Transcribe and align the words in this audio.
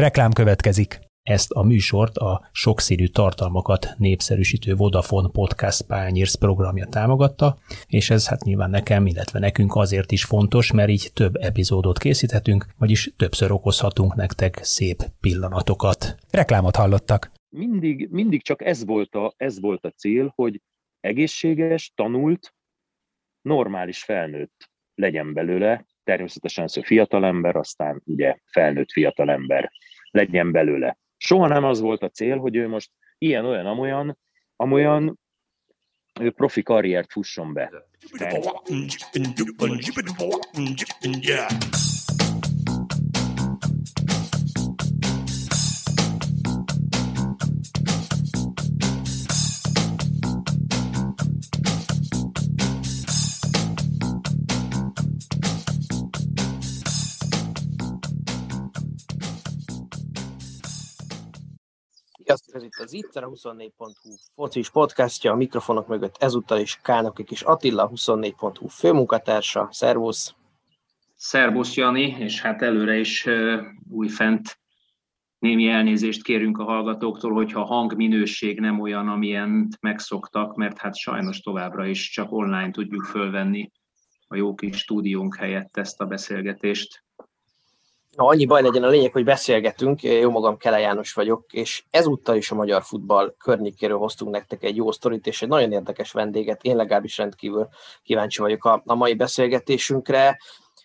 Reklám 0.00 0.30
következik. 0.32 0.98
Ezt 1.22 1.50
a 1.50 1.62
műsort 1.62 2.16
a 2.16 2.48
sokszínű 2.52 3.06
tartalmakat 3.06 3.86
népszerűsítő 3.98 4.74
Vodafone 4.74 5.28
Podcast 5.32 5.86
Pányérsz 5.86 6.34
programja 6.34 6.86
támogatta, 6.86 7.58
és 7.86 8.10
ez 8.10 8.28
hát 8.28 8.42
nyilván 8.42 8.70
nekem, 8.70 9.06
illetve 9.06 9.38
nekünk 9.38 9.74
azért 9.74 10.12
is 10.12 10.24
fontos, 10.24 10.72
mert 10.72 10.88
így 10.88 11.10
több 11.14 11.36
epizódot 11.36 11.98
készíthetünk, 11.98 12.66
vagyis 12.78 13.12
többször 13.16 13.50
okozhatunk 13.52 14.14
nektek 14.14 14.58
szép 14.62 15.02
pillanatokat. 15.20 16.14
Reklámot 16.30 16.76
hallottak. 16.76 17.32
Mindig, 17.48 18.08
mindig 18.10 18.42
csak 18.42 18.64
ez 18.64 18.84
volt, 18.84 19.14
a, 19.14 19.34
ez 19.36 19.60
volt 19.60 19.84
a 19.84 19.90
cél, 19.90 20.32
hogy 20.34 20.60
egészséges, 21.00 21.92
tanult, 21.94 22.54
normális 23.40 24.02
felnőtt 24.02 24.70
legyen 24.94 25.32
belőle, 25.32 25.86
természetesen 26.04 26.66
szó 26.66 26.82
fiatalember, 26.82 27.56
aztán 27.56 28.02
ugye 28.04 28.36
felnőtt 28.44 28.90
fiatalember 28.90 29.70
legyen 30.10 30.52
belőle. 30.52 30.98
Soha 31.16 31.48
nem 31.48 31.64
az 31.64 31.80
volt 31.80 32.02
a 32.02 32.08
cél, 32.08 32.38
hogy 32.38 32.56
ő 32.56 32.68
most 32.68 32.90
ilyen, 33.18 33.44
olyan, 33.44 33.66
amolyan, 33.66 34.18
amolyan 34.56 35.18
ő 36.20 36.30
profi 36.30 36.62
karriert 36.62 37.12
fusson 37.12 37.52
be. 37.52 37.70
De... 38.18 38.40
Sziasztok, 62.30 62.54
ez 62.54 62.62
itt 62.62 62.74
az 62.78 62.92
Itt, 62.92 63.14
a 63.14 63.28
24.hu 63.28 64.14
focis 64.34 64.70
podcastja, 64.70 65.32
a 65.32 65.36
mikrofonok 65.36 65.88
mögött 65.88 66.16
ezúttal 66.18 66.58
is 66.58 66.78
Kálnokik 66.82 67.30
és 67.30 67.42
Attila, 67.42 67.90
24.hu 67.94 68.68
főmunkatársa. 68.68 69.68
Szervusz! 69.70 70.34
Szervusz, 71.16 71.74
Jani, 71.74 72.16
és 72.18 72.40
hát 72.40 72.62
előre 72.62 72.96
is 72.98 73.26
uh, 73.26 73.60
újfent 73.88 74.58
némi 75.38 75.68
elnézést 75.68 76.22
kérünk 76.22 76.58
a 76.58 76.64
hallgatóktól, 76.64 77.32
hogyha 77.32 77.60
a 77.60 77.64
hangminőség 77.64 78.60
nem 78.60 78.80
olyan, 78.80 79.08
amilyen 79.08 79.68
megszoktak, 79.80 80.54
mert 80.54 80.78
hát 80.78 80.96
sajnos 80.96 81.40
továbbra 81.40 81.86
is 81.86 82.10
csak 82.10 82.32
online 82.32 82.70
tudjuk 82.70 83.04
fölvenni 83.04 83.70
a 84.26 84.36
jó 84.36 84.54
kis 84.54 84.76
stúdiónk 84.76 85.36
helyett 85.36 85.76
ezt 85.76 86.00
a 86.00 86.06
beszélgetést. 86.06 87.04
Na, 88.20 88.26
annyi 88.26 88.46
baj 88.46 88.62
legyen 88.62 88.82
a 88.82 88.88
lényeg, 88.88 89.12
hogy 89.12 89.24
beszélgetünk, 89.24 90.02
jó 90.02 90.30
magam 90.30 90.56
Kele 90.56 90.78
János 90.78 91.12
vagyok, 91.12 91.52
és 91.52 91.84
ezúttal 91.90 92.36
is 92.36 92.50
a 92.50 92.54
magyar 92.54 92.82
futball 92.82 93.34
környékéről 93.38 93.98
hoztunk 93.98 94.30
nektek 94.30 94.62
egy 94.62 94.76
jó 94.76 94.90
sztorit, 94.92 95.26
és 95.26 95.42
egy 95.42 95.48
nagyon 95.48 95.72
érdekes 95.72 96.12
vendéget, 96.12 96.62
én 96.62 96.76
legalábbis 96.76 97.16
rendkívül 97.16 97.68
kíváncsi 98.02 98.40
vagyok 98.40 98.64
a, 98.64 98.82
a 98.86 98.94
mai 98.94 99.14
beszélgetésünkre. 99.14 100.38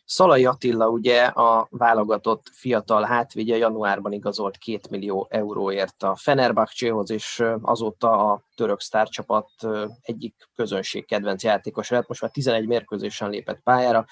Szalai 0.05 0.45
Attila 0.45 0.87
ugye 0.87 1.23
a 1.23 1.67
válogatott 1.69 2.49
fiatal 2.51 3.03
hátvigye 3.03 3.57
januárban 3.57 4.11
igazolt 4.11 4.57
2 4.57 4.79
millió 4.89 5.27
euróért 5.29 6.03
a 6.03 6.15
Fenerbahcséhoz, 6.15 7.09
és 7.09 7.43
azóta 7.61 8.31
a 8.31 8.41
török 8.55 8.81
sztárcsapat 8.81 9.49
egyik 10.01 10.49
közönség 10.55 11.05
kedvenc 11.05 11.43
játékos 11.43 11.89
lett. 11.89 12.07
Most 12.07 12.21
már 12.21 12.31
11 12.31 12.67
mérkőzésen 12.67 13.29
lépett 13.29 13.59
pályára, 13.63 14.05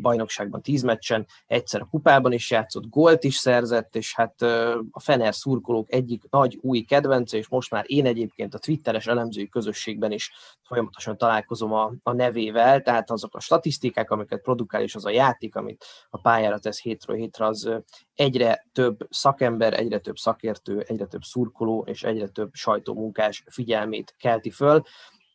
a 0.00 0.08
bajnokságban 0.08 0.62
10 0.62 0.82
meccsen, 0.82 1.26
egyszer 1.46 1.80
a 1.80 1.88
kupában 1.90 2.32
is 2.32 2.50
játszott, 2.50 2.88
gólt 2.88 3.24
is 3.24 3.36
szerzett, 3.36 3.96
és 3.96 4.14
hát 4.14 4.42
a 4.90 5.00
Fener 5.00 5.34
szurkolók 5.34 5.92
egyik 5.92 6.22
nagy 6.30 6.58
új 6.60 6.80
kedvence, 6.80 7.36
és 7.36 7.48
most 7.48 7.70
már 7.70 7.84
én 7.86 8.06
egyébként 8.06 8.54
a 8.54 8.58
twitteres 8.58 9.06
elemzői 9.06 9.48
közösségben 9.48 10.12
is 10.12 10.32
folyamatosan 10.62 11.16
találkozom 11.16 11.72
a, 11.72 11.92
a 12.02 12.12
nevével, 12.12 12.80
tehát 12.80 13.10
azok 13.10 13.34
a 13.34 13.40
statisztikák, 13.40 14.10
amiket 14.10 14.42
produkál, 14.42 14.82
és 14.82 14.94
az 14.94 15.04
a 15.04 15.10
játék, 15.10 15.56
amit 15.56 15.84
a 16.10 16.20
pályára 16.20 16.58
tesz 16.58 16.82
hétről 16.82 17.16
hétre, 17.16 17.46
az 17.46 17.70
egyre 18.14 18.66
több 18.72 18.98
szakember, 19.10 19.72
egyre 19.72 19.98
több 19.98 20.16
szakértő, 20.16 20.80
egyre 20.80 21.06
több 21.06 21.22
szurkoló 21.22 21.84
és 21.86 22.02
egyre 22.02 22.28
több 22.28 22.50
sajtómunkás 22.52 23.44
figyelmét 23.46 24.14
kelti 24.18 24.50
föl. 24.50 24.82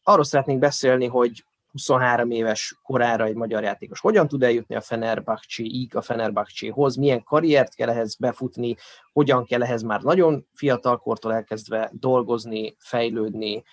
Arról 0.03 0.24
szeretnénk 0.24 0.59
beszélni, 0.59 1.06
hogy 1.06 1.44
23 1.75 2.31
éves 2.31 2.80
korára 2.84 3.25
egy 3.25 3.36
magyar 3.36 3.63
játékos 3.63 4.00
hogyan 4.00 4.28
tud 4.28 4.44
eljutni 4.44 4.75
a 4.75 4.81
Fenerbahcséig, 4.81 5.96
a 5.96 6.02
Fenerbahcséhoz, 6.02 6.96
milyen 6.96 7.24
karriert 7.24 7.75
kell 7.75 7.90
ehhez 7.90 8.16
befutni, 8.16 8.75
hogyan 9.13 9.46
kell 9.46 9.63
ehhez 9.63 9.81
már 9.81 10.02
nagyon 10.02 10.47
fiatal 10.53 10.97
kortól 10.97 11.34
elkezdve 11.34 11.90
dolgozni, 11.94 12.75
fejlődni, 12.80 13.64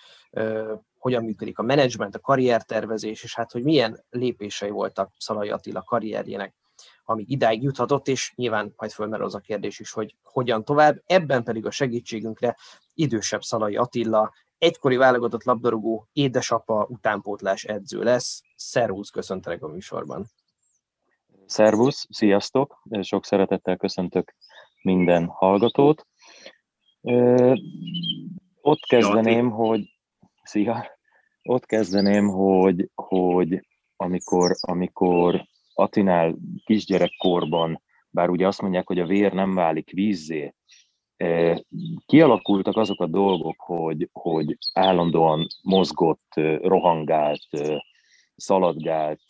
hogyan 0.97 1.23
működik 1.23 1.59
a 1.59 1.63
menedzsment, 1.63 2.15
a 2.15 2.19
karriertervezés, 2.19 3.23
és 3.23 3.35
hát 3.35 3.51
hogy 3.51 3.63
milyen 3.63 4.03
lépései 4.09 4.69
voltak 4.69 5.11
Szalai 5.17 5.49
Attila 5.49 5.81
karrierjének 5.81 6.55
ami 7.05 7.25
idáig 7.27 7.63
juthatott, 7.63 8.07
és 8.07 8.33
nyilván 8.35 8.73
majd 8.75 8.91
fölmerül 8.91 9.25
az 9.25 9.35
a 9.35 9.39
kérdés 9.39 9.79
is, 9.79 9.91
hogy 9.91 10.15
hogyan 10.23 10.63
tovább. 10.63 11.01
Ebben 11.05 11.43
pedig 11.43 11.65
a 11.65 11.71
segítségünkre 11.71 12.57
idősebb 12.93 13.41
Szalai 13.41 13.75
Attila, 13.75 14.33
egykori 14.63 14.95
válogatott 14.95 15.43
labdarúgó 15.43 16.07
édesapa 16.13 16.87
utánpótlás 16.89 17.63
edző 17.63 18.03
lesz. 18.03 18.41
Szervusz, 18.55 19.09
köszöntelek 19.09 19.63
a 19.63 19.67
műsorban. 19.67 20.25
Szervusz, 21.45 22.05
sziasztok, 22.09 22.81
sok 23.01 23.25
szeretettel 23.25 23.77
köszöntök 23.77 24.35
minden 24.81 25.25
hallgatót. 25.25 26.07
Ö, 27.01 27.53
ott 28.61 28.79
kezdeném, 28.79 29.49
hogy 29.49 29.81
szia, 30.43 30.85
ott 31.41 31.65
kezdeném, 31.65 32.27
hogy, 32.27 32.89
hogy 32.93 33.67
amikor, 33.95 34.55
amikor 34.61 35.45
Atinál 35.73 36.35
kisgyerekkorban, 36.65 37.81
bár 38.09 38.29
ugye 38.29 38.47
azt 38.47 38.61
mondják, 38.61 38.87
hogy 38.87 38.99
a 38.99 39.05
vér 39.05 39.33
nem 39.33 39.53
válik 39.53 39.91
vízzé, 39.91 40.53
kialakultak 42.05 42.77
azok 42.77 43.01
a 43.01 43.07
dolgok, 43.07 43.55
hogy, 43.61 44.09
hogy 44.11 44.57
állandóan 44.73 45.47
mozgott, 45.61 46.33
rohangált, 46.61 47.47
szaladgált, 48.35 49.21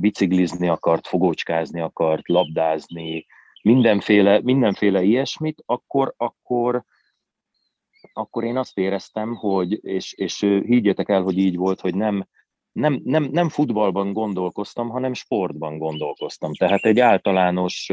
biciklizni 0.00 0.68
akart, 0.68 1.06
fogócskázni 1.06 1.80
akart, 1.80 2.28
labdázni, 2.28 3.26
mindenféle, 3.62 4.40
mindenféle 4.42 5.02
ilyesmit, 5.02 5.62
akkor, 5.66 6.14
akkor, 6.16 6.84
akkor 8.12 8.44
én 8.44 8.56
azt 8.56 8.78
éreztem, 8.78 9.34
hogy, 9.34 9.84
és, 9.84 10.12
és 10.12 10.40
higgyetek 10.40 11.08
el, 11.08 11.22
hogy 11.22 11.38
így 11.38 11.56
volt, 11.56 11.80
hogy 11.80 11.94
nem, 11.94 12.26
nem, 12.72 13.00
nem, 13.04 13.28
nem 13.32 13.48
futballban 13.48 14.12
gondolkoztam, 14.12 14.88
hanem 14.88 15.14
sportban 15.14 15.78
gondolkoztam. 15.78 16.54
Tehát 16.54 16.84
egy 16.84 17.00
általános 17.00 17.92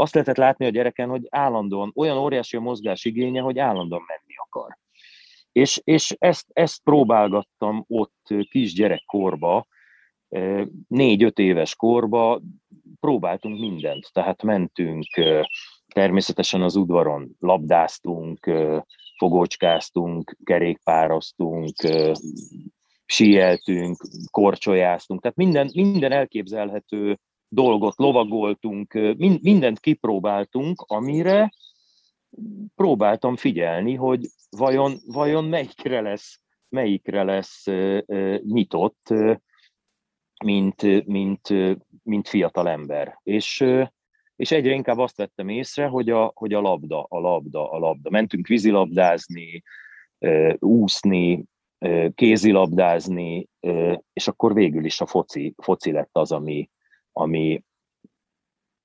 azt 0.00 0.14
lehetett 0.14 0.36
látni 0.36 0.66
a 0.66 0.70
gyereken, 0.70 1.08
hogy 1.08 1.26
állandóan 1.30 1.92
olyan 1.94 2.18
óriási 2.18 2.56
a 2.56 2.60
mozgás 2.60 3.04
igénye, 3.04 3.40
hogy 3.40 3.58
állandóan 3.58 4.02
menni 4.06 4.34
akar. 4.36 4.78
És, 5.52 5.80
és 5.84 6.16
ezt, 6.18 6.46
ezt 6.52 6.82
próbálgattam 6.82 7.84
ott 7.88 8.26
kisgyerekkorba, 8.50 9.66
négy-öt 10.88 11.38
éves 11.38 11.76
korba, 11.76 12.40
próbáltunk 13.00 13.60
mindent, 13.60 14.10
tehát 14.12 14.42
mentünk, 14.42 15.06
természetesen 15.94 16.62
az 16.62 16.76
udvaron 16.76 17.36
labdáztunk, 17.38 18.50
fogócskáztunk, 19.16 20.36
kerékpároztunk, 20.44 21.74
síeltünk, 23.04 23.96
korcsolyáztunk, 24.30 25.20
tehát 25.20 25.36
minden, 25.36 25.70
minden 25.74 26.12
elképzelhető 26.12 27.18
dolgot 27.52 27.96
lovagoltunk, 27.96 28.92
mindent 29.42 29.80
kipróbáltunk, 29.80 30.84
amire 30.86 31.52
próbáltam 32.74 33.36
figyelni, 33.36 33.94
hogy 33.94 34.26
vajon, 34.50 34.92
vajon 35.06 35.44
melyikre 35.44 36.00
lesz, 36.00 36.40
melyikre 36.68 37.22
lesz 37.22 37.66
nyitott, 38.42 39.14
mint, 40.44 41.06
mint, 41.06 41.48
mint 42.02 42.28
fiatal 42.28 42.68
ember. 42.68 43.20
És, 43.22 43.64
és 44.36 44.50
egyre 44.50 44.72
inkább 44.72 44.98
azt 44.98 45.16
vettem 45.16 45.48
észre, 45.48 45.86
hogy 45.86 46.10
a, 46.10 46.32
hogy 46.34 46.52
a 46.52 46.60
labda, 46.60 47.02
a 47.02 47.18
labda, 47.18 47.70
a 47.70 47.78
labda. 47.78 48.10
Mentünk 48.10 48.46
vízilabdázni, 48.46 49.62
úszni, 50.58 51.44
kézilabdázni, 52.14 53.48
és 54.12 54.28
akkor 54.28 54.54
végül 54.54 54.84
is 54.84 55.00
a 55.00 55.06
foci, 55.06 55.54
foci 55.56 55.92
lett 55.92 56.10
az, 56.12 56.32
ami, 56.32 56.70
ami 57.12 57.64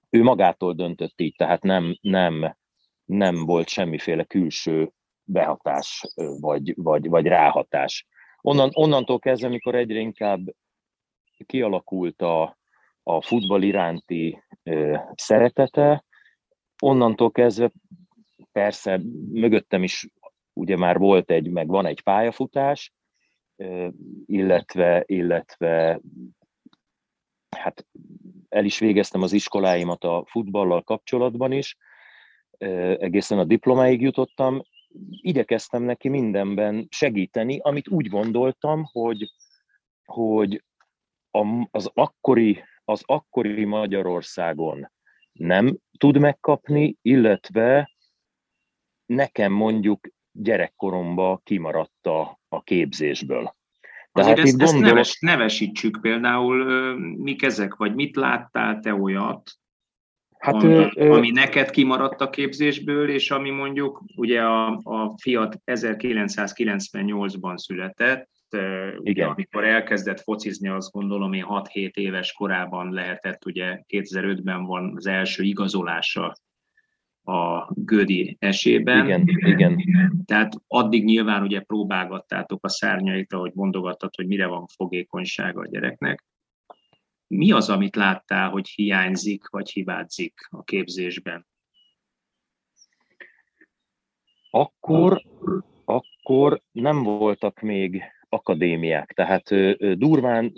ő 0.09 0.23
magától 0.23 0.73
döntött 0.73 1.21
így, 1.21 1.35
tehát 1.35 1.63
nem, 1.63 1.97
nem, 2.01 2.55
nem 3.05 3.45
volt 3.45 3.67
semmiféle 3.67 4.23
külső 4.23 4.91
behatás 5.23 6.03
vagy, 6.39 6.73
vagy, 6.75 7.07
vagy 7.09 7.25
ráhatás. 7.25 8.07
Onnan, 8.41 8.69
onnantól 8.73 9.19
kezdve, 9.19 9.47
amikor 9.47 9.75
egyre 9.75 9.99
inkább 9.99 10.41
kialakult 11.45 12.21
a, 12.21 12.57
a 13.03 13.21
futball 13.21 13.61
iránti 13.61 14.43
ö, 14.63 14.97
szeretete, 15.15 16.05
onnantól 16.81 17.31
kezdve 17.31 17.71
persze 18.51 19.01
mögöttem 19.31 19.83
is 19.83 20.07
ugye 20.53 20.77
már 20.77 20.97
volt 20.97 21.31
egy, 21.31 21.49
meg 21.49 21.67
van 21.67 21.85
egy 21.85 22.01
pályafutás, 22.01 22.93
illetve, 24.25 25.03
illetve 25.05 26.01
hát 27.55 27.85
el 28.49 28.65
is 28.65 28.79
végeztem 28.79 29.21
az 29.21 29.33
iskoláimat 29.33 30.03
a 30.03 30.23
futballal 30.27 30.81
kapcsolatban 30.81 31.51
is, 31.51 31.77
egészen 32.97 33.39
a 33.39 33.43
diplomáig 33.43 34.01
jutottam, 34.01 34.61
igyekeztem 35.21 35.83
neki 35.83 36.09
mindenben 36.09 36.87
segíteni, 36.89 37.59
amit 37.59 37.87
úgy 37.87 38.07
gondoltam, 38.07 38.83
hogy, 38.91 39.33
hogy 40.05 40.63
az 41.71 41.91
akkori, 41.93 42.63
az 42.85 43.03
akkori 43.05 43.65
Magyarországon 43.65 44.91
nem 45.31 45.77
tud 45.97 46.17
megkapni, 46.17 46.95
illetve 47.01 47.91
nekem 49.05 49.51
mondjuk 49.51 50.07
gyerekkoromba 50.31 51.41
kimaradt 51.43 52.07
a 52.49 52.63
képzésből. 52.63 53.55
Tehát 54.23 54.39
ezt, 54.39 54.57
gondolok... 54.57 54.73
ezt 54.73 54.79
neves, 54.79 55.17
nevesítsük 55.19 56.01
például, 56.01 56.65
mik 57.17 57.43
ezek, 57.43 57.75
vagy 57.75 57.95
mit 57.95 58.15
láttál 58.15 58.79
te 58.79 58.93
olyat, 58.93 59.51
hát, 60.37 60.53
ami, 60.53 60.89
ö, 60.95 61.11
ami 61.11 61.31
neked 61.31 61.69
kimaradt 61.69 62.21
a 62.21 62.29
képzésből, 62.29 63.09
és 63.09 63.31
ami 63.31 63.49
mondjuk 63.49 64.03
ugye 64.15 64.41
a, 64.41 64.67
a 64.83 65.13
Fiat 65.21 65.61
1998-ban 65.65 67.57
született, 67.57 68.29
igen. 68.97 69.29
amikor 69.29 69.63
elkezdett 69.63 70.21
focizni, 70.21 70.69
azt 70.69 70.91
gondolom 70.91 71.33
én 71.33 71.45
6-7 71.47 71.93
éves 71.93 72.33
korában 72.33 72.93
lehetett, 72.93 73.45
ugye 73.45 73.79
2005-ben 73.87 74.65
van 74.65 74.93
az 74.95 75.07
első 75.07 75.43
igazolása 75.43 76.35
a 77.25 77.71
Gödi 77.73 78.35
esében. 78.39 79.05
Igen, 79.05 79.27
igen. 79.27 80.23
Tehát 80.25 80.53
addig 80.67 81.03
nyilván 81.03 81.41
ugye 81.41 81.59
próbálgattátok 81.59 82.65
a 82.65 82.69
szárnyait, 82.69 83.33
ahogy 83.33 83.51
mondogattad, 83.53 84.15
hogy 84.15 84.27
mire 84.27 84.47
van 84.47 84.67
fogékonysága 84.67 85.61
a 85.61 85.67
gyereknek. 85.67 86.23
Mi 87.27 87.51
az, 87.51 87.69
amit 87.69 87.95
láttál, 87.95 88.49
hogy 88.49 88.69
hiányzik, 88.69 89.47
vagy 89.47 89.69
hibázik 89.69 90.33
a 90.49 90.63
képzésben? 90.63 91.47
Akkor, 94.49 95.21
akkor 95.85 96.61
nem 96.71 97.03
voltak 97.03 97.59
még 97.61 98.03
akadémiák, 98.29 99.13
tehát 99.13 99.49
durván 99.97 100.53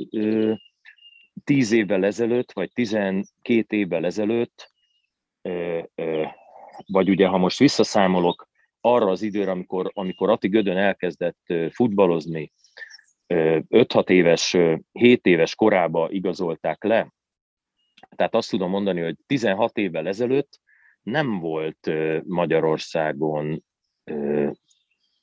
tíz 1.44 1.72
évvel 1.72 2.06
ezelőtt, 2.06 2.52
vagy 2.52 2.72
tizenkét 2.74 3.72
évvel 3.72 4.06
ezelőtt 4.06 4.72
vagy 6.86 7.10
ugye 7.10 7.28
ha 7.28 7.38
most 7.38 7.60
visszaszámolok 7.60 8.48
arra 8.82 9.10
az 9.10 9.22
időre, 9.22 9.52
amikor, 9.52 9.92
amikor 9.94 10.30
Ati 10.30 10.48
Gödön 10.48 10.78
elkezdett 10.78 11.54
futballozni, 11.72 12.52
5-6 13.28 14.10
éves, 14.10 14.58
7 14.92 15.26
éves 15.26 15.56
korába 15.56 16.10
igazolták 16.12 16.84
le, 16.84 17.14
tehát 18.16 18.36
azt 18.36 18.50
tudom 18.50 18.70
mondani, 18.70 19.02
hogy 19.02 19.16
16 19.26 19.78
évvel 19.78 20.08
ezelőtt 20.08 20.60
nem 21.02 21.40
volt 21.40 21.92
Magyarországon, 22.24 23.64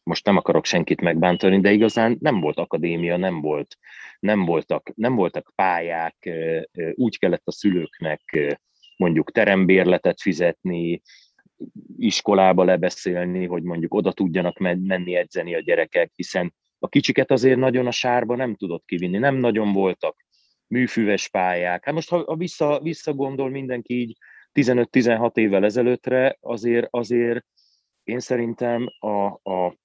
most 0.02 0.24
nem 0.24 0.36
akarok 0.36 0.64
senkit 0.64 1.00
megbántani, 1.00 1.60
de 1.60 1.72
igazán 1.72 2.16
nem 2.20 2.40
volt 2.40 2.58
akadémia, 2.58 3.16
nem, 3.16 3.40
volt, 3.40 3.76
nem, 4.20 4.44
voltak, 4.44 4.92
nem 4.94 5.14
voltak 5.14 5.52
pályák, 5.54 6.30
úgy 6.92 7.18
kellett 7.18 7.46
a 7.46 7.52
szülőknek 7.52 8.56
mondjuk 8.96 9.32
terembérletet 9.32 10.20
fizetni, 10.20 11.02
iskolába 11.96 12.64
lebeszélni, 12.64 13.46
hogy 13.46 13.62
mondjuk 13.62 13.94
oda 13.94 14.12
tudjanak 14.12 14.58
menni 14.58 15.14
edzeni 15.14 15.54
a 15.54 15.60
gyerekek, 15.60 16.12
hiszen 16.14 16.54
a 16.78 16.88
kicsiket 16.88 17.30
azért 17.30 17.58
nagyon 17.58 17.86
a 17.86 17.90
sárba 17.90 18.36
nem 18.36 18.54
tudott 18.54 18.84
kivinni, 18.84 19.18
nem 19.18 19.34
nagyon 19.34 19.72
voltak 19.72 20.16
műfüves 20.66 21.28
pályák. 21.28 21.84
Hát 21.84 21.94
most, 21.94 22.08
ha 22.08 22.36
vissza, 22.36 22.80
visszagondol 22.82 23.50
mindenki 23.50 24.00
így 24.00 24.16
15-16 24.52 25.36
évvel 25.36 25.64
ezelőttre, 25.64 26.36
azért, 26.40 26.86
azért 26.90 27.44
én 28.04 28.20
szerintem 28.20 28.88
a, 28.98 29.50
a 29.50 29.76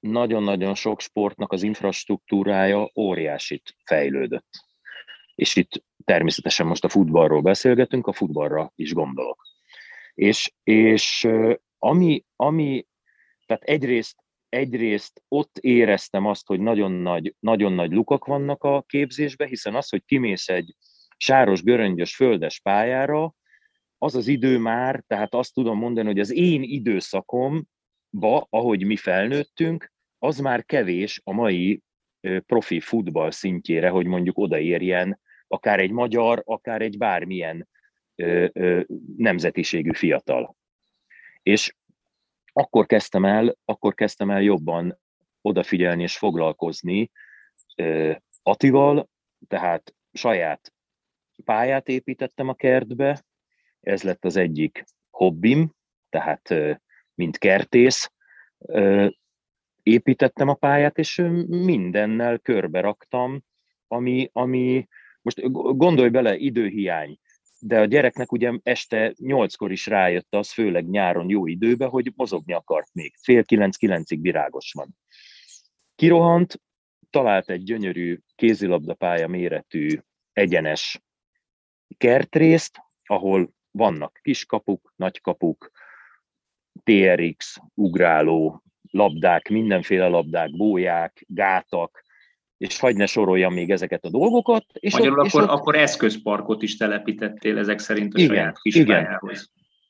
nagyon-nagyon 0.00 0.74
sok 0.74 1.00
sportnak 1.00 1.52
az 1.52 1.62
infrastruktúrája 1.62 2.90
óriásit 2.96 3.76
fejlődött. 3.84 4.48
És 5.34 5.56
itt 5.56 5.84
természetesen 6.04 6.66
most 6.66 6.84
a 6.84 6.88
futballról 6.88 7.40
beszélgetünk, 7.40 8.06
a 8.06 8.12
futballra 8.12 8.72
is 8.74 8.92
gondolok. 8.92 9.51
És, 10.14 10.52
és 10.62 11.28
ami, 11.78 12.24
ami, 12.36 12.86
tehát 13.46 13.62
egyrészt, 13.62 14.16
egyrészt 14.48 15.22
ott 15.28 15.58
éreztem 15.58 16.26
azt, 16.26 16.46
hogy 16.46 16.60
nagyon 16.60 16.92
nagy, 16.92 17.34
nagyon 17.38 17.72
nagy 17.72 17.92
lukak 17.92 18.24
vannak 18.24 18.64
a 18.64 18.82
képzésbe, 18.82 19.46
hiszen 19.46 19.74
az, 19.74 19.88
hogy 19.88 20.04
kimész 20.04 20.48
egy 20.48 20.74
sáros, 21.16 21.62
göröngyös, 21.62 22.16
földes 22.16 22.60
pályára, 22.60 23.34
az 23.98 24.14
az 24.14 24.26
idő 24.26 24.58
már, 24.58 25.04
tehát 25.06 25.34
azt 25.34 25.54
tudom 25.54 25.78
mondani, 25.78 26.06
hogy 26.06 26.18
az 26.18 26.32
én 26.32 26.62
időszakomba, 26.62 28.46
ahogy 28.50 28.84
mi 28.84 28.96
felnőttünk, 28.96 29.92
az 30.18 30.38
már 30.38 30.64
kevés 30.64 31.20
a 31.24 31.32
mai 31.32 31.82
profi 32.46 32.80
futball 32.80 33.30
szintjére, 33.30 33.88
hogy 33.88 34.06
mondjuk 34.06 34.38
odaérjen 34.38 35.20
akár 35.46 35.80
egy 35.80 35.90
magyar, 35.90 36.42
akár 36.44 36.82
egy 36.82 36.98
bármilyen 36.98 37.68
nemzetiségű 39.16 39.92
fiatal. 39.92 40.56
És 41.42 41.76
akkor 42.52 42.86
kezdtem 42.86 43.24
el, 43.24 43.56
akkor 43.64 43.94
kezdtem 43.94 44.30
el 44.30 44.42
jobban 44.42 44.98
odafigyelni 45.40 46.02
és 46.02 46.16
foglalkozni 46.16 47.10
Atival, 48.42 49.08
tehát 49.48 49.94
saját 50.12 50.72
pályát 51.44 51.88
építettem 51.88 52.48
a 52.48 52.54
kertbe, 52.54 53.24
ez 53.80 54.02
lett 54.02 54.24
az 54.24 54.36
egyik 54.36 54.84
hobbim, 55.10 55.72
tehát 56.08 56.54
mint 57.14 57.38
kertész, 57.38 58.12
építettem 59.82 60.48
a 60.48 60.54
pályát, 60.54 60.98
és 60.98 61.16
mindennel 61.46 62.38
körbe 62.38 62.80
raktam, 62.80 63.42
ami, 63.88 64.28
ami 64.32 64.88
most 65.22 65.50
gondolj 65.76 66.08
bele, 66.08 66.36
időhiány, 66.36 67.18
de 67.64 67.80
a 67.80 67.84
gyereknek 67.84 68.32
ugye 68.32 68.52
este 68.62 69.14
nyolckor 69.18 69.72
is 69.72 69.86
rájött 69.86 70.34
az, 70.34 70.52
főleg 70.52 70.88
nyáron 70.88 71.28
jó 71.28 71.46
időben, 71.46 71.88
hogy 71.88 72.12
mozogni 72.16 72.52
akart 72.52 72.88
még. 72.92 73.14
Fél 73.22 73.44
kilenc-kilencig 73.44 74.20
virágos 74.20 74.72
van. 74.72 74.96
Kirohant, 75.94 76.60
talált 77.10 77.50
egy 77.50 77.62
gyönyörű 77.62 78.18
kézilabdapálya 78.34 79.28
méretű 79.28 79.98
egyenes 80.32 81.02
kertrészt, 81.96 82.78
ahol 83.04 83.52
vannak 83.70 84.18
kiskapuk, 84.22 84.92
nagykapuk, 84.96 85.70
TRX, 86.84 87.56
ugráló, 87.74 88.62
labdák, 88.90 89.48
mindenféle 89.48 90.06
labdák, 90.06 90.56
bóják, 90.56 91.24
gátak, 91.26 92.04
és 92.62 92.78
hagyd 92.78 92.96
ne 92.96 93.06
soroljam 93.06 93.52
még 93.52 93.70
ezeket 93.70 94.04
a 94.04 94.10
dolgokat. 94.10 94.64
És 94.72 94.92
Magyarul 94.92 95.18
ott, 95.18 95.26
akkor, 95.26 95.42
és 95.42 95.48
ott... 95.48 95.58
akkor 95.58 95.76
eszközparkot 95.76 96.62
is 96.62 96.76
telepítettél 96.76 97.58
ezek 97.58 97.78
szerint 97.78 98.14
a 98.14 98.18
igen, 98.18 98.34
saját 98.34 98.58
igen. 98.62 99.18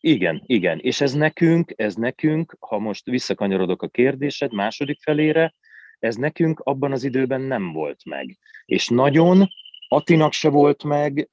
Igen, 0.01 0.43
igen, 0.47 0.79
és 0.79 1.01
ez 1.01 1.13
nekünk, 1.13 1.73
ez 1.77 1.95
nekünk, 1.95 2.57
ha 2.61 2.79
most 2.79 3.05
visszakanyarodok 3.05 3.83
a 3.83 3.89
kérdésed 3.89 4.53
második 4.53 5.01
felére, 5.03 5.55
ez 5.99 6.17
nekünk 6.17 6.61
abban 6.61 6.93
az 6.93 7.05
időben 7.05 7.41
nem 7.41 7.73
volt 7.73 8.05
meg. 8.05 8.39
És 8.65 8.89
nagyon, 8.89 9.49
Atinak 9.89 10.33
se 10.33 10.49
volt 10.49 10.85
meg, 10.85 11.31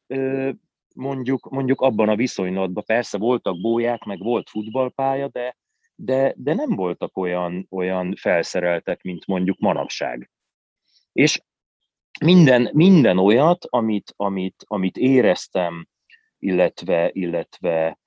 mondjuk, 0.95 1.49
mondjuk 1.49 1.81
abban 1.81 2.09
a 2.09 2.15
viszonylatban. 2.15 2.83
Persze 2.85 3.17
voltak 3.17 3.61
bóják, 3.61 4.03
meg 4.03 4.19
volt 4.19 4.49
futballpálya, 4.49 5.27
de, 5.27 5.57
de, 5.95 6.33
de 6.37 6.53
nem 6.53 6.75
voltak 6.75 7.17
olyan, 7.17 7.67
olyan 7.69 8.15
felszereltek, 8.15 9.01
mint 9.01 9.27
mondjuk 9.27 9.59
manapság. 9.59 10.29
És 11.11 11.41
minden, 12.25 12.69
minden 12.73 13.17
olyat, 13.17 13.65
amit, 13.69 14.13
amit, 14.15 14.63
amit 14.67 14.97
éreztem, 14.97 15.87
illetve, 16.39 17.09
illetve 17.13 17.99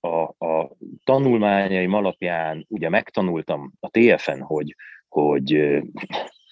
a, 0.00 0.46
a 0.46 0.76
tanulmányaim 1.04 1.92
alapján 1.92 2.64
ugye 2.68 2.88
megtanultam 2.88 3.72
a 3.80 3.88
TFN, 3.88 4.40
hogy, 4.40 4.76
hogy 5.08 5.54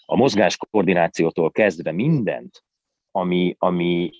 a 0.06 0.16
mozgáskoordinációtól 0.16 1.50
kezdve 1.50 1.92
mindent, 1.92 2.64
ami, 3.10 3.54
ami, 3.58 4.10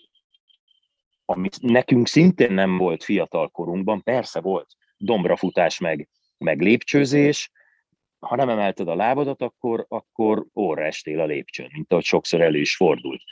ami 1.24 1.48
nekünk 1.60 2.06
szintén 2.06 2.52
nem 2.52 2.78
volt 2.78 3.04
fiatal 3.04 3.48
korunkban, 3.48 4.02
persze 4.02 4.40
volt 4.40 4.76
dombrafutás 4.96 5.78
meg, 5.78 6.08
meg 6.38 6.60
lépcsőzés, 6.60 7.50
ha 8.18 8.36
nem 8.36 8.48
emelted 8.48 8.88
a 8.88 8.94
lábadat, 8.94 9.42
akkor, 9.42 9.86
akkor 9.88 10.46
óra 10.54 10.84
estél 10.84 11.20
a 11.20 11.24
lépcsőn, 11.24 11.68
mint 11.72 11.92
ahogy 11.92 12.04
sokszor 12.04 12.40
elő 12.40 12.58
is 12.58 12.76
fordult. 12.76 13.22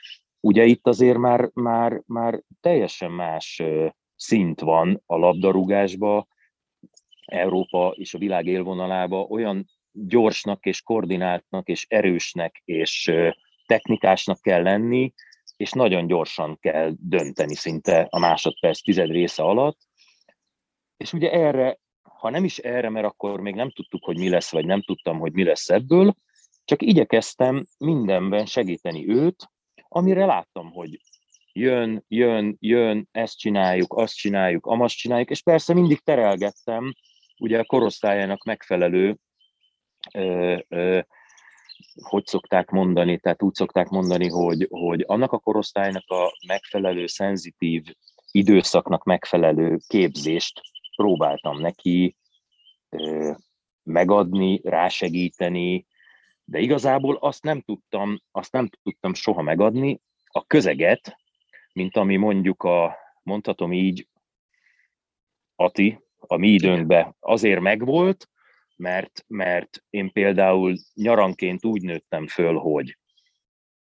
Ugye 0.40 0.64
itt 0.64 0.86
azért 0.86 1.18
már, 1.18 1.50
már, 1.54 2.02
már 2.06 2.42
teljesen 2.60 3.10
más 3.10 3.62
szint 4.16 4.60
van 4.60 5.02
a 5.06 5.16
labdarúgásba, 5.16 6.26
Európa 7.24 7.94
és 7.96 8.14
a 8.14 8.18
világ 8.18 8.46
élvonalába 8.46 9.20
olyan 9.20 9.66
gyorsnak 9.92 10.66
és 10.66 10.82
koordináltnak 10.82 11.68
és 11.68 11.86
erősnek 11.88 12.62
és 12.64 13.12
technikásnak 13.66 14.40
kell 14.40 14.62
lenni, 14.62 15.12
és 15.56 15.72
nagyon 15.72 16.06
gyorsan 16.06 16.58
kell 16.60 16.92
dönteni 16.98 17.54
szinte 17.54 18.06
a 18.10 18.18
másodperc 18.18 18.80
tized 18.80 19.10
része 19.10 19.42
alatt. 19.42 19.78
És 20.96 21.12
ugye 21.12 21.30
erre, 21.30 21.78
ha 22.24 22.30
nem 22.30 22.44
is 22.44 22.58
erre, 22.58 22.88
mert 22.88 23.06
akkor 23.06 23.40
még 23.40 23.54
nem 23.54 23.70
tudtuk, 23.70 24.04
hogy 24.04 24.18
mi 24.18 24.28
lesz, 24.28 24.50
vagy 24.50 24.66
nem 24.66 24.82
tudtam, 24.82 25.18
hogy 25.18 25.32
mi 25.32 25.44
lesz 25.44 25.68
ebből, 25.68 26.14
csak 26.64 26.82
igyekeztem 26.82 27.64
mindenben 27.78 28.46
segíteni 28.46 29.08
őt, 29.08 29.50
amire 29.88 30.24
láttam, 30.24 30.70
hogy 30.70 31.00
jön, 31.52 32.04
jön, 32.08 32.56
jön, 32.60 33.08
ezt 33.12 33.38
csináljuk, 33.38 33.92
azt 33.92 34.14
csináljuk, 34.16 34.66
amazt 34.66 34.96
csináljuk, 34.96 35.30
és 35.30 35.42
persze 35.42 35.74
mindig 35.74 36.00
terelgettem 36.00 36.94
ugye 37.38 37.58
a 37.58 37.64
korosztályának 37.64 38.44
megfelelő 38.44 39.18
ö, 40.12 40.58
ö, 40.68 41.00
hogy 42.02 42.26
szokták 42.26 42.70
mondani, 42.70 43.18
tehát 43.18 43.42
úgy 43.42 43.54
szokták 43.54 43.88
mondani, 43.88 44.28
hogy, 44.28 44.66
hogy 44.70 45.04
annak 45.06 45.32
a 45.32 45.38
korosztálynak 45.38 46.10
a 46.10 46.32
megfelelő, 46.46 47.06
szenzitív 47.06 47.84
időszaknak 48.30 49.04
megfelelő 49.04 49.78
képzést 49.86 50.60
próbáltam 50.96 51.60
neki 51.60 52.16
ö, 52.88 53.32
megadni, 53.82 54.60
rásegíteni, 54.62 55.86
de 56.44 56.58
igazából 56.58 57.16
azt 57.16 57.42
nem 57.42 57.60
tudtam, 57.60 58.20
azt 58.30 58.52
nem 58.52 58.68
tudtam 58.82 59.14
soha 59.14 59.42
megadni, 59.42 60.00
a 60.24 60.46
közeget, 60.46 61.16
mint 61.72 61.96
ami 61.96 62.16
mondjuk 62.16 62.62
a, 62.62 62.96
mondhatom 63.22 63.72
így, 63.72 64.08
Ati, 65.56 66.00
a 66.16 66.36
mi 66.36 66.48
időnkben 66.48 67.16
azért 67.20 67.60
megvolt, 67.60 68.28
mert, 68.76 69.24
mert 69.28 69.84
én 69.90 70.12
például 70.12 70.76
nyaranként 70.94 71.64
úgy 71.64 71.82
nőttem 71.82 72.26
föl, 72.26 72.58
hogy 72.58 72.98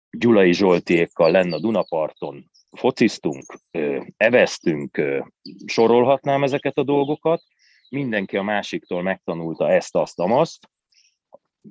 Gyulai 0.09 0.53
Zsoltiékkal 0.53 1.31
lenne 1.31 1.55
a 1.55 1.59
Dunaparton, 1.59 2.51
fociztunk, 2.73 3.43
eveztünk, 4.17 5.01
sorolhatnám 5.65 6.43
ezeket 6.43 6.77
a 6.77 6.83
dolgokat, 6.83 7.43
mindenki 7.89 8.37
a 8.37 8.43
másiktól 8.43 9.01
megtanulta 9.01 9.71
ezt, 9.71 9.95
azt, 9.95 10.19
amazt, 10.19 10.69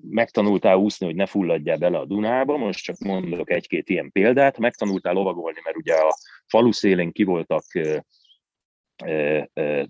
megtanultál 0.01 0.77
úszni, 0.77 1.07
hogy 1.07 1.15
ne 1.15 1.27
fulladjál 1.27 1.77
bele 1.77 1.99
a 1.99 2.05
Dunába, 2.05 2.57
most 2.57 2.85
csak 2.85 2.99
mondok 2.99 3.51
egy-két 3.51 3.89
ilyen 3.89 4.13
példát, 4.13 4.59
megtanultál 4.59 5.15
lovagolni, 5.15 5.59
mert 5.65 5.77
ugye 5.77 5.95
a 5.95 6.17
falu 6.47 6.73
szélén 6.73 7.13
ki 7.13 7.25
voltak 7.25 7.65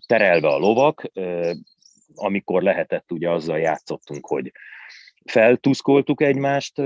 terelve 0.07 0.49
a 0.49 0.59
lovak, 0.59 1.11
amikor 2.15 2.63
lehetett, 2.63 3.13
ugye 3.13 3.31
azzal 3.31 3.59
játszottunk, 3.59 4.27
hogy 4.27 4.53
feltuszkoltuk 5.25 6.23
egymást 6.23 6.79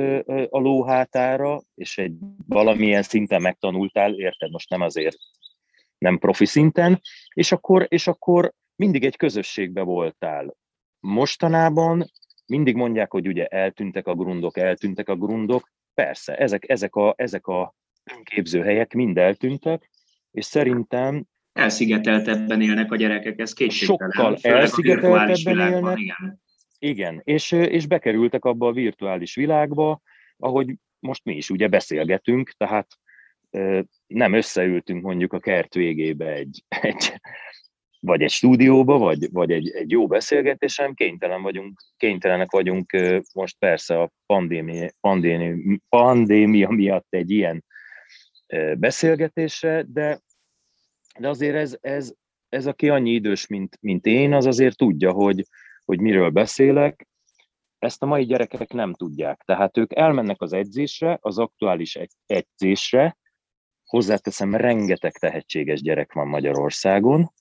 a 0.48 0.58
lóhátára, 0.58 1.60
és 1.74 1.98
egy 1.98 2.14
valamilyen 2.46 3.02
szinten 3.02 3.42
megtanultál, 3.42 4.14
érted, 4.14 4.50
most 4.50 4.70
nem 4.70 4.80
azért 4.80 5.16
nem 5.98 6.18
profi 6.18 6.46
szinten, 6.46 7.00
és 7.34 7.52
akkor, 7.52 7.86
és 7.88 8.06
akkor 8.06 8.52
mindig 8.76 9.04
egy 9.04 9.16
közösségbe 9.16 9.82
voltál. 9.82 10.56
Mostanában 11.00 12.10
mindig 12.46 12.76
mondják, 12.76 13.10
hogy 13.10 13.26
ugye 13.26 13.46
eltűntek 13.46 14.06
a 14.06 14.14
grundok, 14.14 14.58
eltűntek 14.58 15.08
a 15.08 15.16
grundok. 15.16 15.70
Persze, 15.94 16.36
ezek, 16.36 16.68
ezek 16.68 16.94
a, 16.94 17.14
ezek 17.16 17.46
a 17.46 17.74
önképzőhelyek 18.16 18.94
mind 18.94 19.18
eltűntek, 19.18 19.90
és 20.30 20.44
szerintem 20.44 21.24
elszigeteltebben 21.52 22.60
élnek 22.60 22.92
a 22.92 22.96
gyerekek, 22.96 23.38
ez 23.38 23.52
kétségtelen. 23.52 24.10
Sokkal 24.10 24.52
elszigeteltebben 24.52 25.72
élnek. 25.72 25.98
Igen. 25.98 26.44
Igen, 26.88 27.20
és, 27.24 27.52
és 27.52 27.86
bekerültek 27.86 28.44
abba 28.44 28.66
a 28.66 28.72
virtuális 28.72 29.34
világba, 29.34 30.00
ahogy 30.36 30.74
most 30.98 31.24
mi 31.24 31.36
is 31.36 31.50
ugye 31.50 31.68
beszélgetünk, 31.68 32.50
tehát 32.50 32.86
nem 34.06 34.32
összeültünk 34.32 35.02
mondjuk 35.02 35.32
a 35.32 35.38
kert 35.38 35.74
végébe 35.74 36.32
egy, 36.32 36.64
egy 36.80 37.20
vagy 38.00 38.22
egy 38.22 38.30
stúdióba, 38.30 38.98
vagy, 38.98 39.32
vagy 39.32 39.50
egy, 39.50 39.70
egy 39.70 39.90
jó 39.90 40.06
beszélgetésen, 40.06 40.94
kénytelen 40.94 41.42
vagyunk, 41.42 41.80
kénytelenek 41.96 42.50
vagyunk 42.50 42.96
most 43.34 43.56
persze 43.58 44.00
a 44.00 44.10
pandémia, 44.26 44.90
pandémia, 45.00 45.78
pandémia 45.88 46.68
miatt 46.68 47.06
egy 47.10 47.30
ilyen 47.30 47.64
beszélgetésre, 48.78 49.84
de 49.88 50.20
de 51.18 51.28
azért 51.28 51.56
ez, 51.56 51.76
ez, 51.80 52.12
ez 52.48 52.66
aki 52.66 52.88
annyi 52.88 53.10
idős, 53.10 53.46
mint, 53.46 53.78
mint 53.80 54.06
én, 54.06 54.32
az 54.32 54.46
azért 54.46 54.76
tudja, 54.76 55.12
hogy, 55.12 55.44
hogy 55.86 56.00
miről 56.00 56.30
beszélek. 56.30 57.08
Ezt 57.78 58.02
a 58.02 58.06
mai 58.06 58.24
gyerekek 58.24 58.72
nem 58.72 58.94
tudják. 58.94 59.42
Tehát 59.44 59.76
ők 59.76 59.96
elmennek 59.96 60.40
az 60.40 60.52
edzésre, 60.52 61.18
az 61.20 61.38
aktuális 61.38 61.98
edzésre, 62.26 63.16
hozzáteszem, 63.84 64.54
rengeteg 64.54 65.12
tehetséges 65.12 65.80
gyerek 65.80 66.12
van 66.12 66.28
Magyarországon, 66.28 67.32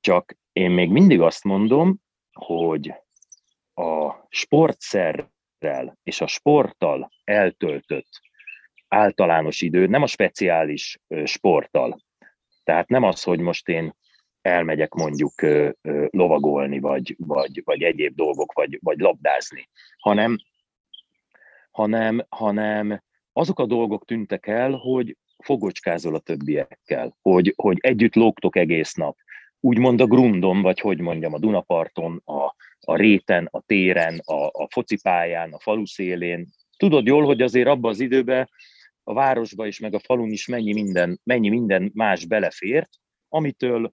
csak 0.00 0.36
én 0.52 0.70
még 0.70 0.90
mindig 0.90 1.20
azt 1.20 1.44
mondom, 1.44 1.98
hogy 2.32 2.94
a 3.74 4.14
sportszerrel 4.28 5.98
és 6.02 6.20
a 6.20 6.26
sporttal 6.26 7.10
eltöltött 7.24 8.20
általános 8.88 9.60
idő, 9.60 9.86
nem 9.86 10.02
a 10.02 10.06
speciális 10.06 10.98
sporttal, 11.24 12.00
tehát 12.64 12.88
nem 12.88 13.02
az, 13.02 13.22
hogy 13.22 13.40
most 13.40 13.68
én 13.68 13.94
elmegyek 14.48 14.94
mondjuk 14.94 15.32
lovagolni, 16.10 16.78
vagy, 16.78 17.16
vagy, 17.18 17.62
vagy 17.64 17.82
egyéb 17.82 18.14
dolgok, 18.14 18.52
vagy, 18.52 18.78
vagy 18.82 18.98
labdázni, 18.98 19.68
hanem, 19.98 20.36
hanem, 21.70 22.26
hanem 22.28 23.02
azok 23.32 23.58
a 23.58 23.66
dolgok 23.66 24.04
tűntek 24.04 24.46
el, 24.46 24.72
hogy 24.72 25.16
fogocskázol 25.44 26.14
a 26.14 26.18
többiekkel, 26.18 27.16
hogy, 27.22 27.52
hogy 27.56 27.76
együtt 27.80 28.14
lógtok 28.14 28.56
egész 28.56 28.94
nap. 28.94 29.16
Úgymond 29.60 30.00
a 30.00 30.06
grundon, 30.06 30.62
vagy 30.62 30.80
hogy 30.80 31.00
mondjam, 31.00 31.34
a 31.34 31.38
Dunaparton, 31.38 32.22
a, 32.24 32.54
a 32.80 32.96
réten, 32.96 33.48
a 33.50 33.60
téren, 33.60 34.20
a, 34.24 34.46
a 34.46 34.68
focipályán, 34.70 35.52
a 35.52 35.58
falu 35.58 35.86
szélén. 35.86 36.48
Tudod 36.76 37.06
jól, 37.06 37.24
hogy 37.24 37.42
azért 37.42 37.68
abban 37.68 37.90
az 37.90 38.00
időben 38.00 38.50
a 39.02 39.12
városba 39.12 39.66
is, 39.66 39.78
meg 39.78 39.94
a 39.94 39.98
falun 39.98 40.30
is 40.30 40.46
mennyi 40.46 40.72
minden, 40.72 41.20
mennyi 41.24 41.48
minden 41.48 41.90
más 41.94 42.24
belefért, 42.24 42.90
amitől 43.28 43.92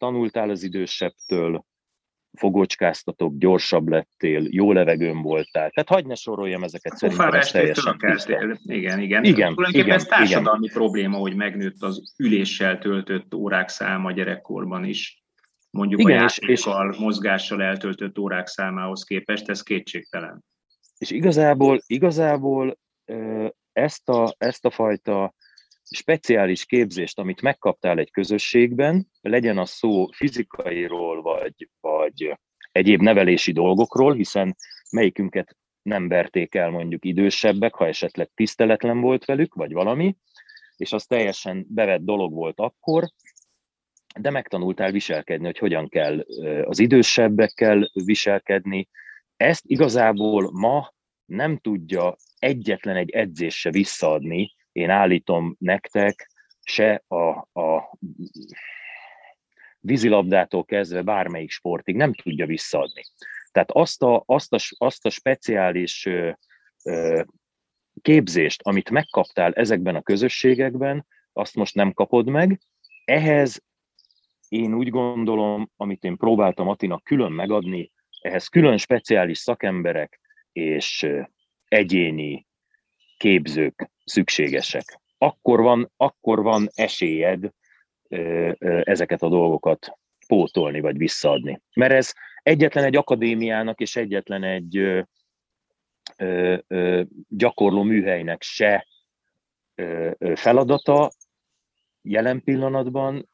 tanultál 0.00 0.50
az 0.50 0.62
idősebbtől, 0.62 1.64
fogocskáztatok, 2.32 3.36
gyorsabb 3.36 3.88
lettél, 3.88 4.46
jó 4.50 4.72
levegőn 4.72 5.22
voltál. 5.22 5.70
Tehát 5.70 5.88
hagyd 5.88 6.06
ne 6.06 6.14
soroljam 6.14 6.62
ezeket, 6.62 6.96
szerintem 6.96 7.32
ez 7.32 7.50
teljesen 7.50 7.98
Igen, 8.62 9.00
igen. 9.00 9.24
igen 9.24 9.54
Tulajdonképpen 9.54 9.86
igen, 9.86 9.96
ez 9.96 10.04
társadalmi 10.04 10.64
igen. 10.64 10.76
probléma, 10.76 11.16
hogy 11.16 11.36
megnőtt 11.36 11.82
az 11.82 12.14
üléssel 12.18 12.78
töltött 12.78 13.34
órák 13.34 13.68
száma 13.68 14.12
gyerekkorban 14.12 14.84
is. 14.84 15.22
Mondjuk 15.70 16.00
igen, 16.00 16.12
a 16.12 16.20
játékkal, 16.20 16.90
és, 16.90 16.98
mozgással 16.98 17.62
eltöltött 17.62 18.18
órák 18.18 18.46
számához 18.46 19.04
képest, 19.04 19.48
ez 19.48 19.62
kétségtelen. 19.62 20.44
És 20.98 21.10
igazából, 21.10 21.80
igazából 21.86 22.78
ezt 23.72 24.08
a, 24.08 24.34
ezt 24.38 24.64
a 24.64 24.70
fajta 24.70 25.34
speciális 25.90 26.64
képzést, 26.66 27.18
amit 27.18 27.42
megkaptál 27.42 27.98
egy 27.98 28.10
közösségben, 28.10 29.06
legyen 29.20 29.58
a 29.58 29.64
szó 29.64 30.06
fizikairól, 30.06 31.22
vagy, 31.22 31.68
vagy 31.80 32.38
egyéb 32.72 33.00
nevelési 33.00 33.52
dolgokról, 33.52 34.14
hiszen 34.14 34.56
melyikünket 34.90 35.56
nem 35.82 36.08
verték 36.08 36.54
el 36.54 36.70
mondjuk 36.70 37.04
idősebbek, 37.04 37.74
ha 37.74 37.86
esetleg 37.86 38.30
tiszteletlen 38.34 39.00
volt 39.00 39.24
velük, 39.24 39.54
vagy 39.54 39.72
valami, 39.72 40.16
és 40.76 40.92
az 40.92 41.04
teljesen 41.04 41.66
bevett 41.68 42.00
dolog 42.00 42.32
volt 42.32 42.60
akkor, 42.60 43.04
de 44.20 44.30
megtanultál 44.30 44.90
viselkedni, 44.90 45.44
hogy 45.44 45.58
hogyan 45.58 45.88
kell 45.88 46.26
az 46.64 46.78
idősebbekkel 46.78 47.90
viselkedni. 47.92 48.88
Ezt 49.36 49.62
igazából 49.66 50.50
ma 50.52 50.92
nem 51.24 51.58
tudja 51.58 52.16
egyetlen 52.38 52.96
egy 52.96 53.10
edzés 53.10 53.60
se 53.60 53.70
visszaadni, 53.70 54.54
én 54.72 54.90
állítom 54.90 55.56
nektek, 55.58 56.30
se 56.62 57.02
a, 57.08 57.28
a 57.60 57.98
vízilabdától 59.80 60.64
kezdve 60.64 61.02
bármelyik 61.02 61.50
sportig 61.50 61.96
nem 61.96 62.14
tudja 62.14 62.46
visszaadni. 62.46 63.02
Tehát 63.50 63.70
azt 63.70 64.02
a, 64.02 64.22
azt 64.26 64.52
a, 64.52 64.58
azt 64.78 65.06
a 65.06 65.10
speciális 65.10 66.06
ö, 66.06 66.30
ö, 66.84 67.22
képzést, 68.02 68.62
amit 68.62 68.90
megkaptál 68.90 69.52
ezekben 69.52 69.94
a 69.94 70.02
közösségekben, 70.02 71.06
azt 71.32 71.54
most 71.54 71.74
nem 71.74 71.92
kapod 71.92 72.28
meg. 72.28 72.60
Ehhez 73.04 73.62
én 74.48 74.74
úgy 74.74 74.88
gondolom, 74.88 75.70
amit 75.76 76.04
én 76.04 76.16
próbáltam 76.16 76.68
Atinak 76.68 77.04
külön 77.04 77.32
megadni, 77.32 77.92
ehhez 78.20 78.46
külön 78.46 78.76
speciális 78.76 79.38
szakemberek 79.38 80.20
és 80.52 81.06
egyéni 81.68 82.46
képzők 83.20 83.90
szükségesek. 84.04 85.00
Akkor 85.18 85.60
van, 85.60 85.92
akkor 85.96 86.42
van 86.42 86.68
esélyed 86.74 87.50
ezeket 88.82 89.22
a 89.22 89.28
dolgokat 89.28 89.98
pótolni, 90.26 90.80
vagy 90.80 90.96
visszaadni. 90.96 91.60
Mert 91.74 91.92
ez 91.92 92.12
egyetlen 92.42 92.84
egy 92.84 92.96
akadémiának 92.96 93.80
és 93.80 93.96
egyetlen 93.96 94.44
egy 94.44 94.76
ö, 94.76 95.00
ö, 96.16 96.58
ö, 96.66 97.02
gyakorló 97.28 97.82
műhelynek 97.82 98.42
se 98.42 98.86
ö, 99.74 100.10
ö, 100.18 100.36
feladata 100.36 101.10
jelen 102.02 102.42
pillanatban, 102.42 103.28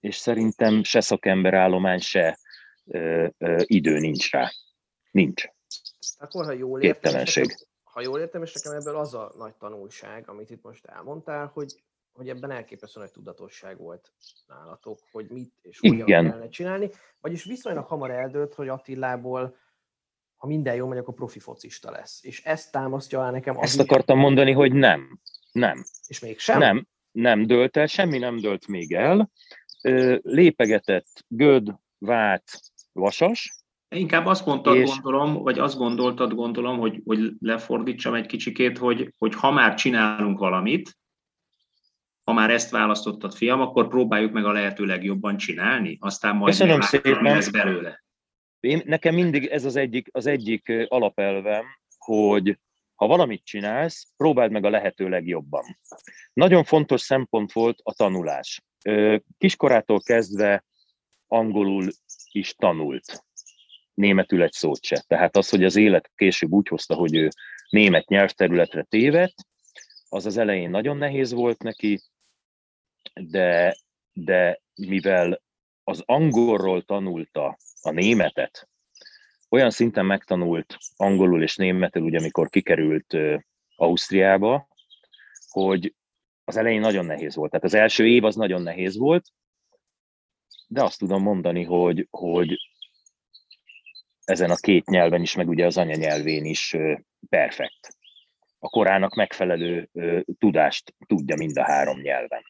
és 0.00 0.16
szerintem 0.16 0.82
se 0.82 1.00
szakemberállomány, 1.00 2.00
se 2.00 2.38
ö, 2.84 3.26
ö, 3.38 3.60
idő 3.64 3.98
nincs 3.98 4.30
rá. 4.30 4.50
Nincs. 5.10 5.44
Akkor, 6.18 6.44
ha 6.44 6.52
jól 6.52 6.82
értem, 6.82 7.24
ha 8.00 8.06
jól 8.06 8.20
értem, 8.20 8.42
és 8.42 8.52
nekem 8.52 8.80
ebből 8.80 8.96
az 8.96 9.14
a 9.14 9.32
nagy 9.36 9.54
tanulság, 9.54 10.28
amit 10.28 10.50
itt 10.50 10.62
most 10.62 10.86
elmondtál, 10.86 11.50
hogy, 11.54 11.82
hogy 12.12 12.28
ebben 12.28 12.50
elképesztő 12.50 13.00
nagy 13.00 13.10
tudatosság 13.10 13.78
volt 13.78 14.12
nálatok, 14.46 14.98
hogy 15.10 15.26
mit 15.28 15.52
és 15.62 15.78
hogyan 15.78 15.96
Igen. 15.96 16.24
kellene 16.24 16.48
csinálni, 16.48 16.90
vagyis 17.20 17.44
viszonylag 17.44 17.86
hamar 17.86 18.10
eldőlt, 18.10 18.54
hogy 18.54 18.68
Attilából 18.68 19.56
ha 20.36 20.46
minden 20.46 20.74
jól 20.74 20.88
megy, 20.88 20.98
akkor 20.98 21.14
profi 21.14 21.38
focista 21.38 21.90
lesz. 21.90 22.24
És 22.24 22.44
ezt 22.44 22.72
támasztja 22.72 23.24
el 23.24 23.30
nekem. 23.30 23.56
Ezt 23.58 23.80
akartam 23.80 24.18
mondani, 24.18 24.52
hogy 24.52 24.72
nem. 24.72 25.20
Nem. 25.52 25.84
És 26.06 26.20
mégsem? 26.20 26.58
Nem, 26.58 26.86
nem 27.10 27.46
dölt 27.46 27.76
el, 27.76 27.86
semmi 27.86 28.18
nem 28.18 28.36
dölt 28.36 28.66
még 28.66 28.92
el. 28.92 29.30
Lépegetett 30.22 31.24
Göd, 31.28 31.74
Vát, 31.98 32.60
Vasas, 32.92 33.59
Inkább 33.94 34.26
azt 34.26 34.46
mondtad, 34.46 34.76
és... 34.76 34.88
gondolom, 34.88 35.42
vagy 35.42 35.58
azt 35.58 35.76
gondoltad, 35.76 36.34
gondolom, 36.34 36.78
hogy, 36.78 37.00
hogy 37.04 37.32
lefordítsam 37.40 38.14
egy 38.14 38.26
kicsikét, 38.26 38.78
hogy, 38.78 39.14
hogy 39.18 39.34
ha 39.34 39.50
már 39.50 39.74
csinálunk 39.74 40.38
valamit, 40.38 40.98
ha 42.24 42.32
már 42.32 42.50
ezt 42.50 42.70
választottad, 42.70 43.34
fiam, 43.34 43.60
akkor 43.60 43.88
próbáljuk 43.88 44.32
meg 44.32 44.44
a 44.44 44.52
lehető 44.52 44.84
legjobban 44.84 45.36
csinálni, 45.36 45.96
aztán 46.00 46.36
majd 46.36 46.50
Köszönöm 46.50 46.80
szépen. 46.80 47.22
lesz 47.22 47.50
belőle. 47.50 48.04
Én, 48.60 48.82
nekem 48.84 49.14
mindig 49.14 49.46
ez 49.46 49.64
az 49.64 49.76
egyik, 49.76 50.08
az 50.12 50.26
egyik 50.26 50.86
alapelvem, 50.88 51.64
hogy 51.98 52.58
ha 52.94 53.06
valamit 53.06 53.44
csinálsz, 53.44 54.12
próbáld 54.16 54.50
meg 54.50 54.64
a 54.64 54.70
lehető 54.70 55.08
legjobban. 55.08 55.78
Nagyon 56.32 56.64
fontos 56.64 57.00
szempont 57.00 57.52
volt 57.52 57.80
a 57.82 57.94
tanulás. 57.94 58.62
Kiskorától 59.38 60.00
kezdve 60.00 60.64
angolul 61.26 61.86
is 62.32 62.54
tanult 62.54 63.24
németül 64.00 64.42
egy 64.42 64.52
szót 64.52 64.84
se. 64.84 65.04
Tehát 65.06 65.36
az, 65.36 65.48
hogy 65.48 65.64
az 65.64 65.76
élet 65.76 66.10
később 66.14 66.52
úgy 66.52 66.68
hozta, 66.68 66.94
hogy 66.94 67.16
ő 67.16 67.28
német 67.68 68.08
nyelvterületre 68.08 68.82
tévedt, 68.82 69.34
az 70.08 70.26
az 70.26 70.36
elején 70.36 70.70
nagyon 70.70 70.96
nehéz 70.96 71.32
volt 71.32 71.62
neki, 71.62 72.00
de, 73.14 73.76
de 74.12 74.60
mivel 74.74 75.42
az 75.84 76.02
angolról 76.06 76.82
tanulta 76.82 77.58
a 77.82 77.90
németet, 77.90 78.68
olyan 79.48 79.70
szinten 79.70 80.06
megtanult 80.06 80.76
angolul 80.96 81.42
és 81.42 81.56
németül, 81.56 82.02
ugye 82.02 82.18
amikor 82.18 82.48
kikerült 82.48 83.16
Ausztriába, 83.76 84.68
hogy 85.48 85.94
az 86.44 86.56
elején 86.56 86.80
nagyon 86.80 87.04
nehéz 87.04 87.34
volt. 87.34 87.50
Tehát 87.50 87.66
az 87.66 87.74
első 87.74 88.06
év 88.06 88.24
az 88.24 88.34
nagyon 88.34 88.62
nehéz 88.62 88.96
volt, 88.96 89.26
de 90.66 90.82
azt 90.82 90.98
tudom 90.98 91.22
mondani, 91.22 91.64
hogy, 91.64 92.06
hogy 92.10 92.69
ezen 94.30 94.50
a 94.50 94.56
két 94.56 94.86
nyelven 94.86 95.22
is, 95.22 95.34
meg 95.34 95.48
ugye 95.48 95.66
az 95.66 95.76
anyanyelvén 95.76 96.44
is 96.44 96.76
perfekt. 97.28 97.96
A 98.58 98.68
korának 98.68 99.14
megfelelő 99.14 99.88
tudást 100.38 100.94
tudja 101.06 101.36
mind 101.36 101.58
a 101.58 101.64
három 101.64 102.00
nyelven. 102.00 102.42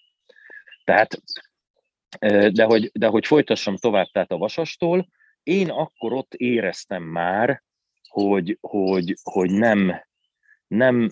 Tehát, 0.85 1.23
de 2.53 2.65
hogy, 2.65 2.91
de 2.93 3.07
hogy 3.07 3.27
folytassam 3.27 3.77
tovább, 3.77 4.07
tehát 4.07 4.31
a 4.31 4.37
vasastól, 4.37 5.09
én 5.43 5.71
akkor 5.71 6.13
ott 6.13 6.35
éreztem 6.35 7.03
már, 7.03 7.63
hogy, 8.09 8.59
hogy, 8.61 9.15
hogy 9.23 9.51
nem, 9.51 10.05
nem, 10.67 11.09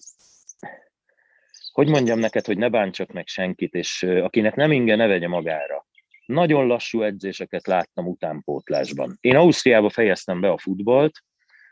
hogy 1.73 1.89
mondjam 1.89 2.19
neked, 2.19 2.47
hogy 2.47 2.59
ne 2.59 2.69
bántsak 2.69 3.13
meg 3.13 3.27
senkit, 3.27 3.75
és 3.75 4.03
akinek 4.03 4.55
nem 4.55 4.73
inge, 4.73 4.97
ne 4.97 5.07
vegye 5.07 5.29
magára 5.29 5.78
nagyon 6.29 6.67
lassú 6.67 7.03
edzéseket 7.03 7.67
láttam 7.67 8.07
utánpótlásban. 8.07 9.19
Én 9.21 9.37
Ausztriába 9.37 9.91
fejeztem 9.91 10.41
be 10.41 10.51
a 10.51 10.59
futballt, 10.59 11.23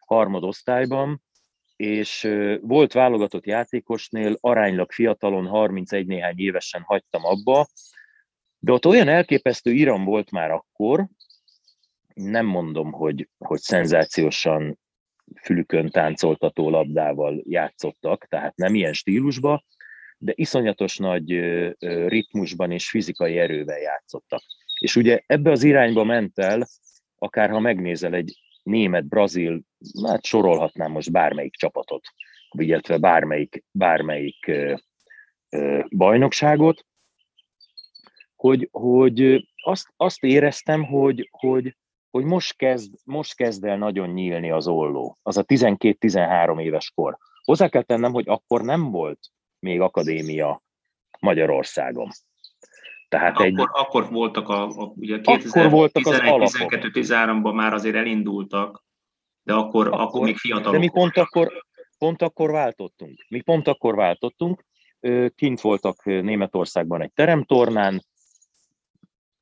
harmadosztályban, 0.07 1.23
és 1.77 2.29
volt 2.61 2.92
válogatott 2.92 3.47
játékosnél, 3.47 4.37
aránylag 4.40 4.92
fiatalon, 4.92 5.47
31 5.47 6.07
néhány 6.07 6.38
évesen 6.38 6.83
hagytam 6.83 7.25
abba, 7.25 7.66
de 8.59 8.73
ott 8.73 8.87
olyan 8.87 9.09
elképesztő 9.09 9.73
iram 9.73 10.05
volt 10.05 10.31
már 10.31 10.51
akkor, 10.51 11.07
nem 12.14 12.47
mondom, 12.47 12.92
hogy, 12.92 13.29
hogy 13.38 13.61
szenzációsan 13.61 14.79
fülükön 15.42 15.88
táncoltató 15.88 16.71
labdával 16.71 17.42
játszottak, 17.45 18.27
tehát 18.27 18.57
nem 18.57 18.75
ilyen 18.75 18.92
stílusba, 18.92 19.64
de 20.19 20.33
iszonyatos 20.35 20.97
nagy 20.97 21.31
ritmusban 22.09 22.71
és 22.71 22.91
fizikai 22.91 23.39
erővel 23.39 23.79
játszottak. 23.79 24.43
És 24.81 24.97
ugye 24.97 25.21
ebbe 25.27 25.51
az 25.51 25.63
irányba 25.63 26.05
ment 26.05 26.39
el, 26.39 26.67
akár 27.19 27.51
ha 27.51 27.61
megnézel 27.61 28.15
egy 28.15 28.41
német, 28.63 29.07
brazil, 29.07 29.61
hát 30.07 30.25
sorolhatnám 30.25 30.91
most 30.91 31.13
bármelyik 31.13 31.55
csapatot, 31.55 32.05
illetve 32.51 32.99
bármelyik, 32.99 33.65
bármelyik 33.71 34.51
bajnokságot, 35.89 36.87
hogy, 38.37 38.69
hogy 38.71 39.49
azt, 39.63 39.93
azt 39.97 40.25
éreztem, 40.25 40.85
hogy, 40.85 41.29
hogy, 41.31 41.77
hogy 42.11 42.25
most, 42.25 42.57
kezd, 42.57 42.95
most 43.05 43.35
kezd 43.35 43.65
el 43.65 43.79
nagyon 43.79 44.09
nyílni 44.09 44.51
az 44.51 44.67
olló, 44.67 45.19
az 45.23 45.37
a 45.37 45.45
12-13 45.45 46.63
éves 46.63 46.91
kor. 46.95 47.19
Hozzá 47.45 47.69
kell 47.69 47.83
tennem, 47.83 48.13
hogy 48.13 48.29
akkor 48.29 48.63
nem 48.63 48.91
volt 48.91 49.19
még 49.67 49.81
akadémia 49.81 50.63
Magyarországon. 51.21 52.09
Tehát 53.09 53.35
akkor, 53.35 53.47
egy, 53.47 53.55
akkor 53.59 54.11
voltak 54.11 54.49
a, 54.49 54.63
a 54.63 54.93
ugye 54.97 55.19
2011-12-13-ban 55.23 57.55
már 57.55 57.73
azért 57.73 57.97
elindultak, 57.97 58.85
de 59.43 59.53
akkor, 59.53 59.87
akkor, 59.87 60.01
akkor 60.01 60.23
még 60.23 60.37
fiatalok 60.37 60.73
De 60.73 60.79
mi 60.79 60.89
pont 60.89 61.17
akkor, 61.17 61.65
pont 61.99 62.23
akkor 62.23 62.51
váltottunk. 62.51 63.25
Mi 63.29 63.41
pont 63.41 63.69
akkor 63.69 63.95
váltottunk. 63.95 64.65
Kint 65.35 65.61
voltak 65.61 66.05
Németországban 66.05 67.03
egy 67.03 67.13
teremtornán, 67.13 68.05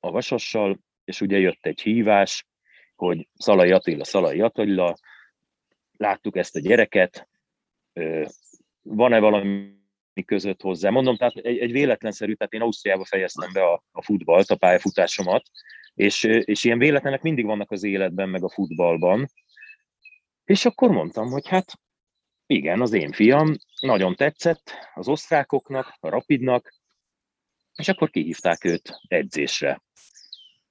a 0.01 0.11
Vasassal, 0.11 0.79
és 1.05 1.21
ugye 1.21 1.39
jött 1.39 1.67
egy 1.67 1.81
hívás, 1.81 2.47
hogy 2.97 3.29
Szalai 3.35 3.71
Attila, 3.71 4.05
Szalai 4.05 4.41
Attila, 4.41 4.97
láttuk 5.97 6.37
ezt 6.37 6.57
a 6.57 6.61
gyereket, 6.61 7.29
van-e 8.83 9.19
valami 9.19 9.83
között 10.23 10.61
hozzá. 10.61 10.91
Mondom, 10.91 11.17
tehát 11.17 11.37
egy, 11.37 11.59
egy 11.59 11.73
véletlenszerű, 11.73 12.35
tehát 12.35 12.53
én 12.53 12.61
Ausztriába 12.61 13.05
fejeztem 13.05 13.53
be 13.53 13.63
a, 13.63 13.85
a 13.93 14.03
futballt, 14.03 14.51
a 14.51 14.57
pályafutásomat, 14.57 15.43
és, 15.95 16.23
és 16.23 16.65
ilyen 16.65 16.79
véletlenek 16.79 17.23
mindig 17.23 17.45
vannak 17.45 17.71
az 17.71 17.83
életben, 17.83 18.29
meg 18.29 18.45
a 18.45 18.51
futballban. 18.51 19.27
És 20.45 20.65
akkor 20.65 20.91
mondtam, 20.91 21.31
hogy 21.31 21.49
hát 21.49 21.73
igen, 22.47 22.81
az 22.81 22.93
én 22.93 23.13
fiam 23.13 23.57
nagyon 23.81 24.15
tetszett 24.15 24.73
az 24.95 25.09
osztrákoknak, 25.09 25.97
a 26.01 26.09
rapidnak, 26.09 26.75
és 27.75 27.89
akkor 27.89 28.11
kihívták 28.11 28.65
őt 28.65 29.01
edzésre. 29.09 29.83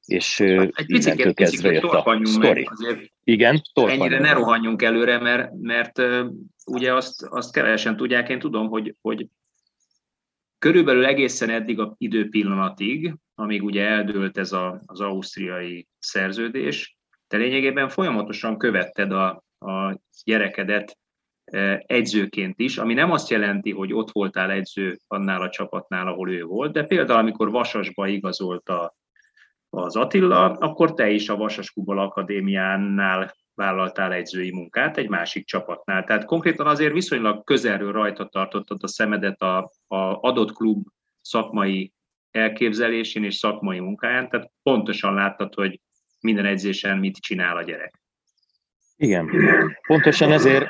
És 0.05 0.39
egy 0.39 0.85
picit, 0.85 1.33
kezdve 1.33 1.71
jött 1.71 1.83
a 1.83 2.19
sztori. 2.23 2.69
Igen, 3.23 3.61
Ennyire 3.73 4.19
ne 4.19 4.33
rohanjunk 4.33 4.81
előre, 4.81 5.19
mert, 5.19 5.51
mert 5.61 6.01
ugye 6.65 6.93
azt, 6.93 7.23
azt 7.23 7.53
kevesen 7.53 7.97
tudják, 7.97 8.29
én 8.29 8.39
tudom, 8.39 8.67
hogy, 8.67 8.95
hogy 9.01 9.27
körülbelül 10.59 11.05
egészen 11.05 11.49
eddig 11.49 11.79
a 11.79 11.95
időpillanatig, 11.97 13.15
amíg 13.35 13.63
ugye 13.63 13.87
eldőlt 13.87 14.37
ez 14.37 14.51
a, 14.51 14.81
az 14.85 15.01
ausztriai 15.01 15.87
szerződés, 15.99 16.97
te 17.27 17.37
lényegében 17.37 17.89
folyamatosan 17.89 18.57
követted 18.57 19.11
a, 19.11 19.43
a 19.59 19.99
gyerekedet 20.23 20.97
egyzőként 21.77 22.59
is, 22.59 22.77
ami 22.77 22.93
nem 22.93 23.11
azt 23.11 23.29
jelenti, 23.29 23.71
hogy 23.71 23.93
ott 23.93 24.11
voltál 24.11 24.51
egyző 24.51 24.99
annál 25.07 25.41
a 25.41 25.49
csapatnál, 25.49 26.07
ahol 26.07 26.31
ő 26.31 26.43
volt, 26.43 26.73
de 26.73 26.83
például 26.83 27.19
amikor 27.19 27.51
Vasasba 27.51 28.07
igazolt 28.07 28.69
a, 28.69 28.95
az 29.75 29.95
Attila, 29.95 30.51
akkor 30.51 30.93
te 30.93 31.09
is 31.09 31.29
a 31.29 31.35
Vasas 31.35 31.71
Kubal 31.71 31.99
Akadémiánál 31.99 33.35
vállaltál 33.55 34.13
egyzői 34.13 34.51
munkát 34.51 34.97
egy 34.97 35.09
másik 35.09 35.45
csapatnál. 35.45 36.03
Tehát 36.03 36.25
konkrétan 36.25 36.67
azért 36.67 36.93
viszonylag 36.93 37.43
közelről 37.43 37.91
rajta 37.91 38.25
tartottad 38.25 38.83
a 38.83 38.87
szemedet 38.87 39.41
a, 39.41 39.57
a 39.87 40.19
adott 40.21 40.51
klub 40.51 40.87
szakmai 41.21 41.93
elképzelésén 42.31 43.23
és 43.23 43.35
szakmai 43.35 43.79
munkáján, 43.79 44.29
tehát 44.29 44.51
pontosan 44.63 45.13
láttad, 45.13 45.53
hogy 45.53 45.79
minden 46.19 46.45
edzésen 46.45 46.97
mit 46.97 47.17
csinál 47.17 47.57
a 47.57 47.63
gyerek. 47.63 48.01
Igen, 48.95 49.29
pontosan 49.87 50.31
ezért, 50.31 50.67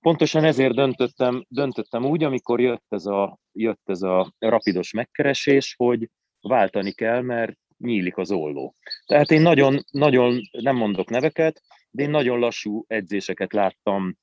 pontosan 0.00 0.44
ezért 0.44 0.74
döntöttem, 0.74 1.44
döntöttem 1.48 2.04
úgy, 2.04 2.24
amikor 2.24 2.60
jött 2.60 2.86
ez, 2.88 3.06
a, 3.06 3.38
jött 3.52 3.82
ez 3.84 4.02
a 4.02 4.32
rapidos 4.38 4.92
megkeresés, 4.92 5.74
hogy 5.76 6.10
váltani 6.40 6.92
kell, 6.92 7.20
mert 7.20 7.58
nyílik 7.78 8.16
az 8.16 8.30
olló. 8.30 8.74
Tehát 9.06 9.30
én 9.30 9.40
nagyon, 9.40 9.84
nagyon, 9.90 10.40
nem 10.50 10.76
mondok 10.76 11.08
neveket, 11.08 11.62
de 11.90 12.02
én 12.02 12.10
nagyon 12.10 12.38
lassú 12.38 12.84
edzéseket 12.86 13.52
láttam 13.52 14.16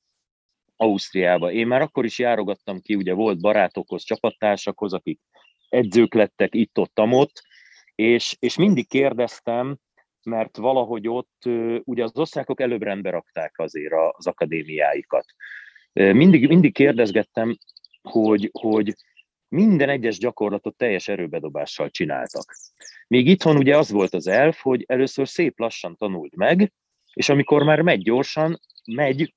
Ausztriába. 0.76 1.52
Én 1.52 1.66
már 1.66 1.80
akkor 1.80 2.04
is 2.04 2.18
járogattam 2.18 2.80
ki, 2.80 2.94
ugye 2.94 3.12
volt 3.12 3.40
barátokhoz, 3.40 4.02
csapattársakhoz, 4.02 4.92
akik 4.92 5.20
edzők 5.68 6.14
lettek 6.14 6.54
itt-ott, 6.54 7.00
ott, 7.00 7.42
és, 7.94 8.36
és 8.38 8.56
mindig 8.56 8.88
kérdeztem, 8.88 9.78
mert 10.22 10.56
valahogy 10.56 11.08
ott 11.08 11.42
ugye 11.84 12.02
az 12.02 12.18
osztrákok 12.18 12.60
előbb 12.60 12.82
rendbe 12.82 13.10
rakták 13.10 13.58
azért 13.58 13.92
az 14.10 14.26
akadémiáikat. 14.26 15.24
Mindig, 15.92 16.48
mindig 16.48 16.72
kérdezgettem, 16.72 17.56
hogy, 18.02 18.50
hogy 18.52 18.94
minden 19.54 19.88
egyes 19.88 20.18
gyakorlatot 20.18 20.76
teljes 20.76 21.08
erőbedobással 21.08 21.90
csináltak. 21.90 22.56
Még 23.06 23.28
itthon 23.28 23.56
ugye 23.56 23.76
az 23.76 23.90
volt 23.90 24.14
az 24.14 24.26
elf, 24.26 24.60
hogy 24.60 24.84
először 24.86 25.28
szép 25.28 25.58
lassan 25.58 25.96
tanult 25.96 26.36
meg, 26.36 26.72
és 27.12 27.28
amikor 27.28 27.62
már 27.62 27.80
megy 27.80 28.02
gyorsan, 28.02 28.60
megy 28.84 29.34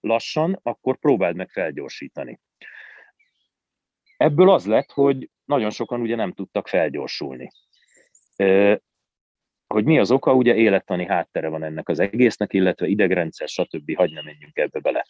lassan, 0.00 0.58
akkor 0.62 0.98
próbáld 0.98 1.36
meg 1.36 1.50
felgyorsítani. 1.50 2.40
Ebből 4.16 4.50
az 4.50 4.66
lett, 4.66 4.90
hogy 4.90 5.30
nagyon 5.44 5.70
sokan 5.70 6.00
ugye 6.00 6.16
nem 6.16 6.32
tudtak 6.32 6.68
felgyorsulni. 6.68 7.50
Hogy 9.66 9.84
mi 9.84 9.98
az 9.98 10.10
oka, 10.10 10.34
ugye 10.34 10.54
élettani 10.54 11.06
háttere 11.06 11.48
van 11.48 11.62
ennek 11.62 11.88
az 11.88 11.98
egésznek, 11.98 12.52
illetve 12.52 12.86
idegrendszer, 12.86 13.48
stb. 13.48 13.96
Hagy 13.96 14.12
nem 14.12 14.24
menjünk 14.24 14.58
ebbe 14.58 14.80
bele. 14.80 15.06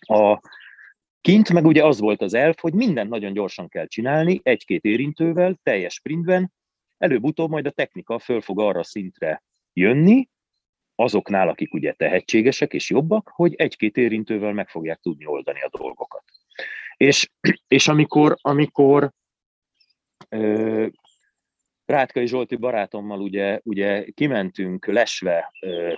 A 0.00 0.40
kint 1.20 1.52
meg 1.52 1.64
ugye 1.64 1.84
az 1.84 2.00
volt 2.00 2.22
az 2.22 2.34
elf, 2.34 2.60
hogy 2.60 2.74
mindent 2.74 3.10
nagyon 3.10 3.32
gyorsan 3.32 3.68
kell 3.68 3.86
csinálni, 3.86 4.40
egy-két 4.42 4.84
érintővel, 4.84 5.58
teljes 5.62 5.94
sprintben, 5.94 6.52
előbb-utóbb 6.98 7.50
majd 7.50 7.66
a 7.66 7.70
technika 7.70 8.18
föl 8.18 8.40
fog 8.40 8.60
arra 8.60 8.82
szintre 8.82 9.42
jönni, 9.72 10.28
azoknál, 10.94 11.48
akik 11.48 11.74
ugye 11.74 11.92
tehetségesek 11.92 12.72
és 12.72 12.90
jobbak, 12.90 13.30
hogy 13.34 13.54
egy-két 13.54 13.96
érintővel 13.96 14.52
meg 14.52 14.68
fogják 14.68 15.00
tudni 15.00 15.26
oldani 15.26 15.60
a 15.60 15.68
dolgokat. 15.78 16.24
És, 16.96 17.30
és 17.68 17.88
amikor, 17.88 18.36
amikor 18.40 19.10
ö, 20.28 20.86
Rátkai 21.84 22.26
Zsolti 22.26 22.56
barátommal 22.56 23.20
ugye, 23.20 23.60
ugye 23.62 24.04
kimentünk 24.14 24.86
lesve 24.86 25.52
ö, 25.60 25.92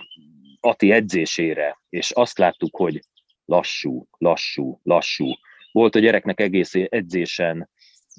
Ati 0.59 0.91
edzésére, 0.91 1.81
és 1.89 2.11
azt 2.11 2.37
láttuk, 2.37 2.75
hogy 2.75 2.99
lassú, 3.45 4.07
lassú, 4.17 4.79
lassú. 4.83 5.25
Volt 5.71 5.95
a 5.95 5.99
gyereknek 5.99 6.39
egész 6.39 6.73
edzésen 6.73 7.69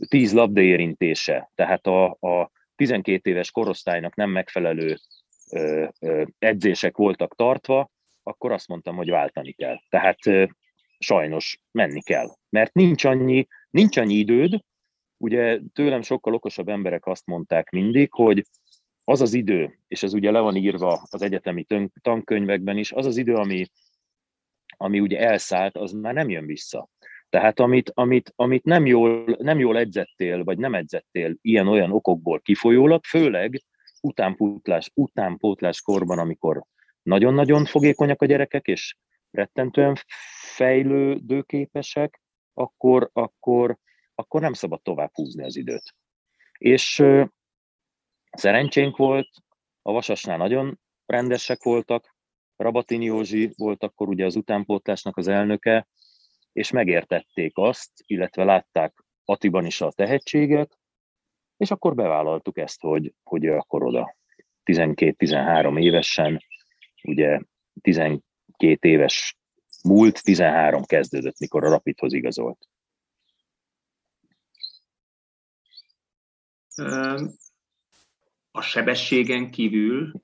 tíz 0.09 0.33
labda 0.33 0.61
érintése, 0.61 1.51
tehát 1.55 1.87
a, 1.87 2.05
a 2.05 2.51
12 2.77 3.31
éves 3.31 3.51
korosztálynak 3.51 4.15
nem 4.15 4.31
megfelelő 4.31 4.97
ö, 5.51 5.87
ö, 6.01 6.25
edzések 6.39 6.97
voltak 6.97 7.37
tartva, 7.37 7.91
akkor 8.23 8.53
azt 8.53 8.69
mondtam, 8.69 8.97
hogy 8.97 9.11
váltani 9.11 9.53
kell. 9.53 9.77
Tehát 9.89 10.27
ö, 10.27 10.45
sajnos 10.99 11.61
menni 11.71 12.03
kell, 12.03 12.29
mert 12.49 12.75
nincs 12.75 13.05
annyi, 13.05 13.47
nincs 13.71 13.97
annyi 13.97 14.15
időd, 14.15 14.61
ugye 15.17 15.61
tőlem 15.73 16.03
sokkal 16.03 16.35
okosabb 16.35 16.69
emberek 16.69 17.07
azt 17.07 17.27
mondták 17.27 17.71
mindig, 17.71 18.13
hogy 18.13 18.45
az 19.05 19.21
az 19.21 19.35
idő, 19.35 19.79
és 19.89 20.03
ez 20.03 20.15
ugye 20.15 20.31
le 20.31 20.41
van 20.41 20.57
írva 20.57 21.07
az 21.11 21.23
egyetemi 21.23 21.67
tankönyvekben 22.03 22.79
is, 22.79 22.93
az 22.93 23.07
az 23.07 23.17
idő, 23.17 23.35
ami, 23.35 23.67
ami 24.85 25.01
ugye 25.01 25.19
elszállt, 25.19 25.77
az 25.77 25.93
már 25.93 26.15
nem 26.15 26.29
jön 26.29 26.47
vissza. 26.47 26.89
Tehát 27.29 27.61
amit, 27.61 27.91
amit, 27.95 28.33
amit 28.37 28.65
nem, 28.65 28.87
jól, 28.87 29.37
nem 29.39 29.59
jól 29.59 29.79
edzettél, 29.79 30.45
vagy 30.45 30.59
nem 30.59 30.75
edzettél 30.75 31.37
ilyen-olyan 31.41 31.93
okokból 31.93 32.41
kifolyólag, 32.41 33.05
főleg 33.05 33.63
utánpótlás, 34.01 34.91
utánpótlás 34.95 35.83
korban, 35.83 36.19
amikor 36.19 36.65
nagyon-nagyon 37.03 37.65
fogékonyak 37.65 38.23
a 38.23 38.27
gyerekek, 38.27 38.67
és 38.67 38.97
rettentően 39.31 39.97
fejlődőképesek, 40.55 42.21
akkor, 42.55 43.11
akkor, 43.13 43.79
akkor 44.15 44.41
nem 44.41 44.53
szabad 44.53 44.83
tovább 44.83 45.11
húzni 45.15 45.45
az 45.45 45.57
időt. 45.57 45.95
És 46.59 47.05
szerencsénk 48.31 48.97
volt, 48.97 49.29
a 49.83 49.93
Vasasnál 49.93 50.37
nagyon 50.37 50.81
rendesek 51.07 51.63
voltak, 51.63 52.14
Rabatini 52.57 53.05
Józsi 53.05 53.53
volt 53.57 53.83
akkor 53.83 54.09
ugye 54.09 54.25
az 54.25 54.37
utánpótlásnak 54.37 55.17
az 55.17 55.29
elnöke, 55.29 55.89
és 56.53 56.71
megértették 56.71 57.53
azt, 57.55 57.91
illetve 57.97 58.45
látták 58.45 59.05
Atiban 59.25 59.67
is 59.67 59.81
a 59.81 59.93
tehetséget, 59.93 60.79
és 61.57 61.71
akkor 61.71 61.95
bevállaltuk 61.95 62.59
ezt, 62.59 62.81
hogy, 62.81 63.15
hogy 63.23 63.47
akkor 63.47 63.83
oda 63.83 64.17
12-13 64.65 65.81
évesen, 65.81 66.41
ugye 67.03 67.41
12 67.81 68.23
éves 68.89 69.37
múlt, 69.83 70.23
13 70.23 70.85
kezdődött, 70.85 71.39
mikor 71.39 71.65
a 71.65 71.69
Rapidhoz 71.69 72.13
igazolt. 72.13 72.69
A 78.51 78.61
sebességen 78.61 79.51
kívül, 79.51 80.23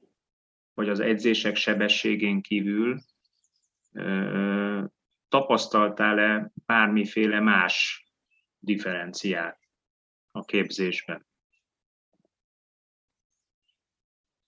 vagy 0.81 0.88
az 0.88 1.01
edzések 1.01 1.57
sebességén 1.57 2.40
kívül 2.40 3.01
tapasztaltál-e 5.29 6.53
bármiféle 6.66 7.40
más 7.40 8.07
differenciát 8.59 9.61
a 10.31 10.45
képzésben? 10.45 11.27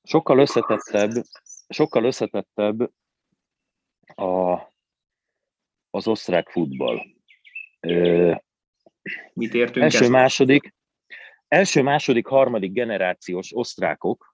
Sokkal 0.03 0.39
összetettebb, 0.39 1.11
sokkal 1.69 2.05
összetettebb 2.05 2.93
a, 4.15 4.59
az 5.91 6.07
osztrák 6.07 6.49
futball. 6.49 6.99
Mit 9.33 9.55
értünk 9.55 9.85
első, 9.85 10.03
ezt? 10.03 10.11
második, 10.11 10.75
első, 11.49 11.83
második, 11.83 12.27
harmadik 12.27 12.73
generációs 12.73 13.57
osztrákok, 13.57 14.32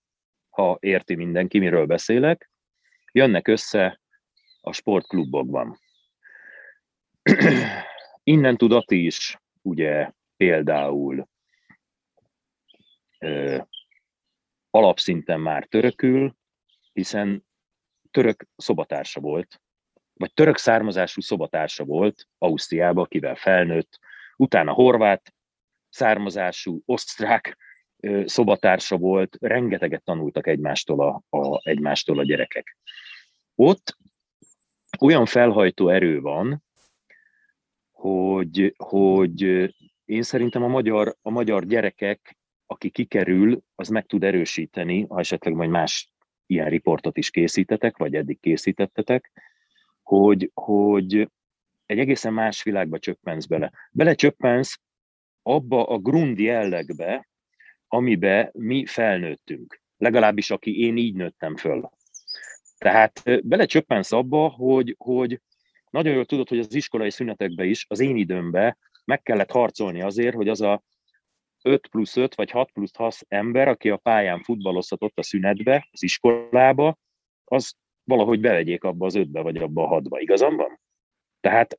ha 0.58 0.76
érti 0.80 1.14
mindenki, 1.14 1.58
miről 1.58 1.86
beszélek, 1.86 2.50
jönnek 3.12 3.48
össze 3.48 4.00
a 4.60 4.72
sportklubokban. 4.72 5.78
Innen 8.22 8.56
tudati 8.56 9.04
is, 9.04 9.38
ugye 9.62 10.12
például 10.36 11.28
ö, 13.18 13.58
alapszinten 14.70 15.40
már 15.40 15.66
törökül, 15.66 16.36
hiszen 16.92 17.46
török 18.10 18.46
szobatársa 18.56 19.20
volt, 19.20 19.60
vagy 20.12 20.32
török 20.32 20.56
származású 20.56 21.20
szobatársa 21.20 21.84
volt 21.84 22.28
Ausztriába, 22.38 23.02
akivel 23.02 23.34
felnőtt, 23.34 23.98
utána 24.36 24.72
horvát 24.72 25.34
származású 25.88 26.82
osztrák 26.84 27.67
szobatársa 28.24 28.96
volt, 28.96 29.36
rengeteget 29.40 30.04
tanultak 30.04 30.46
egymástól 30.46 31.00
a, 31.00 31.38
a, 31.38 31.60
egymástól 31.68 32.18
a 32.18 32.24
gyerekek. 32.24 32.76
Ott 33.54 33.96
olyan 35.00 35.26
felhajtó 35.26 35.88
erő 35.88 36.20
van, 36.20 36.62
hogy, 37.92 38.74
hogy 38.76 39.42
én 40.04 40.22
szerintem 40.22 40.62
a 40.62 40.68
magyar, 40.68 41.16
a 41.22 41.30
magyar 41.30 41.66
gyerekek, 41.66 42.38
aki 42.66 42.90
kikerül, 42.90 43.62
az 43.74 43.88
meg 43.88 44.06
tud 44.06 44.24
erősíteni, 44.24 45.06
ha 45.08 45.18
esetleg 45.18 45.54
majd 45.54 45.70
más 45.70 46.12
ilyen 46.46 46.68
riportot 46.68 47.16
is 47.16 47.30
készítetek, 47.30 47.96
vagy 47.96 48.14
eddig 48.14 48.40
készítettetek, 48.40 49.32
hogy, 50.02 50.50
hogy 50.54 51.30
egy 51.86 51.98
egészen 51.98 52.32
más 52.32 52.62
világba 52.62 52.98
csöppensz 52.98 53.46
bele. 53.46 53.72
Belecsöppensz 53.90 54.80
abba 55.42 55.86
a 55.86 55.98
grund 55.98 56.38
jellegbe, 56.38 57.27
amibe 57.88 58.50
mi 58.52 58.86
felnőttünk. 58.86 59.80
Legalábbis 59.96 60.50
aki 60.50 60.80
én 60.80 60.96
így 60.96 61.14
nőttem 61.14 61.56
föl. 61.56 61.90
Tehát 62.78 63.22
belecsöppensz 63.46 64.12
abba, 64.12 64.48
hogy, 64.48 64.94
hogy 64.98 65.40
nagyon 65.90 66.14
jól 66.14 66.24
tudod, 66.24 66.48
hogy 66.48 66.58
az 66.58 66.74
iskolai 66.74 67.10
szünetekben 67.10 67.66
is, 67.66 67.86
az 67.88 68.00
én 68.00 68.16
időmben 68.16 68.78
meg 69.04 69.22
kellett 69.22 69.50
harcolni 69.50 70.02
azért, 70.02 70.34
hogy 70.34 70.48
az 70.48 70.60
a 70.60 70.82
5 71.62 71.86
plusz 71.86 72.16
5 72.16 72.34
vagy 72.34 72.50
6 72.50 72.70
plusz 72.70 72.96
6 72.96 73.14
ember, 73.28 73.68
aki 73.68 73.90
a 73.90 73.96
pályán 73.96 74.42
futballozhatott 74.42 75.18
a 75.18 75.22
szünetbe, 75.22 75.88
az 75.90 76.02
iskolába, 76.02 76.98
az 77.44 77.74
valahogy 78.04 78.40
bevegyék 78.40 78.84
abba 78.84 79.06
az 79.06 79.14
ötbe 79.14 79.40
vagy 79.40 79.56
abba 79.56 79.82
a 79.82 79.86
hatba. 79.86 80.20
Igazam 80.20 80.56
van? 80.56 80.80
Tehát 81.40 81.78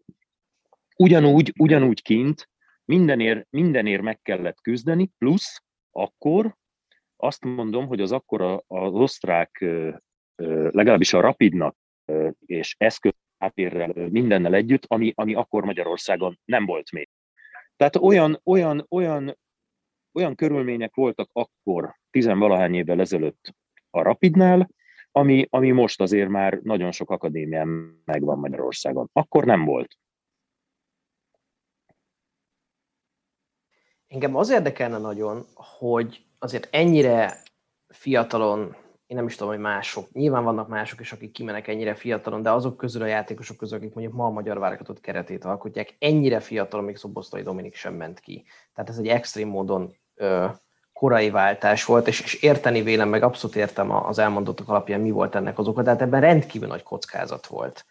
ugyanúgy, 0.96 1.54
ugyanúgy 1.58 2.02
kint 2.02 2.50
mindenért, 2.86 3.48
mindenért 3.50 4.02
meg 4.02 4.22
kellett 4.22 4.62
küzdeni, 4.62 5.12
plusz 5.18 5.64
akkor 6.00 6.56
azt 7.16 7.44
mondom, 7.44 7.88
hogy 7.88 8.02
az 8.02 8.12
akkor 8.12 8.64
az 8.68 8.94
osztrák, 8.94 9.66
legalábbis 10.72 11.14
a 11.14 11.22
Rapidnak 11.22 11.76
és 12.46 12.76
eszköz 12.78 13.14
háttérrel, 13.38 13.94
mindennel 14.10 14.54
együtt, 14.54 14.84
ami, 14.88 15.12
ami 15.16 15.34
akkor 15.34 15.66
Magyarországon 15.66 16.40
nem 16.46 16.66
volt 16.66 16.92
még. 16.92 17.10
Tehát 17.76 17.96
olyan, 17.96 18.42
olyan, 18.44 18.86
olyan, 18.90 19.38
olyan 20.14 20.36
körülmények 20.36 20.96
voltak 20.96 21.30
akkor, 21.34 21.96
tizenvalahány 22.10 22.74
évvel 22.74 23.00
ezelőtt 23.00 23.56
a 23.90 24.02
Rapidnál, 24.02 24.70
ami, 25.12 25.48
ami 25.50 25.72
most 25.72 26.02
azért 26.02 26.30
már 26.30 26.60
nagyon 26.64 26.92
sok 26.92 27.10
akadémián 27.10 28.02
megvan 28.06 28.40
Magyarországon. 28.40 29.10
Akkor 29.14 29.46
nem 29.46 29.66
volt. 29.66 29.96
Engem 34.10 34.36
az 34.36 34.50
érdekelne 34.50 34.98
nagyon, 34.98 35.46
hogy 35.54 36.26
azért 36.40 36.68
ennyire 36.72 37.44
fiatalon, 37.88 38.76
én 39.06 39.18
nem 39.18 39.26
is 39.26 39.36
tudom, 39.36 39.54
hogy 39.54 39.62
mások, 39.62 40.12
nyilván 40.12 40.44
vannak 40.44 40.68
mások 40.68 41.00
is, 41.00 41.12
akik 41.12 41.32
kimenek 41.32 41.68
ennyire 41.68 41.96
fiatalon, 41.96 42.42
de 42.42 42.52
azok 42.52 42.78
közül 42.78 43.02
a 43.02 43.06
játékosok 43.06 43.58
közül, 43.58 43.78
akik 43.78 43.94
mondjuk 43.94 44.16
ma 44.16 44.26
a 44.26 44.30
magyar 44.30 44.60
válogatott 44.60 45.00
keretét 45.00 45.46
alkotják, 45.46 45.96
ennyire 46.00 46.40
fiatalon 46.40 46.86
még 46.86 46.96
Szoboszlai 46.96 47.42
Dominik 47.42 47.76
sem 47.76 47.94
ment 47.94 48.20
ki. 48.20 48.46
Tehát 48.74 48.90
ez 48.90 48.98
egy 48.98 49.08
extrém 49.08 49.48
módon 49.48 49.96
ö, 50.16 50.46
korai 50.94 51.30
váltás 51.30 51.86
volt, 51.86 52.08
és, 52.08 52.22
és 52.22 52.34
érteni 52.34 52.82
vélem, 52.82 53.10
meg 53.10 53.24
abszolút 53.24 53.56
értem 53.56 53.92
az 53.92 54.20
elmondottak 54.20 54.70
alapján, 54.70 55.00
mi 55.00 55.12
volt 55.12 55.36
ennek 55.36 55.60
az 55.60 55.68
oka, 55.68 55.84
tehát 55.84 56.02
ebben 56.02 56.22
rendkívül 56.22 56.68
nagy 56.68 56.84
kockázat 56.84 57.48
volt. 57.48 57.86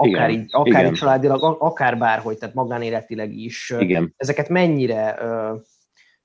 Akár, 0.00 0.30
igen, 0.30 0.40
így, 0.40 0.48
akár 0.50 0.80
igen. 0.80 0.92
így 0.92 0.98
családilag, 0.98 1.56
akár 1.58 1.98
bárhogy, 1.98 2.38
tehát 2.38 2.54
magánéletileg 2.54 3.32
is. 3.32 3.74
Igen. 3.78 4.14
Ezeket 4.16 4.48
mennyire 4.48 5.18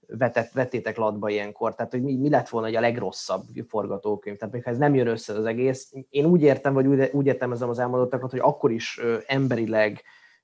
vetett, 0.08 0.52
vettétek 0.52 0.98
latba 0.98 1.30
ilyenkor? 1.30 1.76
Tehát, 1.76 1.92
hogy 1.92 2.02
mi, 2.02 2.16
mi 2.16 2.30
lett 2.30 2.50
volna 2.50 2.68
hogy 2.68 2.76
a 2.76 2.82
legrosszabb 2.82 3.44
forgatókönyv? 3.68 4.38
Tehát, 4.38 4.64
ha 4.64 4.70
ez 4.70 4.78
nem 4.78 4.96
jön 4.96 5.08
össze 5.08 5.34
az 5.34 5.46
egész, 5.46 5.94
én 6.10 6.26
úgy 6.26 6.42
értem, 6.42 6.74
vagy 6.74 6.88
úgy, 6.88 7.10
úgy 7.12 7.26
értelmezem 7.26 7.70
az 7.70 7.80
elmondottakat, 7.80 8.32
hogy 8.32 8.40
akkor 8.40 8.72
is 8.72 9.00
ö, 9.02 9.18
emberileg 9.28 10.02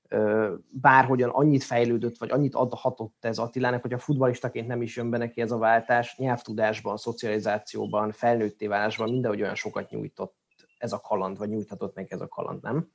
ö, 0.08 0.54
bárhogyan 0.68 1.30
annyit 1.30 1.62
fejlődött, 1.62 2.18
vagy 2.18 2.30
annyit 2.30 2.54
adhatott 2.54 3.24
ez 3.24 3.38
Attilának, 3.38 3.82
hogy 3.82 3.92
a 3.92 3.98
futbalistaként 3.98 4.66
nem 4.66 4.82
is 4.82 4.96
jön 4.96 5.10
be 5.10 5.18
neki 5.18 5.40
ez 5.40 5.50
a 5.50 5.58
váltás, 5.58 6.16
nyelvtudásban, 6.16 6.96
szocializációban, 6.96 8.12
felnőtté 8.12 8.66
válásban 8.66 9.10
mindenhogy 9.10 9.42
olyan 9.42 9.54
sokat 9.54 9.90
nyújtott 9.90 10.34
ez 10.78 10.92
a 10.92 11.00
kaland, 11.00 11.38
vagy 11.38 11.48
nyújthatott 11.48 11.94
neki 11.94 12.12
ez 12.12 12.20
a 12.20 12.28
kaland, 12.28 12.62
nem? 12.62 12.88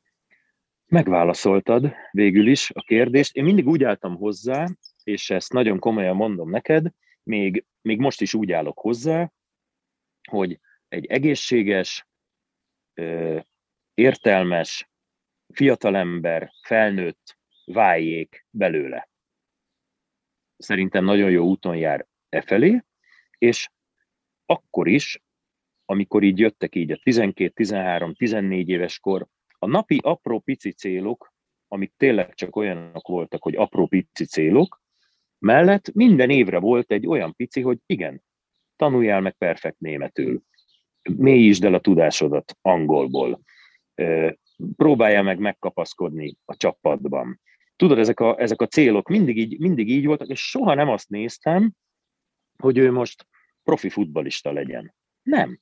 Megválaszoltad 0.87 1.93
végül 2.11 2.47
is 2.47 2.71
a 2.73 2.81
kérdést. 2.81 3.35
Én 3.35 3.43
mindig 3.43 3.67
úgy 3.67 3.83
álltam 3.83 4.15
hozzá, 4.15 4.67
és 5.03 5.29
ezt 5.29 5.53
nagyon 5.53 5.79
komolyan 5.79 6.15
mondom 6.15 6.49
neked, 6.49 6.91
még, 7.23 7.65
még 7.81 7.99
most 7.99 8.21
is 8.21 8.33
úgy 8.33 8.51
állok 8.51 8.79
hozzá, 8.79 9.31
hogy 10.29 10.59
egy 10.87 11.05
egészséges, 11.05 12.07
értelmes, 13.93 14.89
fiatalember, 15.53 16.51
felnőtt 16.61 17.37
váljék 17.65 18.45
belőle. 18.49 19.09
Szerintem 20.57 21.03
nagyon 21.05 21.31
jó 21.31 21.45
úton 21.45 21.77
jár 21.77 22.07
e 22.29 22.41
felé, 22.41 22.83
és 23.37 23.69
akkor 24.45 24.87
is, 24.87 25.21
amikor 25.85 26.23
így 26.23 26.39
jöttek 26.39 26.75
így 26.75 26.91
a 26.91 26.99
12, 27.03 27.49
13, 27.49 28.13
14 28.13 28.69
éves 28.69 28.99
kor, 28.99 29.27
a 29.65 29.67
napi 29.67 29.99
apró 30.04 30.39
pici 30.39 30.71
célok, 30.71 31.34
amik 31.67 31.93
tényleg 31.97 32.34
csak 32.34 32.56
olyanok 32.56 33.08
voltak, 33.08 33.43
hogy 33.43 33.56
apró 33.56 33.88
pici 33.88 34.25
célok, 34.25 34.82
mellett 35.39 35.93
minden 35.93 36.30
évre 36.30 36.60
volt 36.60 36.91
egy 36.91 37.08
olyan 37.08 37.36
pici, 37.36 37.62
hogy 37.62 37.78
igen, 37.86 38.23
tanuljál 38.75 39.21
meg 39.21 39.34
perfekt 39.38 39.80
németül, 39.80 40.41
mélyítsd 41.17 41.63
el 41.63 41.73
a 41.73 41.80
tudásodat 41.80 42.58
angolból, 42.62 43.41
próbálja 44.75 45.21
meg 45.21 45.39
megkapaszkodni 45.39 46.38
a 46.45 46.56
csapatban. 46.56 47.41
Tudod, 47.75 47.97
ezek 47.97 48.19
a, 48.19 48.39
ezek 48.39 48.62
a 48.62 48.67
célok 48.67 49.08
mindig 49.08 49.38
így, 49.38 49.60
mindig 49.60 49.89
így 49.89 50.06
voltak, 50.06 50.28
és 50.28 50.49
soha 50.49 50.73
nem 50.73 50.89
azt 50.89 51.10
néztem, 51.10 51.71
hogy 52.58 52.78
ő 52.78 52.91
most 52.91 53.28
profi 53.63 53.89
futbalista 53.89 54.51
legyen. 54.51 54.95
Nem. 55.21 55.60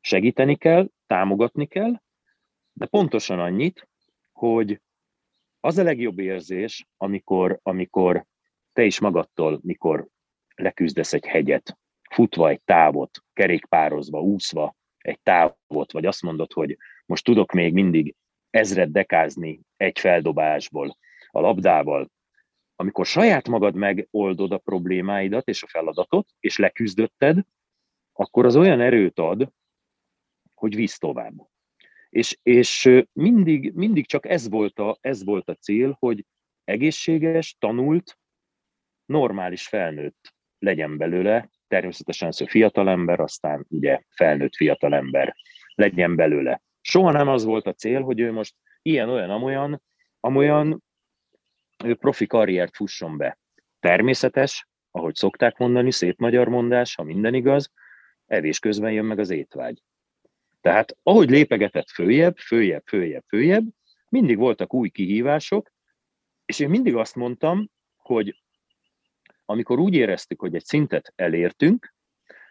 Segíteni 0.00 0.56
kell, 0.56 0.90
támogatni 1.06 1.66
kell, 1.66 2.00
de 2.78 2.86
pontosan 2.86 3.38
annyit, 3.38 3.88
hogy 4.32 4.80
az 5.60 5.78
a 5.78 5.82
legjobb 5.82 6.18
érzés, 6.18 6.88
amikor, 6.96 7.58
amikor 7.62 8.24
te 8.72 8.84
is 8.84 9.00
magadtól, 9.00 9.60
mikor 9.62 10.06
leküzdesz 10.54 11.12
egy 11.12 11.26
hegyet, 11.26 11.78
futva 12.10 12.48
egy 12.48 12.62
távot, 12.62 13.18
kerékpározva, 13.32 14.20
úszva 14.20 14.76
egy 14.98 15.20
távot, 15.20 15.92
vagy 15.92 16.06
azt 16.06 16.22
mondod, 16.22 16.52
hogy 16.52 16.76
most 17.06 17.24
tudok 17.24 17.52
még 17.52 17.72
mindig 17.72 18.14
ezred 18.50 18.90
dekázni 18.90 19.60
egy 19.76 19.98
feldobásból 19.98 20.96
a 21.30 21.40
labdával, 21.40 22.10
amikor 22.76 23.06
saját 23.06 23.48
magad 23.48 23.74
megoldod 23.74 24.52
a 24.52 24.58
problémáidat 24.58 25.48
és 25.48 25.62
a 25.62 25.66
feladatot, 25.66 26.28
és 26.40 26.56
leküzdötted, 26.56 27.38
akkor 28.12 28.46
az 28.46 28.56
olyan 28.56 28.80
erőt 28.80 29.18
ad, 29.18 29.52
hogy 30.54 30.74
visz 30.74 30.98
tovább. 30.98 31.48
És, 32.10 32.38
és 32.42 33.02
mindig, 33.12 33.72
mindig 33.74 34.06
csak 34.06 34.28
ez 34.28 34.48
volt, 34.48 34.78
a, 34.78 34.98
ez 35.00 35.24
volt 35.24 35.48
a 35.48 35.54
cél, 35.54 35.96
hogy 35.98 36.24
egészséges, 36.64 37.56
tanult, 37.58 38.18
normális 39.04 39.66
felnőtt 39.68 40.34
legyen 40.58 40.96
belőle, 40.96 41.50
természetesen 41.66 42.32
szó 42.32 42.46
fiatalember, 42.46 43.20
aztán 43.20 43.66
ugye 43.68 44.00
felnőtt 44.08 44.54
fiatalember 44.54 45.36
legyen 45.74 46.16
belőle. 46.16 46.62
Soha 46.80 47.12
nem 47.12 47.28
az 47.28 47.44
volt 47.44 47.66
a 47.66 47.72
cél, 47.72 48.02
hogy 48.02 48.20
ő 48.20 48.32
most 48.32 48.54
ilyen-olyan, 48.82 49.30
amolyan, 49.30 49.82
amolyan 50.20 50.82
ő 51.84 51.94
profi 51.94 52.26
karriert 52.26 52.76
fusson 52.76 53.16
be. 53.16 53.38
Természetes, 53.80 54.68
ahogy 54.90 55.14
szokták 55.14 55.56
mondani, 55.56 55.90
szép 55.90 56.18
magyar 56.18 56.48
mondás, 56.48 56.94
ha 56.94 57.02
minden 57.02 57.34
igaz, 57.34 57.72
evés 58.26 58.58
közben 58.58 58.92
jön 58.92 59.04
meg 59.04 59.18
az 59.18 59.30
étvágy. 59.30 59.82
Tehát 60.68 60.96
ahogy 61.02 61.30
lépegetett 61.30 61.90
följebb, 61.90 62.36
följebb, 62.36 62.82
följebb, 62.86 63.24
följebb, 63.28 63.64
mindig 64.08 64.36
voltak 64.36 64.74
új 64.74 64.88
kihívások, 64.88 65.72
és 66.44 66.58
én 66.58 66.68
mindig 66.68 66.94
azt 66.94 67.14
mondtam, 67.14 67.70
hogy 67.96 68.42
amikor 69.44 69.78
úgy 69.78 69.94
éreztük, 69.94 70.40
hogy 70.40 70.54
egy 70.54 70.64
szintet 70.64 71.12
elértünk, 71.16 71.94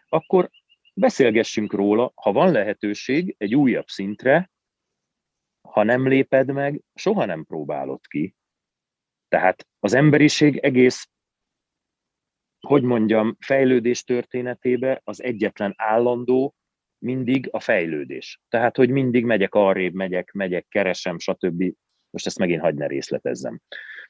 akkor 0.08 0.50
beszélgessünk 0.94 1.72
róla, 1.72 2.12
ha 2.14 2.32
van 2.32 2.52
lehetőség 2.52 3.34
egy 3.38 3.54
újabb 3.54 3.88
szintre, 3.88 4.50
ha 5.60 5.82
nem 5.82 6.08
léped 6.08 6.52
meg, 6.52 6.82
soha 6.94 7.24
nem 7.24 7.44
próbálod 7.44 8.06
ki. 8.06 8.34
Tehát 9.28 9.68
az 9.78 9.94
emberiség 9.94 10.56
egész, 10.56 11.08
hogy 12.66 12.82
mondjam, 12.82 13.36
fejlődés 13.40 14.04
történetébe 14.04 15.00
az 15.04 15.22
egyetlen 15.22 15.74
állandó 15.76 16.54
mindig 16.98 17.48
a 17.50 17.60
fejlődés. 17.60 18.40
Tehát, 18.48 18.76
hogy 18.76 18.90
mindig 18.90 19.24
megyek 19.24 19.54
arrébb, 19.54 19.94
megyek, 19.94 20.32
megyek, 20.32 20.66
keresem, 20.68 21.18
stb. 21.18 21.74
Most 22.10 22.26
ezt 22.26 22.38
megint 22.38 22.60
hagyd 22.60 22.78
ne 22.78 22.86
részletezzem. 22.86 23.60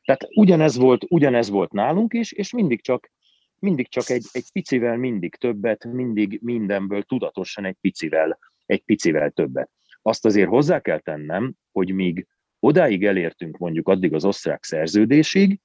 Tehát 0.04 0.26
ugyanez 0.34 0.76
volt, 0.76 1.04
ugyanez 1.08 1.48
volt 1.48 1.72
nálunk 1.72 2.14
is, 2.14 2.32
és 2.32 2.52
mindig 2.52 2.82
csak, 2.82 3.10
mindig 3.58 3.88
csak 3.88 4.10
egy, 4.10 4.24
egy 4.32 4.52
picivel 4.52 4.96
mindig 4.96 5.34
többet, 5.34 5.84
mindig 5.84 6.38
mindenből 6.42 7.02
tudatosan 7.02 7.64
egy 7.64 7.76
picivel, 7.80 8.38
egy 8.66 8.82
picivel 8.82 9.30
többet. 9.30 9.70
Azt 10.02 10.24
azért 10.24 10.48
hozzá 10.48 10.80
kell 10.80 11.00
tennem, 11.00 11.54
hogy 11.72 11.94
míg 11.94 12.26
odáig 12.60 13.04
elértünk 13.04 13.58
mondjuk 13.58 13.88
addig 13.88 14.14
az 14.14 14.24
osztrák 14.24 14.64
szerződésig, 14.64 15.60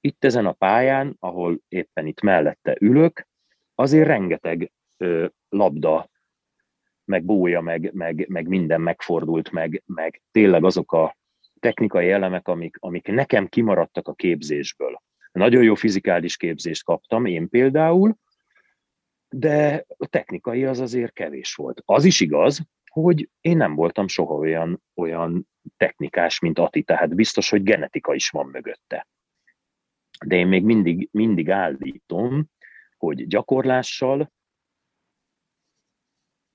itt 0.00 0.24
ezen 0.24 0.46
a 0.46 0.52
pályán, 0.52 1.16
ahol 1.18 1.60
éppen 1.68 2.06
itt 2.06 2.20
mellette 2.20 2.76
ülök, 2.80 3.28
azért 3.74 4.06
rengeteg 4.06 4.72
labda, 5.48 6.10
meg 7.04 7.24
bója, 7.24 7.60
meg, 7.60 7.90
meg, 7.92 8.28
meg 8.28 8.48
minden 8.48 8.80
megfordult, 8.80 9.50
meg, 9.50 9.82
meg 9.86 10.22
tényleg 10.30 10.64
azok 10.64 10.92
a 10.92 11.16
technikai 11.60 12.10
elemek, 12.10 12.48
amik, 12.48 12.76
amik 12.80 13.06
nekem 13.06 13.46
kimaradtak 13.46 14.08
a 14.08 14.14
képzésből. 14.14 15.02
Nagyon 15.32 15.62
jó 15.62 15.74
fizikális 15.74 16.36
képzést 16.36 16.84
kaptam, 16.84 17.24
én 17.24 17.48
például, 17.48 18.16
de 19.28 19.84
a 19.96 20.06
technikai 20.06 20.64
az 20.64 20.80
azért 20.80 21.12
kevés 21.12 21.54
volt. 21.54 21.82
Az 21.84 22.04
is 22.04 22.20
igaz, 22.20 22.60
hogy 22.90 23.28
én 23.40 23.56
nem 23.56 23.74
voltam 23.74 24.08
soha 24.08 24.34
olyan, 24.34 24.82
olyan 24.94 25.48
technikás, 25.76 26.38
mint 26.38 26.58
Ati, 26.58 26.82
tehát 26.82 27.14
biztos, 27.14 27.50
hogy 27.50 27.62
genetika 27.62 28.14
is 28.14 28.30
van 28.30 28.46
mögötte. 28.46 29.08
De 30.26 30.36
én 30.36 30.46
még 30.46 30.64
mindig, 30.64 31.08
mindig 31.12 31.50
állítom, 31.50 32.46
hogy 32.96 33.26
gyakorlással, 33.26 34.30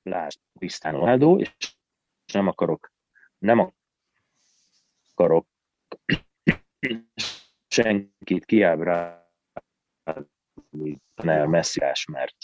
lásd 0.06 0.40
Cristiano 0.58 1.00
Ronaldo, 1.00 1.38
és 1.38 1.76
nem 2.34 2.48
akarok, 2.48 2.92
nem 3.38 3.74
akarok 5.14 5.48
senkit 7.68 8.46
kiábrálni 8.46 9.24
el 11.16 11.48
messziás, 11.48 12.06
mert 12.06 12.36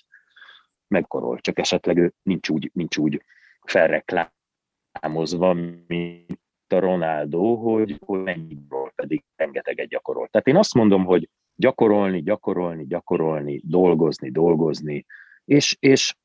megkorol, 0.87 1.39
csak 1.39 1.59
esetleg 1.59 1.97
ő 1.97 2.13
nincs 2.21 2.49
úgy, 2.49 2.71
nincs 2.73 2.97
úgy 2.97 3.23
felreklámozva, 3.61 5.53
mint 5.87 6.39
a 6.67 6.79
Ronaldo, 6.79 7.55
hogy, 7.55 7.97
hogy 8.05 8.23
mennyiból 8.23 8.91
pedig 8.95 9.23
rengeteget 9.35 9.87
gyakorol. 9.87 10.27
Tehát 10.27 10.47
én 10.47 10.55
azt 10.55 10.73
mondom, 10.73 11.05
hogy 11.05 11.29
gyakorolni, 11.55 12.21
gyakorolni, 12.21 12.85
gyakorolni, 12.85 13.61
dolgozni, 13.63 14.31
dolgozni, 14.31 15.05
és, 15.45 15.77
és 15.79 16.15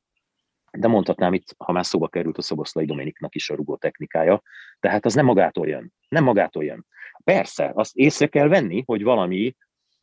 de 0.79 0.87
mondhatnám 0.87 1.33
itt, 1.33 1.55
ha 1.57 1.71
már 1.71 1.85
szóba 1.85 2.07
került 2.07 2.37
a 2.37 2.41
Szoboszlai 2.41 2.85
Dominiknak 2.85 3.35
is 3.35 3.49
a 3.49 3.55
rugó 3.55 3.75
technikája, 3.75 4.41
tehát 4.79 5.05
az 5.05 5.13
nem 5.13 5.25
magától 5.25 5.67
jön. 5.67 5.93
Nem 6.09 6.23
magától 6.23 6.63
jön. 6.63 6.85
Persze, 7.23 7.71
azt 7.73 7.95
észre 7.95 8.27
kell 8.27 8.47
venni, 8.47 8.83
hogy 8.85 9.03
valami, 9.03 9.55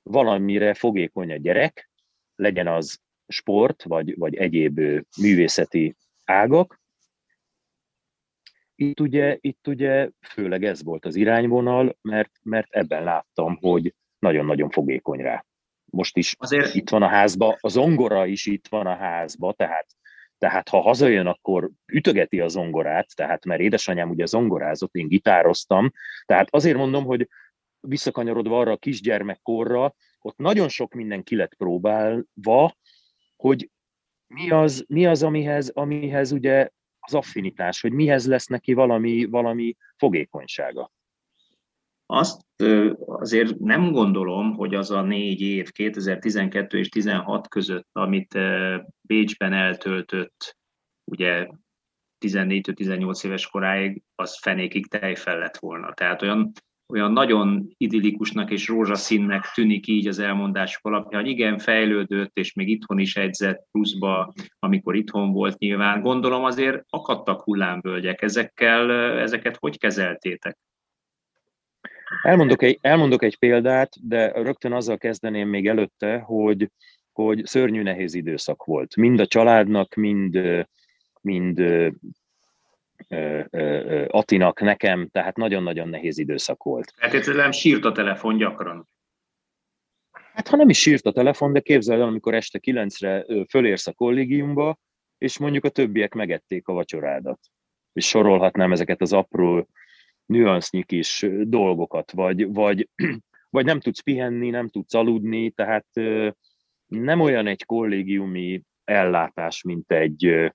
valamire 0.02 0.74
fogékony 0.74 1.32
a 1.32 1.36
gyerek, 1.36 1.90
legyen 2.34 2.66
az 2.66 3.00
sport, 3.26 3.82
vagy, 3.82 4.18
vagy 4.18 4.34
egyéb 4.34 4.80
művészeti 5.20 5.96
ágak. 6.24 6.80
Itt 8.74 9.00
ugye, 9.00 9.38
itt 9.40 9.66
ugye 9.66 10.10
főleg 10.20 10.64
ez 10.64 10.82
volt 10.82 11.04
az 11.04 11.16
irányvonal, 11.16 11.96
mert, 12.00 12.30
mert 12.42 12.66
ebben 12.70 13.04
láttam, 13.04 13.56
hogy 13.60 13.94
nagyon-nagyon 14.18 14.70
fogékony 14.70 15.20
rá. 15.20 15.44
Most 15.84 16.16
is 16.16 16.34
Azért... 16.38 16.74
itt 16.74 16.90
van 16.90 17.02
a 17.02 17.08
házba, 17.08 17.56
a 17.60 17.68
zongora 17.68 18.26
is 18.26 18.46
itt 18.46 18.68
van 18.68 18.86
a 18.86 18.96
házba, 18.96 19.52
tehát 19.52 19.86
tehát 20.44 20.68
ha 20.68 20.80
hazajön, 20.80 21.26
akkor 21.26 21.70
ütögeti 21.86 22.40
a 22.40 22.48
zongorát, 22.48 23.16
tehát 23.16 23.44
mert 23.44 23.60
édesanyám 23.60 24.10
ugye 24.10 24.26
zongorázott, 24.26 24.94
én 24.94 25.08
gitároztam, 25.08 25.90
tehát 26.24 26.48
azért 26.50 26.76
mondom, 26.76 27.04
hogy 27.04 27.28
visszakanyarodva 27.80 28.58
arra 28.58 28.72
a 28.72 28.76
kisgyermekkorra, 28.76 29.94
ott 30.20 30.36
nagyon 30.36 30.68
sok 30.68 30.94
minden 30.94 31.22
ki 31.22 31.36
lett 31.36 31.54
próbálva, 31.54 32.76
hogy 33.36 33.70
mi 34.26 34.50
az, 34.50 34.84
mi 34.88 35.06
az 35.06 35.22
amihez, 35.22 35.68
amihez 35.68 36.32
ugye 36.32 36.68
az 36.98 37.14
affinitás, 37.14 37.80
hogy 37.80 37.92
mihez 37.92 38.26
lesz 38.26 38.46
neki 38.46 38.72
valami, 38.72 39.24
valami 39.24 39.76
fogékonysága. 39.96 40.92
Azt 42.06 42.40
azért 43.06 43.58
nem 43.58 43.92
gondolom, 43.92 44.54
hogy 44.54 44.74
az 44.74 44.90
a 44.90 45.02
négy 45.02 45.40
év, 45.40 45.70
2012 45.70 46.78
és 46.78 46.88
16 46.88 47.48
között, 47.48 47.88
amit 47.92 48.38
Bécsben 49.00 49.52
eltöltött, 49.52 50.56
ugye 51.04 51.48
14-18 52.26 53.24
éves 53.24 53.46
koráig, 53.46 54.02
az 54.14 54.38
fenékig 54.40 54.86
tejfel 54.86 55.38
lett 55.38 55.56
volna. 55.56 55.92
Tehát 55.92 56.22
olyan, 56.22 56.52
olyan 56.92 57.12
nagyon 57.12 57.68
idillikusnak 57.76 58.50
és 58.50 58.68
rózsaszínnek 58.68 59.50
tűnik 59.54 59.86
így 59.86 60.06
az 60.06 60.18
elmondások 60.18 60.86
alapján, 60.86 61.22
hogy 61.22 61.30
igen, 61.30 61.58
fejlődött, 61.58 62.36
és 62.38 62.52
még 62.52 62.68
itthon 62.68 62.98
is 62.98 63.16
edzett 63.16 63.68
pluszba, 63.70 64.32
amikor 64.58 64.96
itthon 64.96 65.32
volt 65.32 65.58
nyilván. 65.58 66.00
Gondolom 66.00 66.44
azért 66.44 66.84
akadtak 66.88 67.42
hullámvölgyek. 67.42 68.22
Ezekkel, 68.22 68.92
ezeket 69.18 69.56
hogy 69.56 69.78
kezeltétek? 69.78 70.58
Elmondok 72.22 72.62
egy, 72.62 72.78
elmondok 72.80 73.22
egy 73.22 73.38
példát, 73.38 74.08
de 74.08 74.32
rögtön 74.32 74.72
azzal 74.72 74.98
kezdeném 74.98 75.48
még 75.48 75.68
előtte, 75.68 76.18
hogy, 76.18 76.70
hogy 77.12 77.44
szörnyű 77.44 77.82
nehéz 77.82 78.14
időszak 78.14 78.64
volt. 78.64 78.96
Mind 78.96 79.20
a 79.20 79.26
családnak, 79.26 79.94
mind, 79.94 80.40
mind 81.20 81.62
Atinak, 84.08 84.60
nekem, 84.60 85.08
tehát 85.08 85.36
nagyon-nagyon 85.36 85.88
nehéz 85.88 86.18
időszak 86.18 86.62
volt. 86.62 86.92
Hát 86.96 87.26
nem 87.26 87.50
sírt 87.50 87.84
a 87.84 87.92
telefon 87.92 88.36
gyakran. 88.36 88.88
Hát 90.34 90.48
ha 90.48 90.56
nem 90.56 90.68
is 90.68 90.78
sírt 90.78 91.06
a 91.06 91.12
telefon, 91.12 91.52
de 91.52 91.60
képzeld 91.60 92.00
el, 92.00 92.06
amikor 92.06 92.34
este 92.34 92.58
kilencre 92.58 93.26
fölérsz 93.48 93.86
a 93.86 93.92
kollégiumba, 93.92 94.78
és 95.18 95.38
mondjuk 95.38 95.64
a 95.64 95.68
többiek 95.68 96.14
megették 96.14 96.68
a 96.68 96.72
vacsorádat. 96.72 97.38
És 97.92 98.06
sorolhatnám 98.06 98.72
ezeket 98.72 99.00
az 99.00 99.12
apró 99.12 99.68
nüansznyi 100.26 100.82
kis 100.82 101.26
dolgokat, 101.40 102.10
vagy, 102.10 102.52
vagy, 102.52 102.88
vagy 103.50 103.64
nem 103.64 103.80
tudsz 103.80 104.00
pihenni, 104.00 104.50
nem 104.50 104.68
tudsz 104.68 104.94
aludni, 104.94 105.50
tehát 105.50 105.86
nem 106.86 107.20
olyan 107.20 107.46
egy 107.46 107.64
kollégiumi 107.64 108.62
ellátás, 108.84 109.62
mint 109.62 109.92
egy 109.92 110.52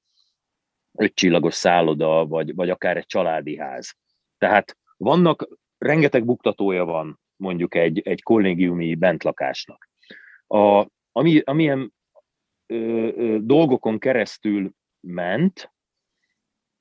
ötcsillagos 0.97 1.53
szálloda, 1.53 2.25
vagy, 2.25 2.55
vagy 2.55 2.69
akár 2.69 2.97
egy 2.97 3.05
családi 3.05 3.57
ház. 3.57 3.95
Tehát 4.37 4.77
vannak, 4.97 5.47
rengeteg 5.77 6.25
buktatója 6.25 6.85
van 6.85 7.19
mondjuk 7.35 7.75
egy, 7.75 7.99
egy 7.99 8.23
kollégiumi 8.23 8.95
bentlakásnak. 8.95 9.89
A, 10.47 10.87
ami, 11.11 11.39
amilyen 11.39 11.93
ö, 12.65 12.75
ö, 13.15 13.37
dolgokon 13.41 13.99
keresztül 13.99 14.71
ment 14.99 15.73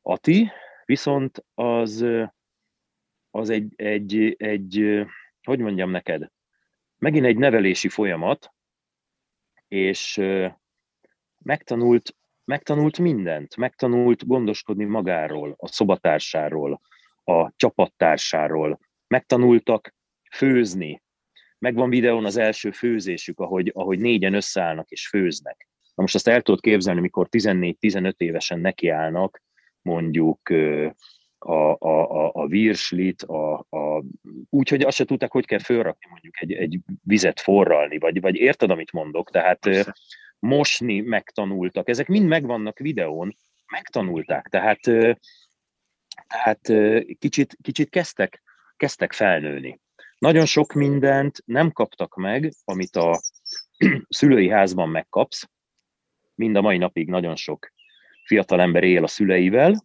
Ati, 0.02 0.50
viszont 0.84 1.44
az 1.54 2.06
az 3.38 3.50
egy, 3.50 3.72
egy, 3.76 4.34
egy, 4.38 5.04
hogy 5.42 5.58
mondjam 5.58 5.90
neked, 5.90 6.30
megint 6.98 7.26
egy 7.26 7.36
nevelési 7.36 7.88
folyamat, 7.88 8.52
és 9.68 10.20
megtanult, 11.38 12.16
megtanult 12.44 12.98
mindent, 12.98 13.56
megtanult 13.56 14.26
gondoskodni 14.26 14.84
magáról, 14.84 15.54
a 15.58 15.66
szobatársáról, 15.66 16.80
a 17.24 17.52
csapattársáról, 17.56 18.80
megtanultak 19.06 19.94
főzni, 20.30 21.02
megvan 21.58 21.90
videón 21.90 22.24
az 22.24 22.36
első 22.36 22.70
főzésük, 22.70 23.40
ahogy, 23.40 23.70
ahogy 23.74 23.98
négyen 23.98 24.34
összeállnak 24.34 24.90
és 24.90 25.08
főznek. 25.08 25.68
Na 25.94 26.02
most 26.02 26.14
azt 26.14 26.28
el 26.28 26.42
tudod 26.42 26.60
képzelni, 26.60 27.00
mikor 27.00 27.28
14-15 27.30 28.12
évesen 28.16 28.60
nekiállnak 28.60 29.42
mondjuk 29.82 30.40
a, 31.38 31.76
a, 31.78 32.30
a, 32.34 32.46
virslit, 32.46 33.22
a, 33.22 33.66
a, 33.68 34.02
úgy, 34.50 34.68
hogy 34.68 34.82
azt 34.82 34.96
se 34.96 35.04
tudták, 35.04 35.32
hogy 35.32 35.46
kell 35.46 35.58
fölrakni 35.58 36.10
mondjuk 36.10 36.42
egy, 36.42 36.52
egy 36.52 36.78
vizet 37.02 37.40
forralni, 37.40 37.98
vagy, 37.98 38.20
vagy 38.20 38.36
érted, 38.36 38.70
amit 38.70 38.92
mondok? 38.92 39.30
Tehát 39.30 39.58
Persze. 39.58 39.94
mosni 40.38 41.00
megtanultak. 41.00 41.88
Ezek 41.88 42.06
mind 42.06 42.28
megvannak 42.28 42.78
videón, 42.78 43.36
megtanulták. 43.66 44.48
Tehát, 44.48 44.80
tehát 46.26 46.72
kicsit, 47.18 47.56
kicsit 47.62 47.88
kezdtek, 47.90 48.42
kezdtek 48.76 49.12
felnőni. 49.12 49.80
Nagyon 50.18 50.46
sok 50.46 50.72
mindent 50.72 51.42
nem 51.44 51.72
kaptak 51.72 52.14
meg, 52.16 52.52
amit 52.64 52.96
a 52.96 53.20
szülői 54.08 54.48
házban 54.48 54.88
megkapsz. 54.88 55.48
Mind 56.34 56.56
a 56.56 56.60
mai 56.60 56.78
napig 56.78 57.08
nagyon 57.08 57.36
sok 57.36 57.72
fiatal 58.24 58.60
ember 58.60 58.84
él 58.84 59.04
a 59.04 59.06
szüleivel, 59.06 59.84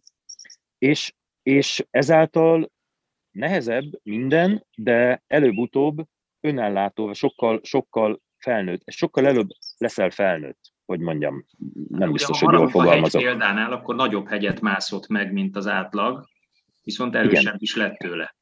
és 0.78 1.12
és 1.44 1.86
ezáltal 1.90 2.72
nehezebb 3.30 3.84
minden, 4.02 4.66
de 4.76 5.22
előbb-utóbb 5.26 6.06
önellátó, 6.40 7.12
sokkal, 7.12 7.60
sokkal 7.62 8.20
felnőtt, 8.38 8.82
sokkal 8.86 9.26
előbb 9.26 9.48
leszel 9.78 10.10
felnőtt, 10.10 10.60
hogy 10.84 11.00
mondjam, 11.00 11.46
nem 11.88 12.12
biztos, 12.12 12.40
hogy 12.40 12.54
jól 12.54 12.68
fogalmazok. 12.68 13.22
Ha 13.22 13.28
példánál, 13.28 13.72
akkor 13.72 13.94
nagyobb 13.94 14.28
hegyet 14.28 14.60
mászott 14.60 15.06
meg, 15.06 15.32
mint 15.32 15.56
az 15.56 15.66
átlag, 15.66 16.28
viszont 16.82 17.14
erősebb 17.14 17.40
igen. 17.40 17.56
is 17.58 17.76
lett 17.76 17.96
tőle. 17.96 18.36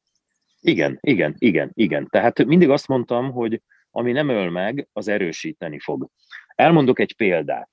Igen, 0.59 0.97
igen, 1.01 1.35
igen, 1.37 1.71
igen. 1.73 2.07
Tehát 2.09 2.45
mindig 2.45 2.69
azt 2.69 2.87
mondtam, 2.87 3.31
hogy 3.31 3.61
ami 3.91 4.11
nem 4.11 4.29
öl 4.29 4.49
meg, 4.49 4.87
az 4.93 5.07
erősíteni 5.07 5.79
fog. 5.79 6.09
Elmondok 6.55 6.99
egy 6.99 7.15
példát 7.15 7.69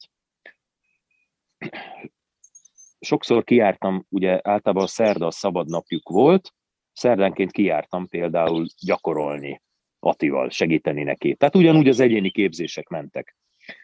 sokszor 3.01 3.45
kiártam, 3.45 4.07
ugye 4.09 4.31
általában 4.43 4.85
a 4.85 4.87
szerda 4.87 5.27
a 5.27 5.31
szabad 5.31 5.69
napjuk 5.69 6.09
volt, 6.09 6.55
szerdánként 6.93 7.51
kiártam 7.51 8.09
például 8.09 8.67
gyakorolni 8.87 9.63
Atival, 10.03 10.51
segíteni 10.51 11.03
neki. 11.03 11.35
Tehát 11.35 11.57
ugyanúgy 11.57 11.89
az 11.89 12.01
egyéni 12.01 12.31
képzések 12.31 12.89
mentek. 12.89 13.37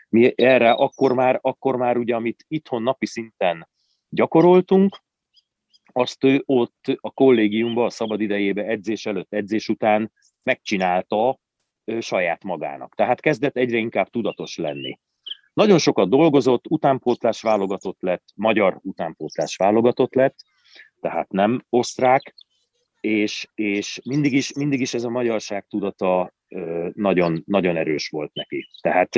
Mi 0.09 0.33
erre 0.37 0.71
akkor 0.71 1.15
már, 1.15 1.39
akkor 1.43 1.77
már 1.77 1.97
ugye, 1.97 2.15
amit 2.15 2.45
itthon 2.49 2.83
napi 2.83 3.07
szinten 3.07 3.69
gyakoroltunk, 4.09 5.05
azt 5.93 6.25
ő 6.25 6.43
ott 6.47 6.99
a 7.01 7.11
kollégiumban, 7.11 7.85
a 7.85 7.91
szabad 7.91 8.21
idejébe, 8.21 8.63
edzés 8.63 9.07
előtt, 9.07 9.33
edzés 9.33 9.69
után 9.69 10.13
megcsinálta 10.43 11.39
saját 11.99 12.45
magának. 12.45 12.95
Tehát 12.95 13.21
kezdett 13.21 13.57
egyre 13.57 13.79
inkább 13.79 14.09
tudatos 14.09 14.57
lenni. 14.57 14.99
Nagyon 15.57 15.79
sokat 15.79 16.09
dolgozott, 16.09 16.65
utánpótlás 16.69 17.43
válogatott 17.43 18.01
lett, 18.01 18.25
magyar 18.35 18.79
utánpótlás 18.83 19.57
válogatott 19.57 20.15
lett, 20.15 20.37
tehát 21.01 21.31
nem 21.31 21.65
osztrák, 21.69 22.35
és, 23.01 23.49
és 23.55 24.01
mindig, 24.05 24.33
is, 24.33 24.53
mindig 24.53 24.81
is 24.81 24.95
ez 24.95 25.05
a 25.05 25.11
magyarság 25.11 25.67
tudata 25.69 26.33
nagyon, 26.93 27.43
nagyon 27.47 27.77
erős 27.77 28.09
volt 28.09 28.35
neki. 28.35 28.69
Tehát 28.81 29.11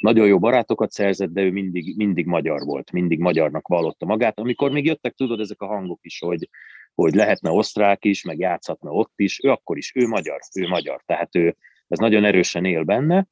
nagyon 0.00 0.26
jó 0.26 0.38
barátokat 0.38 0.90
szerzett, 0.90 1.30
de 1.30 1.42
ő 1.42 1.50
mindig, 1.50 1.96
mindig 1.96 2.26
magyar 2.26 2.64
volt, 2.64 2.92
mindig 2.92 3.18
magyarnak 3.18 3.68
vallotta 3.68 4.06
magát. 4.06 4.38
Amikor 4.38 4.70
még 4.70 4.84
jöttek, 4.84 5.14
tudod, 5.14 5.40
ezek 5.40 5.60
a 5.60 5.66
hangok 5.66 6.00
is, 6.02 6.18
hogy, 6.18 6.48
hogy 6.94 7.14
lehetne 7.14 7.50
osztrák 7.50 8.04
is, 8.04 8.24
meg 8.24 8.38
játszhatna 8.38 8.90
ott 8.90 9.12
is, 9.16 9.40
ő 9.44 9.50
akkor 9.50 9.76
is, 9.76 9.92
ő 9.94 10.06
magyar, 10.06 10.40
ő 10.54 10.68
magyar. 10.68 11.02
Tehát 11.06 11.36
ő, 11.36 11.56
ez 11.88 11.98
nagyon 11.98 12.24
erősen 12.24 12.64
él 12.64 12.82
benne, 12.82 13.26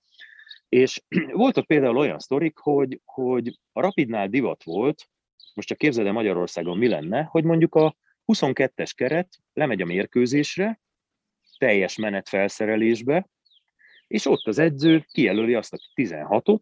és 0.69 1.03
voltak 1.33 1.67
például 1.67 1.97
olyan 1.97 2.19
sztorik, 2.19 2.59
hogy, 2.59 3.01
hogy 3.05 3.59
a 3.73 3.81
Rapidnál 3.81 4.29
divat 4.29 4.65
volt, 4.65 5.09
most 5.55 5.69
csak 5.69 5.79
képzeld 5.79 6.07
el 6.07 6.13
Magyarországon 6.13 6.79
mi 6.79 6.89
lenne, 6.89 7.23
hogy 7.23 7.45
mondjuk 7.45 7.75
a 7.75 7.97
22-es 8.33 8.91
keret 8.95 9.29
lemegy 9.53 9.81
a 9.81 9.87
mérkőzésre, 9.87 10.81
teljes 11.59 11.97
menet 11.97 12.29
felszerelésbe, 12.29 13.29
és 14.07 14.27
ott 14.27 14.47
az 14.47 14.59
edző 14.59 15.05
kijelöli 15.13 15.55
azt 15.55 15.73
a 15.73 15.79
16-ot, 15.95 16.61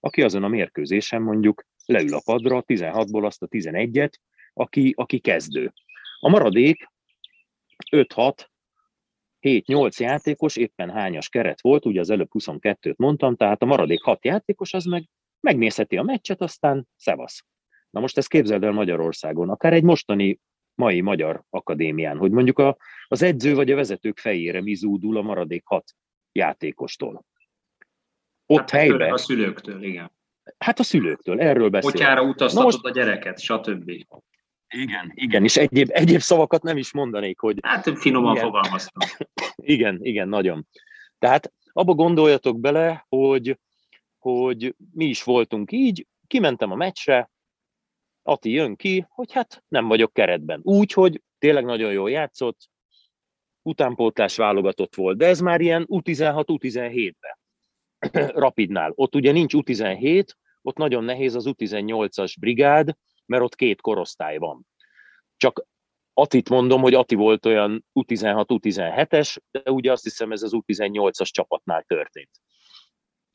aki 0.00 0.22
azon 0.22 0.44
a 0.44 0.48
mérkőzésen 0.48 1.22
mondjuk 1.22 1.66
leül 1.84 2.14
a 2.14 2.22
padra, 2.24 2.64
16-ból 2.66 3.24
azt 3.24 3.42
a 3.42 3.48
11-et, 3.48 4.12
aki, 4.52 4.92
aki 4.96 5.18
kezdő. 5.18 5.72
A 6.20 6.28
maradék 6.28 6.88
5-6, 7.90 8.46
7-8 9.46 9.96
játékos, 9.96 10.56
éppen 10.56 10.90
hányas 10.90 11.28
keret 11.28 11.60
volt, 11.60 11.86
ugye 11.86 12.00
az 12.00 12.10
előbb 12.10 12.28
22-t 12.38 12.96
mondtam, 12.96 13.36
tehát 13.36 13.62
a 13.62 13.66
maradék 13.66 14.02
6 14.02 14.24
játékos 14.24 14.72
az 14.72 14.84
meg 14.84 15.08
megnézheti 15.40 15.96
a 15.96 16.02
meccset, 16.02 16.40
aztán 16.40 16.88
szevasz. 16.96 17.44
Na 17.90 18.00
most 18.00 18.18
ezt 18.18 18.28
képzeld 18.28 18.64
el 18.64 18.72
Magyarországon, 18.72 19.50
akár 19.50 19.72
egy 19.72 19.82
mostani 19.82 20.40
mai 20.74 21.00
magyar 21.00 21.42
akadémián, 21.50 22.16
hogy 22.16 22.30
mondjuk 22.30 22.58
a, 22.58 22.76
az 23.06 23.22
edző 23.22 23.54
vagy 23.54 23.70
a 23.70 23.76
vezetők 23.76 24.18
fejére 24.18 24.62
mi 24.62 24.74
zúdul 24.74 25.16
a 25.16 25.22
maradék 25.22 25.66
hat 25.66 25.94
játékostól. 26.32 27.24
Ott 28.46 28.58
hát 28.58 28.70
helyben. 28.70 29.12
A 29.12 29.16
szülőktől, 29.16 29.82
igen. 29.82 30.12
Hát 30.58 30.78
a 30.78 30.82
szülőktől, 30.82 31.40
erről 31.40 31.68
beszélünk. 31.68 31.98
Potyára 31.98 32.22
utaztatod 32.22 32.64
most... 32.64 32.84
a 32.84 32.90
gyereket, 32.90 33.38
stb. 33.38 33.92
Igen, 34.68 35.12
igen, 35.14 35.44
és 35.44 35.56
egyéb, 35.56 35.88
egyéb 35.92 36.20
szavakat 36.20 36.62
nem 36.62 36.76
is 36.76 36.92
mondanék, 36.92 37.38
hogy... 37.38 37.58
Hát 37.62 37.98
finoman 37.98 38.34
igen. 38.34 38.44
fogalmaztam. 38.44 39.08
igen, 39.56 39.98
igen, 40.02 40.28
nagyon. 40.28 40.66
Tehát 41.18 41.52
abba 41.72 41.94
gondoljatok 41.94 42.60
bele, 42.60 43.06
hogy, 43.08 43.58
hogy 44.18 44.74
mi 44.92 45.04
is 45.04 45.22
voltunk 45.22 45.72
így, 45.72 46.06
kimentem 46.26 46.70
a 46.70 46.74
meccsre, 46.74 47.30
Ati 48.22 48.50
jön 48.50 48.76
ki, 48.76 49.06
hogy 49.08 49.32
hát 49.32 49.64
nem 49.68 49.88
vagyok 49.88 50.12
keretben. 50.12 50.60
Úgy, 50.62 50.92
hogy 50.92 51.22
tényleg 51.38 51.64
nagyon 51.64 51.92
jól 51.92 52.10
játszott, 52.10 52.70
utánpótlás 53.62 54.36
válogatott 54.36 54.94
volt, 54.94 55.16
de 55.16 55.26
ez 55.26 55.40
már 55.40 55.60
ilyen 55.60 55.86
U16, 55.88 56.44
U17-ben, 56.46 57.38
Rapidnál. 58.44 58.92
Ott 58.94 59.14
ugye 59.14 59.32
nincs 59.32 59.52
U17, 59.56 60.26
ott 60.62 60.76
nagyon 60.76 61.04
nehéz 61.04 61.34
az 61.34 61.44
U18-as 61.48 62.34
brigád, 62.40 62.96
mert 63.26 63.42
ott 63.42 63.54
két 63.54 63.80
korosztály 63.80 64.38
van. 64.38 64.66
Csak 65.36 65.66
Atit 66.18 66.48
mondom, 66.48 66.80
hogy 66.80 66.94
Ati 66.94 67.14
volt 67.14 67.46
olyan 67.46 67.86
U16, 68.00 68.44
U17-es, 68.48 69.36
de 69.50 69.70
ugye 69.70 69.92
azt 69.92 70.02
hiszem 70.02 70.32
ez 70.32 70.42
az 70.42 70.50
U18-as 70.54 71.30
csapatnál 71.30 71.82
történt. 71.82 72.30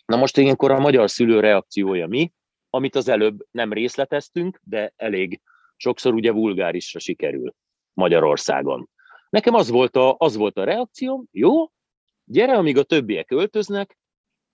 Na 0.06 0.18
most 0.18 0.38
ilyenkor 0.38 0.72
a 0.72 0.80
magyar 0.80 1.10
szülő 1.10 1.40
reakciója 1.40 2.08
mi? 2.08 2.32
amit 2.74 2.96
az 2.96 3.08
előbb 3.08 3.46
nem 3.52 3.74
részleteztünk, 3.74 4.60
de 4.64 4.94
elég 4.96 5.42
sokszor 5.76 6.14
ugye 6.14 6.32
vulgárisra 6.32 7.00
sikerül 7.00 7.56
Magyarországon. 7.94 8.90
Nekem 9.30 9.54
az 9.54 9.70
volt 9.70 9.96
a, 9.96 10.16
az 10.18 10.36
volt 10.36 10.58
a 10.58 10.64
reakcióm, 10.64 11.26
jó, 11.32 11.72
gyere, 12.24 12.54
amíg 12.54 12.78
a 12.78 12.84
többiek 12.84 13.32
öltöznek, 13.32 13.98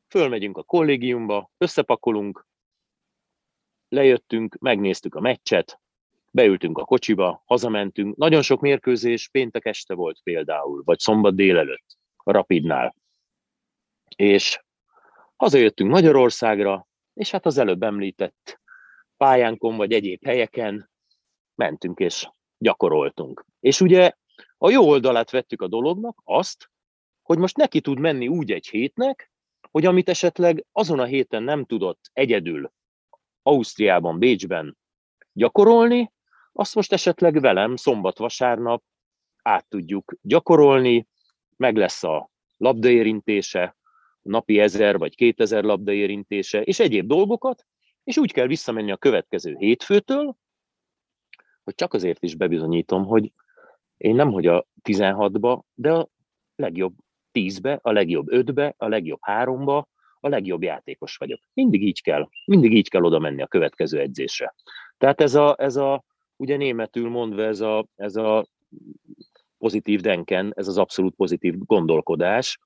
fölmegyünk 0.08 0.58
a 0.58 0.64
kollégiumba, 0.64 1.52
összepakolunk, 1.58 2.48
lejöttünk, 3.90 4.58
megnéztük 4.60 5.16
a 5.16 5.20
meccset, 5.20 5.80
beültünk 6.32 6.78
a 6.78 6.86
kocsiba, 6.86 7.44
hazamentünk. 7.46 8.16
Nagyon 8.16 8.42
sok 8.42 8.62
mérkőzés 8.62 9.30
péntek 9.30 9.66
este 9.66 9.94
volt 9.94 10.20
például, 10.24 10.82
vagy 10.86 11.00
szombat 11.00 11.36
délelőtt 11.36 11.98
a 12.16 12.32
Rapidnál. 12.32 12.96
És 14.16 14.64
hazajöttünk 15.36 15.92
Magyarországra, 15.92 16.88
és 17.14 17.32
hát 17.32 17.46
az 17.46 17.58
előbb 17.58 17.84
említett 17.84 18.60
pályánkon 19.18 19.78
vagy 19.78 19.92
egyéb 19.92 20.26
helyeken 20.26 20.90
mentünk 21.56 22.00
és 22.00 22.30
gyakoroltunk. 22.58 23.46
És 23.60 23.82
ugye 23.82 24.12
a 24.58 24.70
jó 24.70 24.88
oldalát 24.88 25.32
vettük 25.32 25.62
a 25.62 25.68
dolognak, 25.68 26.22
azt, 26.24 26.70
hogy 27.22 27.38
most 27.38 27.58
neki 27.58 27.82
tud 27.82 28.00
menni 28.00 28.28
úgy 28.28 28.52
egy 28.52 28.68
hétnek, 28.68 29.32
hogy 29.72 29.86
amit 29.86 30.10
esetleg 30.10 30.66
azon 30.72 31.00
a 31.00 31.06
héten 31.06 31.44
nem 31.44 31.66
tudott 31.66 32.10
egyedül 32.14 32.72
Ausztriában, 33.48 34.20
Bécsben 34.20 34.78
gyakorolni, 35.34 36.12
azt 36.52 36.76
most 36.76 36.94
esetleg 36.94 37.42
velem 37.42 37.76
szombat-vasárnap 37.76 38.84
át 39.42 39.68
tudjuk 39.68 40.14
gyakorolni, 40.22 41.08
meg 41.58 41.76
lesz 41.76 42.04
a 42.04 42.30
labdaérintése, 42.58 43.78
napi 44.22 44.60
ezer 44.60 44.98
vagy 44.98 45.16
kétezer 45.16 45.64
labda 45.64 45.92
érintése, 45.92 46.62
és 46.62 46.80
egyéb 46.80 47.08
dolgokat, 47.08 47.66
és 48.04 48.18
úgy 48.18 48.32
kell 48.32 48.48
visszamenni 48.48 48.92
a 48.92 48.98
következő 48.98 49.56
hétfőtől, 49.58 50.36
hogy 51.64 51.76
csak 51.76 51.94
azért 51.94 52.24
is 52.24 52.36
bebizonyítom, 52.36 53.06
hogy 53.06 53.32
én 53.98 54.16
nem 54.16 54.32
hogy 54.32 54.48
a 54.48 54.66
16-ba, 54.84 55.62
de 55.74 55.94
a 55.94 56.08
legjobb 56.56 56.94
10-be, 57.34 57.80
a 57.82 57.92
legjobb 57.92 58.28
5-be, 58.30 58.74
a 58.78 58.88
legjobb 58.88 59.20
3-ba, 59.28 59.84
a 60.28 60.30
legjobb 60.30 60.64
játékos 60.64 61.18
vagyok. 61.18 61.40
Mindig 61.54 61.84
így 61.84 62.02
kell, 62.02 62.30
mindig 62.46 62.74
így 62.74 62.90
kell 62.90 63.04
oda 63.04 63.20
menni 63.20 63.42
a 63.42 63.48
következő 63.48 64.00
edzésre. 64.00 64.56
Tehát 64.98 65.22
ez 65.22 65.36
a, 65.36 65.56
ez 65.60 65.76
a 65.76 66.04
ugye 66.36 66.58
németül 66.58 67.10
mondva 67.10 67.44
ez 67.44 67.62
a, 67.62 67.88
ez 67.96 68.16
a 68.16 68.48
pozitív 69.58 70.02
denken, 70.02 70.52
ez 70.56 70.68
az 70.68 70.78
abszolút 70.78 71.16
pozitív 71.16 71.58
gondolkodás, 71.58 72.60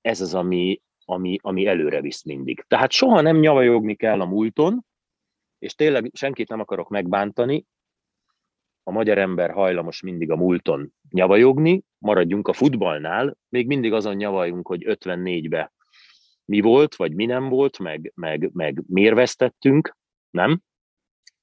ez 0.00 0.20
az, 0.20 0.34
ami, 0.34 0.80
ami, 1.04 1.38
ami 1.42 1.66
előre 1.66 2.00
visz 2.00 2.24
mindig. 2.24 2.64
Tehát 2.68 2.90
soha 2.90 3.20
nem 3.20 3.38
nyavajogni 3.38 3.94
kell 3.94 4.20
a 4.20 4.26
múlton, 4.26 4.84
és 5.58 5.74
tényleg 5.74 6.10
senkit 6.12 6.48
nem 6.48 6.60
akarok 6.60 6.88
megbántani, 6.88 7.66
a 8.82 8.92
magyar 8.92 9.18
ember 9.18 9.50
hajlamos 9.50 10.02
mindig 10.02 10.30
a 10.30 10.36
múlton 10.36 10.92
nyavajogni, 11.10 11.82
maradjunk 11.98 12.48
a 12.48 12.52
futballnál, 12.52 13.36
még 13.48 13.66
mindig 13.66 13.92
azon 13.92 14.16
nyavajunk, 14.16 14.66
hogy 14.66 14.84
54-be 14.86 15.72
mi 16.50 16.60
volt, 16.60 16.96
vagy 16.96 17.14
mi 17.14 17.24
nem 17.24 17.48
volt, 17.48 17.78
meg, 17.78 18.12
meg, 18.14 18.50
meg 18.52 18.82
miért 18.86 19.14
vesztettünk, 19.14 19.96
nem? 20.30 20.60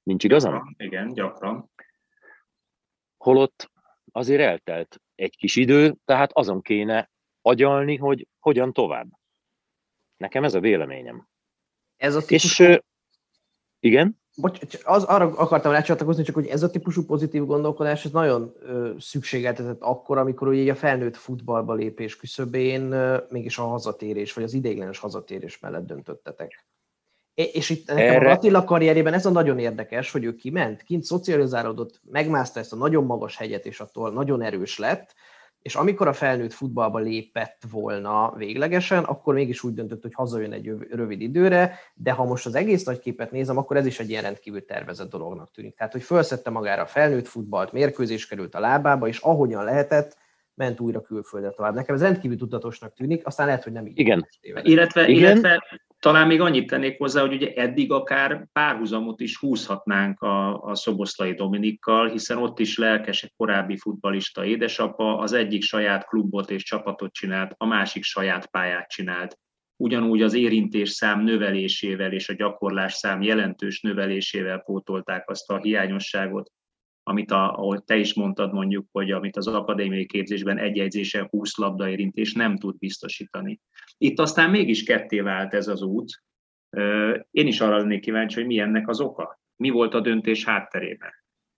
Nincs 0.02 0.24
igazam? 0.24 0.74
Igen, 0.78 1.12
gyakran. 1.12 1.70
Holott 3.16 3.70
azért 4.12 4.40
eltelt 4.40 5.00
egy 5.14 5.36
kis 5.36 5.56
idő, 5.56 5.94
tehát 6.04 6.32
azon 6.32 6.62
kéne 6.62 7.10
agyalni, 7.42 7.96
hogy 7.96 8.28
hogyan 8.38 8.72
tovább. 8.72 9.08
Nekem 10.16 10.44
ez 10.44 10.54
a 10.54 10.60
véleményem. 10.60 11.28
Ez 11.96 12.14
a 12.14 12.24
típusú... 12.24 12.64
És 12.64 12.80
igen? 13.78 14.20
Bocs, 14.40 14.58
az, 14.82 15.02
arra 15.02 15.32
akartam 15.36 15.72
rácsatlakozni, 15.72 16.22
csak 16.22 16.34
hogy 16.34 16.46
ez 16.46 16.62
a 16.62 16.70
típusú 16.70 17.04
pozitív 17.04 17.44
gondolkodás, 17.44 18.04
ez 18.04 18.10
nagyon 18.10 18.54
ö, 18.60 18.90
szükségeltetett 18.98 19.80
akkor, 19.80 20.18
amikor 20.18 20.48
ugye 20.48 20.72
a 20.72 20.74
felnőtt 20.74 21.16
futballba 21.16 21.74
lépés 21.74 22.16
küszöbén 22.16 22.92
ö, 22.92 23.16
mégis 23.28 23.58
a 23.58 23.62
hazatérés, 23.62 24.32
vagy 24.32 24.44
az 24.44 24.54
ideiglenes 24.54 24.98
hazatérés 24.98 25.58
mellett 25.58 25.86
döntöttetek. 25.86 26.66
És 27.34 27.70
itt 27.70 27.86
nekem 27.86 28.14
Erre... 28.14 28.30
a 28.30 28.32
Attila 28.32 28.64
karrierében 28.64 29.12
ez 29.12 29.26
a 29.26 29.30
nagyon 29.30 29.58
érdekes, 29.58 30.10
hogy 30.10 30.24
ő 30.24 30.34
kiment, 30.34 30.82
kint 30.82 31.04
szocializálódott, 31.04 32.00
megmászta 32.10 32.60
ezt 32.60 32.72
a 32.72 32.76
nagyon 32.76 33.04
magas 33.04 33.36
hegyet, 33.36 33.66
és 33.66 33.80
attól 33.80 34.12
nagyon 34.12 34.42
erős 34.42 34.78
lett, 34.78 35.14
és 35.62 35.74
amikor 35.74 36.08
a 36.08 36.12
felnőtt 36.12 36.52
futballba 36.52 36.98
lépett 36.98 37.62
volna 37.70 38.34
véglegesen, 38.36 39.04
akkor 39.04 39.34
mégis 39.34 39.62
úgy 39.62 39.74
döntött, 39.74 40.02
hogy 40.02 40.14
hazajön 40.14 40.52
egy 40.52 40.72
rövid 40.90 41.20
időre, 41.20 41.78
de 41.94 42.12
ha 42.12 42.24
most 42.24 42.46
az 42.46 42.54
egész 42.54 42.84
nagy 42.84 42.98
képet 42.98 43.30
nézem, 43.30 43.56
akkor 43.56 43.76
ez 43.76 43.86
is 43.86 44.00
egy 44.00 44.10
ilyen 44.10 44.22
rendkívül 44.22 44.64
tervezett 44.64 45.10
dolognak 45.10 45.50
tűnik. 45.50 45.76
Tehát, 45.76 45.92
hogy 45.92 46.02
felszette 46.02 46.50
magára 46.50 46.82
a 46.82 46.86
felnőtt 46.86 47.26
futballt, 47.26 47.72
mérkőzés 47.72 48.26
került 48.26 48.54
a 48.54 48.60
lábába, 48.60 49.08
és 49.08 49.18
ahogyan 49.18 49.64
lehetett, 49.64 50.16
ment 50.54 50.80
újra 50.80 51.00
külföldre 51.00 51.50
tovább. 51.50 51.74
Nekem 51.74 51.94
ez 51.94 52.02
rendkívül 52.02 52.36
tudatosnak 52.36 52.94
tűnik, 52.94 53.26
aztán 53.26 53.46
lehet, 53.46 53.62
hogy 53.64 53.72
nem 53.72 53.86
így. 53.86 53.98
Igen. 53.98 54.26
Illetve, 54.62 55.08
Igen. 55.08 55.30
illetve 55.30 55.62
talán 55.98 56.26
még 56.26 56.40
annyit 56.40 56.66
tennék 56.66 56.98
hozzá, 56.98 57.20
hogy 57.20 57.32
ugye 57.32 57.52
eddig 57.52 57.92
akár 57.92 58.46
párhuzamot 58.52 59.20
is 59.20 59.38
húzhatnánk 59.38 60.20
a, 60.20 60.62
a 60.62 60.74
Szoboszlai 60.74 61.34
Dominikkal, 61.34 62.08
hiszen 62.08 62.38
ott 62.38 62.58
is 62.58 62.78
lelkes 62.78 63.22
egy 63.22 63.32
korábbi 63.36 63.76
futbalista 63.76 64.44
édesapa, 64.44 65.18
az 65.18 65.32
egyik 65.32 65.62
saját 65.62 66.06
klubot 66.06 66.50
és 66.50 66.62
csapatot 66.62 67.12
csinált, 67.12 67.54
a 67.56 67.66
másik 67.66 68.02
saját 68.02 68.46
pályát 68.46 68.88
csinált. 68.88 69.38
Ugyanúgy 69.76 70.22
az 70.22 70.34
érintés 70.34 70.90
szám 70.90 71.20
növelésével 71.20 72.12
és 72.12 72.28
a 72.28 72.34
gyakorlás 72.34 72.92
szám 72.94 73.22
jelentős 73.22 73.80
növelésével 73.80 74.58
pótolták 74.58 75.30
azt 75.30 75.50
a 75.50 75.58
hiányosságot, 75.58 76.50
amit, 77.08 77.30
a, 77.30 77.52
ahogy 77.52 77.84
te 77.84 77.96
is 77.96 78.14
mondtad 78.14 78.52
mondjuk, 78.52 78.86
hogy 78.92 79.10
amit 79.10 79.36
az 79.36 79.46
akadémiai 79.46 80.06
képzésben 80.06 80.58
egy 80.58 80.78
edzésen 80.78 81.26
20 81.30 81.56
labdaérintés 81.56 82.32
nem 82.32 82.56
tud 82.56 82.78
biztosítani. 82.78 83.60
Itt 83.98 84.18
aztán 84.18 84.50
mégis 84.50 84.82
ketté 84.82 85.20
vált 85.20 85.54
ez 85.54 85.68
az 85.68 85.82
út. 85.82 86.22
Én 87.30 87.46
is 87.46 87.60
arra 87.60 87.76
lennék 87.76 88.00
kíváncsi, 88.00 88.34
hogy 88.34 88.46
mi 88.46 88.58
ennek 88.58 88.88
az 88.88 89.00
oka. 89.00 89.40
Mi 89.56 89.70
volt 89.70 89.94
a 89.94 90.00
döntés 90.00 90.44
hátterében? 90.44 91.12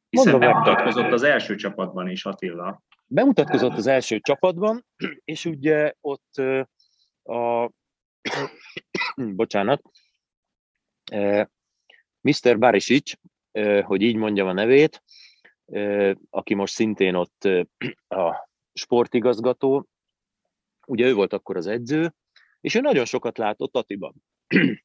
Hiszen 0.08 0.32
Mondom, 0.32 0.50
bemutatkozott 0.50 1.12
az 1.12 1.22
első 1.22 1.54
csapatban 1.54 2.08
is 2.08 2.24
Attila. 2.24 2.82
Bemutatkozott 3.06 3.76
az 3.76 3.86
első 3.86 4.18
csapatban, 4.18 4.86
és 5.24 5.44
ugye 5.44 5.92
ott 6.00 6.34
a 7.22 7.70
bocsánat, 9.16 9.82
Mr. 12.20 12.58
Barisic, 12.58 13.12
hogy 13.82 14.02
így 14.02 14.16
mondjam 14.16 14.48
a 14.48 14.52
nevét, 14.52 15.02
aki 16.30 16.54
most 16.54 16.74
szintén 16.74 17.14
ott 17.14 17.48
a 18.08 18.48
sportigazgató, 18.72 19.86
ugye 20.86 21.06
ő 21.06 21.14
volt 21.14 21.32
akkor 21.32 21.56
az 21.56 21.66
edző, 21.66 22.14
És 22.60 22.74
ő 22.74 22.80
nagyon 22.80 23.04
sokat 23.04 23.38
látott 23.38 23.76
Atiban. 23.76 24.14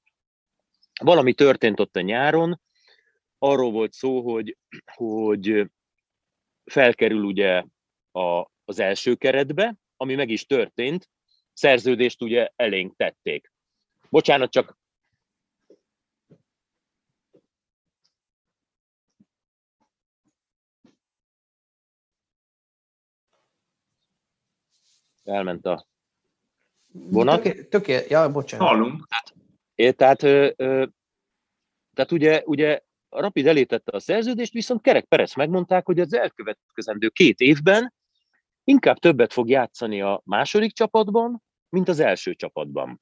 Valami 1.03 1.33
történt 1.33 1.79
ott 1.79 1.95
a 1.95 2.01
nyáron, 2.01 2.61
arról 3.37 3.71
volt 3.71 3.93
szó, 3.93 4.31
hogy, 4.31 4.57
hogy 4.91 5.71
felkerül 6.65 7.23
ugye 7.23 7.63
a, 8.11 8.45
az 8.65 8.79
első 8.79 9.15
keretbe, 9.15 9.75
ami 9.97 10.15
meg 10.15 10.29
is 10.29 10.45
történt, 10.45 11.09
szerződést 11.53 12.21
ugye 12.21 12.49
elénk 12.55 12.95
tették. 12.95 13.51
Bocsánat, 14.09 14.51
csak 14.51 14.77
elment 25.25 25.65
a 25.65 25.87
vonat. 26.91 27.41
Töké, 27.41 27.63
töké, 27.63 28.05
ja, 28.09 28.31
bocsánat. 28.31 28.67
Hallunk. 28.67 29.07
É, 29.75 29.91
tehát, 29.91 30.23
ö, 30.23 30.51
ö, 30.55 30.85
tehát 31.93 32.11
ugye, 32.11 32.41
ugye 32.45 32.81
a 33.09 33.21
Rapid 33.21 33.47
elétette 33.47 33.91
a 33.95 33.99
szerződést, 33.99 34.53
viszont 34.53 34.81
Kerek 34.81 35.05
Perez 35.05 35.35
megmondták, 35.35 35.85
hogy 35.85 35.99
az 35.99 36.13
elkövetkezendő 36.13 37.09
két 37.09 37.39
évben 37.39 37.93
inkább 38.63 38.97
többet 38.97 39.33
fog 39.33 39.49
játszani 39.49 40.01
a 40.01 40.21
második 40.25 40.73
csapatban, 40.73 41.43
mint 41.69 41.87
az 41.87 41.99
első 41.99 42.33
csapatban. 42.33 43.01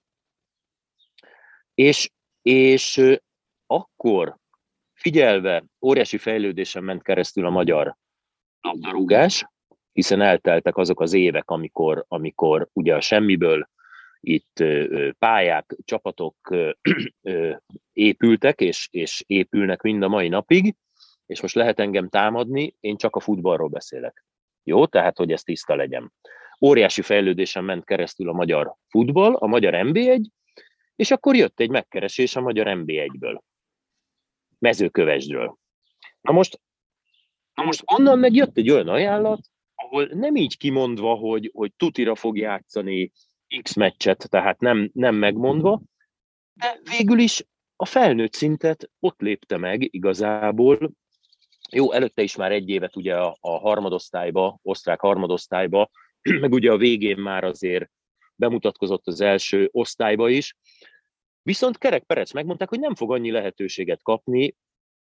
És, 1.74 2.11
és 2.41 3.01
akkor 3.65 4.38
figyelve 4.93 5.65
óriási 5.82 6.17
fejlődésen 6.17 6.84
ment 6.84 7.03
keresztül 7.03 7.45
a 7.45 7.49
magyar 7.49 7.97
labdarúgás, 8.61 9.45
hiszen 9.93 10.21
elteltek 10.21 10.77
azok 10.77 10.99
az 10.99 11.13
évek, 11.13 11.49
amikor, 11.49 12.05
amikor 12.07 12.67
ugye 12.73 12.95
a 12.95 13.01
semmiből 13.01 13.69
itt 14.19 14.63
pályák, 15.19 15.75
csapatok 15.85 16.35
épültek, 17.93 18.61
és, 18.61 18.87
és 18.91 19.23
épülnek 19.27 19.81
mind 19.81 20.03
a 20.03 20.07
mai 20.07 20.27
napig, 20.27 20.75
és 21.25 21.41
most 21.41 21.55
lehet 21.55 21.79
engem 21.79 22.09
támadni, 22.09 22.75
én 22.79 22.97
csak 22.97 23.15
a 23.15 23.19
futballról 23.19 23.67
beszélek. 23.67 24.25
Jó, 24.63 24.85
tehát, 24.85 25.17
hogy 25.17 25.31
ez 25.31 25.43
tiszta 25.43 25.75
legyen. 25.75 26.13
Óriási 26.61 27.01
fejlődésen 27.01 27.63
ment 27.63 27.85
keresztül 27.85 28.29
a 28.29 28.33
magyar 28.33 28.75
futball, 28.87 29.33
a 29.33 29.47
magyar 29.47 29.73
NB1, 29.75 30.25
és 30.95 31.11
akkor 31.11 31.35
jött 31.35 31.59
egy 31.59 31.69
megkeresés 31.69 32.35
a 32.35 32.41
magyar 32.41 32.65
NB1-ből, 32.69 33.39
mezőkövesdről. 34.59 35.57
Na 36.21 36.31
most, 36.31 36.61
na 37.53 37.63
most 37.63 37.83
onnan 37.85 38.19
meg 38.19 38.33
jött 38.33 38.57
egy 38.57 38.69
olyan 38.69 38.87
ajánlat, 38.87 39.39
ahol 39.93 40.09
nem 40.13 40.35
így 40.35 40.57
kimondva, 40.57 41.15
hogy, 41.15 41.51
hogy 41.53 41.73
tutira 41.75 42.15
fog 42.15 42.37
játszani 42.37 43.11
X 43.61 43.73
meccset, 43.73 44.29
tehát 44.29 44.59
nem, 44.59 44.89
nem 44.93 45.15
megmondva, 45.15 45.81
de 46.53 46.79
végül 46.97 47.19
is 47.19 47.45
a 47.75 47.85
felnőtt 47.85 48.33
szintet 48.33 48.89
ott 48.99 49.21
lépte 49.21 49.57
meg 49.57 49.93
igazából. 49.93 50.91
Jó, 51.71 51.91
előtte 51.91 52.21
is 52.21 52.35
már 52.35 52.51
egy 52.51 52.69
évet 52.69 52.95
ugye 52.95 53.15
a, 53.15 53.37
a 53.39 53.57
harmadosztályba, 53.59 54.59
osztrák 54.61 54.99
harmadosztályba, 54.99 55.89
meg 56.41 56.53
ugye 56.53 56.71
a 56.71 56.77
végén 56.77 57.17
már 57.17 57.43
azért 57.43 57.89
bemutatkozott 58.35 59.07
az 59.07 59.21
első 59.21 59.69
osztályba 59.71 60.29
is. 60.29 60.55
Viszont 61.41 61.77
Kerek 61.77 62.03
Perec 62.03 62.33
megmondták, 62.33 62.69
hogy 62.69 62.79
nem 62.79 62.95
fog 62.95 63.11
annyi 63.11 63.31
lehetőséget 63.31 64.03
kapni, 64.03 64.55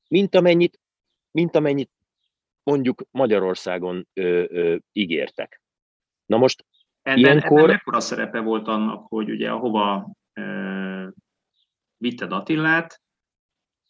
mint 0.07 0.35
amennyit, 0.35 0.79
mint 1.31 1.55
amennyit 1.55 1.91
mondjuk 2.65 3.03
Magyarországon 3.11 4.07
ö, 4.13 4.43
ö, 4.47 4.75
ígértek. 4.91 5.61
Na 6.25 6.37
most 6.37 6.65
Ebben, 7.01 7.19
Ilyenkor... 7.19 7.59
ebben 7.59 7.69
mekkora 7.69 7.99
szerepe 7.99 8.39
volt 8.39 8.67
annak, 8.67 9.05
hogy 9.07 9.29
ugye 9.29 9.51
ahova 9.51 10.11
e, 10.33 10.43
vitted 11.97 12.31
Attillát, 12.31 13.01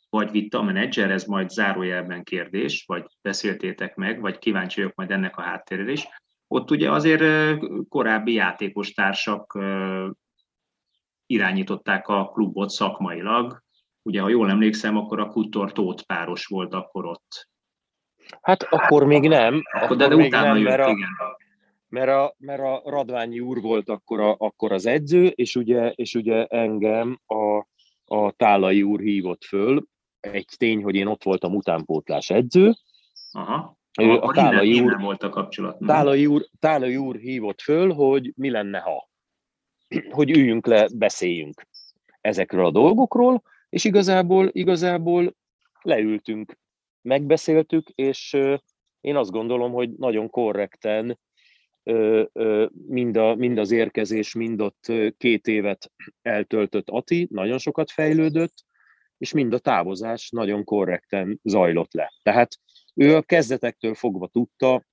vagy 0.09 0.31
vitte 0.31 0.57
a 0.57 0.61
menedzser, 0.61 1.11
ez 1.11 1.23
majd 1.23 1.49
zárójelben 1.49 2.23
kérdés, 2.23 2.83
vagy 2.87 3.05
beszéltétek 3.21 3.95
meg, 3.95 4.21
vagy 4.21 4.37
kíváncsi 4.37 4.81
vagyok 4.81 4.95
majd 4.95 5.11
ennek 5.11 5.37
a 5.37 5.41
háttérére 5.41 5.91
is. 5.91 6.07
Ott 6.47 6.71
ugye 6.71 6.91
azért 6.91 7.57
korábbi 7.89 8.33
játékos 8.33 8.93
társak 8.93 9.59
irányították 11.25 12.07
a 12.07 12.29
klubot 12.29 12.69
szakmailag. 12.69 13.63
Ugye, 14.01 14.21
ha 14.21 14.29
jól 14.29 14.49
emlékszem, 14.49 14.97
akkor 14.97 15.19
a 15.19 15.27
Kutor 15.27 15.71
Tóth 15.71 16.03
páros 16.03 16.45
volt 16.45 16.73
akkor 16.73 17.05
ott. 17.05 17.49
Hát 18.41 18.63
akkor 18.63 19.05
még 19.05 19.27
nem. 19.27 19.61
Akkor, 19.71 19.97
de, 19.97 20.07
de 20.07 20.15
még 20.15 20.27
utána 20.27 20.47
nem, 20.47 20.57
jött, 20.57 20.67
mert 20.67 20.81
a, 20.81 20.89
igen 20.89 21.09
mert 21.95 22.09
a, 22.09 22.35
mert 22.37 22.61
a 22.61 22.81
Radványi 22.85 23.39
úr 23.39 23.61
volt 23.61 23.89
akkor, 23.89 24.19
a, 24.19 24.35
akkor 24.37 24.71
az 24.71 24.85
edző, 24.85 25.25
és 25.25 25.55
ugye, 25.55 25.91
és 25.91 26.15
ugye 26.15 26.45
engem 26.45 27.19
a, 27.25 27.57
a 28.05 28.31
Tálai 28.31 28.83
úr 28.83 28.99
hívott 28.99 29.43
föl. 29.43 29.85
Egy 30.19 30.47
tény, 30.57 30.83
hogy 30.83 30.95
én 30.95 31.07
ott 31.07 31.23
voltam 31.23 31.55
utánpótlás 31.55 32.29
edző. 32.29 32.73
Aha. 33.31 33.77
Ő, 34.01 34.11
a 34.11 34.31
Tálai 34.33 34.69
innen, 34.69 34.83
úr, 34.83 34.91
innen 34.91 35.03
volt 35.03 35.23
a 35.23 35.29
kapcsolat. 35.29 35.77
Tálai 35.85 36.25
úr, 36.25 36.45
Tálai 36.59 36.97
úr 36.97 37.15
hívott 37.15 37.61
föl, 37.61 37.93
hogy 37.93 38.33
mi 38.35 38.49
lenne, 38.49 38.79
ha. 38.79 39.09
Hogy 40.09 40.29
üljünk 40.29 40.65
le, 40.65 40.87
beszéljünk 40.95 41.67
ezekről 42.21 42.65
a 42.65 42.71
dolgokról, 42.71 43.41
és 43.69 43.83
igazából, 43.83 44.49
igazából 44.51 45.35
leültünk, 45.81 46.57
megbeszéltük, 47.05 47.89
és 47.89 48.37
én 49.01 49.15
azt 49.15 49.31
gondolom, 49.31 49.71
hogy 49.71 49.89
nagyon 49.91 50.29
korrekten 50.29 51.19
mind, 52.87 53.17
a, 53.17 53.35
mind 53.35 53.57
az 53.57 53.71
érkezés, 53.71 54.33
mind 54.33 54.61
ott 54.61 54.91
két 55.17 55.47
évet 55.47 55.91
eltöltött 56.21 56.89
Ati, 56.89 57.27
nagyon 57.31 57.57
sokat 57.57 57.91
fejlődött, 57.91 58.53
és 59.17 59.33
mind 59.33 59.53
a 59.53 59.59
távozás 59.59 60.29
nagyon 60.29 60.63
korrekten 60.63 61.39
zajlott 61.43 61.93
le. 61.93 62.13
Tehát 62.23 62.59
ő 62.93 63.15
a 63.15 63.21
kezdetektől 63.21 63.93
fogva 63.93 64.27
tudta, 64.27 64.85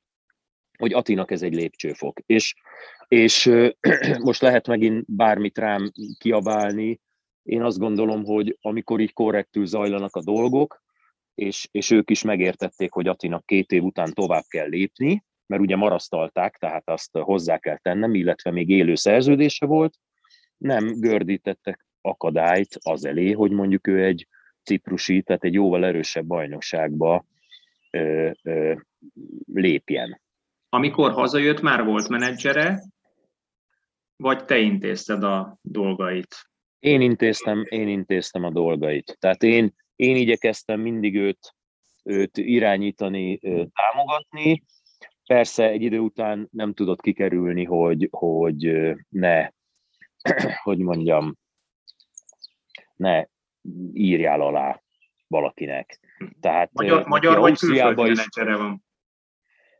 hogy 0.79 0.93
Atinak 0.93 1.31
ez 1.31 1.43
egy 1.43 1.55
lépcsőfok. 1.55 2.21
És, 2.27 2.55
és 3.09 3.51
most 4.25 4.41
lehet 4.41 4.67
megint 4.67 5.05
bármit 5.07 5.59
rám 5.59 5.93
kiabálni, 6.19 7.01
én 7.43 7.63
azt 7.63 7.79
gondolom, 7.79 8.25
hogy 8.25 8.59
amikor 8.61 9.01
így 9.01 9.13
korrektül 9.13 9.67
zajlanak 9.67 10.17
a 10.17 10.23
dolgok, 10.23 10.83
és, 11.35 11.69
és 11.71 11.91
ők 11.91 12.11
is 12.11 12.23
megértették, 12.23 12.93
hogy 12.93 13.09
Atinak 13.09 13.47
két 13.47 13.73
év 13.73 13.83
után 13.83 14.13
tovább 14.13 14.45
kell 14.49 14.69
lépni, 14.69 15.25
mert 15.47 15.63
ugye 15.63 15.77
marasztalták, 15.77 16.57
tehát 16.57 16.89
azt 16.89 17.19
hozzá 17.19 17.59
kell 17.59 17.79
tennem, 17.79 18.15
illetve 18.15 18.51
még 18.51 18.69
élő 18.69 18.95
szerződése 18.95 19.67
volt, 19.67 19.95
nem 20.57 21.01
gördítettek 21.01 21.87
akadályt 22.01 22.79
az 22.83 23.05
elé, 23.05 23.31
hogy 23.31 23.51
mondjuk 23.51 23.87
ő 23.87 24.05
egy 24.05 24.29
ciprusi, 24.63 25.23
tehát 25.23 25.45
egy 25.45 25.55
jóval 25.55 25.85
erősebb 25.85 26.27
bajnokságba 26.27 27.25
ö, 27.91 28.31
ö, 28.43 28.75
lépjen. 29.53 30.21
Amikor 30.69 31.13
hazajött, 31.13 31.61
már 31.61 31.85
volt 31.85 32.09
menedzsere, 32.09 32.83
vagy 34.17 34.45
te 34.45 34.59
intézted 34.59 35.23
a 35.23 35.59
dolgait? 35.61 36.51
Én 36.79 37.01
intéztem, 37.01 37.65
én 37.69 37.89
intéztem 37.89 38.45
a 38.45 38.51
dolgait. 38.51 39.17
Tehát 39.21 39.43
én, 39.43 39.75
én 40.03 40.17
igyekeztem 40.17 40.81
mindig 40.81 41.17
őt, 41.17 41.55
őt 42.03 42.37
irányítani, 42.37 43.39
támogatni, 43.73 44.63
Persze 45.27 45.69
egy 45.69 45.83
idő 45.83 45.99
után 45.99 46.49
nem 46.51 46.75
tudott 46.75 47.01
kikerülni, 47.01 47.65
hogy, 47.65 48.09
hogy 48.11 48.93
ne, 49.09 49.49
hogy 50.65 50.79
mondjam, 50.79 51.37
ne 52.97 53.27
írjál 53.93 54.41
alá 54.41 54.83
valakinek. 55.27 56.01
Tehát, 56.41 56.73
magyar 56.73 57.07
magyar 57.07 57.39
vagy 57.39 57.59
külföldi 57.59 58.11
is, 58.11 58.29
van? 58.35 58.85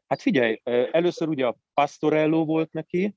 Hát 0.07 0.23
figyelj, 0.23 0.61
először 0.91 1.29
ugye 1.29 1.47
a 1.47 1.57
Pastorello 1.75 2.45
volt 2.45 2.73
neki, 2.73 3.17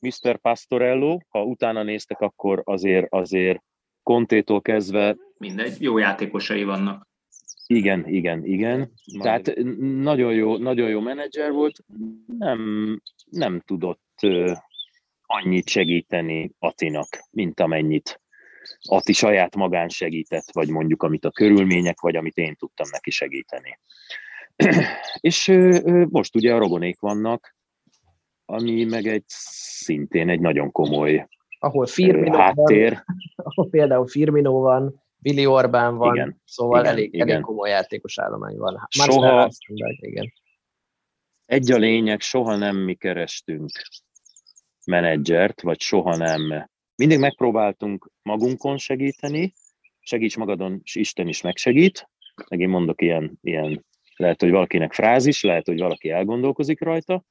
Mr. 0.00 0.38
Pastorello, 0.38 1.18
ha 1.28 1.44
utána 1.44 1.82
néztek, 1.82 2.20
akkor 2.20 2.62
azért, 2.64 3.06
azért 3.12 3.62
Kontétól 4.02 4.62
kezdve... 4.62 5.16
Mindegy, 5.40 5.82
jó 5.82 5.98
játékosai 5.98 6.64
vannak. 6.64 7.08
Igen, 7.66 8.08
igen, 8.08 8.44
igen. 8.44 8.78
Majd. 8.78 9.22
Tehát 9.22 9.64
nagyon 10.02 10.32
jó, 10.32 10.56
nagyon 10.56 10.88
jó 10.88 11.00
menedzser 11.00 11.52
volt, 11.52 11.84
nem, 12.38 13.00
nem 13.30 13.60
tudott 13.60 14.20
annyit 15.22 15.68
segíteni 15.68 16.50
Atinak, 16.58 17.08
mint 17.30 17.60
amennyit 17.60 18.20
Ati 18.88 19.12
saját 19.12 19.56
magán 19.56 19.88
segített, 19.88 20.52
vagy 20.52 20.68
mondjuk 20.68 21.02
amit 21.02 21.24
a 21.24 21.30
körülmények, 21.30 22.00
vagy 22.00 22.16
amit 22.16 22.36
én 22.36 22.54
tudtam 22.54 22.86
neki 22.90 23.10
segíteni. 23.10 23.78
És 25.20 25.58
most 26.08 26.36
ugye 26.36 26.54
a 26.54 26.58
rogonék 26.58 27.00
vannak, 27.00 27.56
ami 28.44 28.84
meg 28.84 29.06
egy 29.06 29.24
szintén 29.26 30.28
egy 30.28 30.40
nagyon 30.40 30.70
komoly 30.72 31.26
ahol 31.62 31.86
Firmino 31.86 32.36
háttér. 32.36 32.92
Van, 32.92 33.16
ahol 33.48 33.70
például 33.70 34.06
Firmino 34.06 34.60
van, 34.60 35.02
Billy 35.20 35.46
Orbán 35.46 35.96
van, 35.96 36.14
igen, 36.14 36.42
szóval 36.44 36.80
igen, 36.80 36.92
elég, 36.92 37.14
igen. 37.14 37.28
elég 37.28 37.42
komoly 37.42 37.68
játékos 37.68 38.18
állomány 38.18 38.56
van. 38.56 38.74
Már 38.98 39.08
soha, 39.08 39.50
igen. 40.00 40.32
Egy 41.46 41.70
a 41.70 41.76
lényeg, 41.76 42.20
soha 42.20 42.56
nem 42.56 42.76
mi 42.76 42.94
kerestünk 42.94 43.70
menedzsert, 44.86 45.60
vagy 45.60 45.80
soha 45.80 46.16
nem 46.16 46.68
mindig 47.00 47.18
megpróbáltunk 47.18 48.10
magunkon 48.22 48.78
segíteni, 48.78 49.52
segíts 50.00 50.36
magadon, 50.36 50.80
és 50.82 50.94
Isten 50.94 51.28
is 51.28 51.40
megsegít. 51.40 52.08
Meg 52.48 52.60
én 52.60 52.68
mondok 52.68 53.02
ilyen, 53.02 53.38
ilyen, 53.42 53.84
lehet, 54.16 54.40
hogy 54.40 54.50
valakinek 54.50 54.92
frázis, 54.92 55.42
lehet, 55.42 55.66
hogy 55.66 55.78
valaki 55.78 56.10
elgondolkozik 56.10 56.80
rajta. 56.80 57.24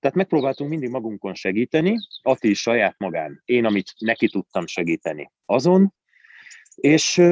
Tehát 0.00 0.16
megpróbáltunk 0.16 0.70
mindig 0.70 0.90
magunkon 0.90 1.34
segíteni, 1.34 1.94
Ati 2.22 2.50
is 2.50 2.60
saját 2.60 2.98
magán, 2.98 3.42
én, 3.44 3.64
amit 3.64 3.94
neki 3.98 4.28
tudtam 4.28 4.66
segíteni 4.66 5.32
azon, 5.44 5.94
és, 6.76 7.22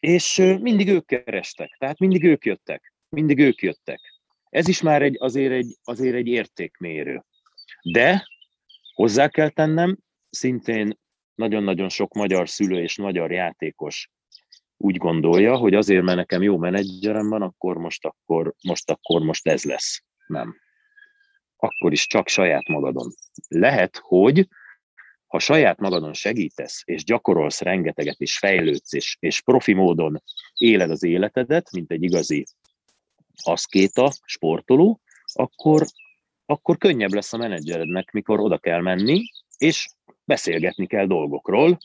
és 0.00 0.36
mindig 0.60 0.88
ők 0.88 1.06
kerestek, 1.06 1.76
tehát 1.78 1.98
mindig 1.98 2.24
ők 2.24 2.44
jöttek, 2.44 2.94
mindig 3.08 3.38
ők 3.38 3.60
jöttek. 3.60 4.00
Ez 4.48 4.68
is 4.68 4.82
már 4.82 5.02
egy, 5.02 5.16
azért, 5.18 5.52
egy, 5.52 5.76
azért 5.84 6.14
egy 6.14 6.26
értékmérő. 6.26 7.24
De 7.92 8.26
hozzá 8.94 9.28
kell 9.28 9.48
tennem, 9.48 9.98
szintén 10.30 10.98
nagyon-nagyon 11.34 11.88
sok 11.88 12.14
magyar 12.14 12.48
szülő 12.48 12.82
és 12.82 12.98
magyar 12.98 13.32
játékos 13.32 14.10
úgy 14.76 14.96
gondolja, 14.96 15.56
hogy 15.56 15.74
azért, 15.74 16.02
mert 16.02 16.16
nekem 16.16 16.42
jó 16.42 16.58
menedzserem 16.58 17.28
van, 17.28 17.42
akkor 17.42 17.76
most, 17.76 18.04
akkor, 18.04 18.54
most, 18.62 18.90
akkor 18.90 19.20
most 19.20 19.46
ez 19.46 19.64
lesz. 19.64 20.02
Nem. 20.26 20.56
Akkor 21.56 21.92
is 21.92 22.06
csak 22.06 22.28
saját 22.28 22.68
magadon. 22.68 23.12
Lehet, 23.48 24.00
hogy 24.02 24.48
ha 25.36 25.42
saját 25.42 25.78
magadon 25.78 26.12
segítesz, 26.12 26.82
és 26.84 27.04
gyakorolsz 27.04 27.60
rengeteget, 27.60 28.20
és 28.20 28.38
fejlődsz, 28.38 28.92
és, 28.92 29.16
és 29.20 29.42
profi 29.42 29.72
módon 29.72 30.22
éled 30.54 30.90
az 30.90 31.02
életedet, 31.02 31.70
mint 31.72 31.90
egy 31.90 32.02
igazi 32.02 32.44
aszkéta, 33.42 34.12
sportoló, 34.24 35.00
akkor, 35.32 35.86
akkor 36.46 36.78
könnyebb 36.78 37.12
lesz 37.12 37.32
a 37.32 37.36
menedzserednek, 37.36 38.10
mikor 38.10 38.40
oda 38.40 38.58
kell 38.58 38.80
menni, 38.80 39.22
és 39.58 39.88
beszélgetni 40.24 40.86
kell 40.86 41.06
dolgokról, 41.06 41.78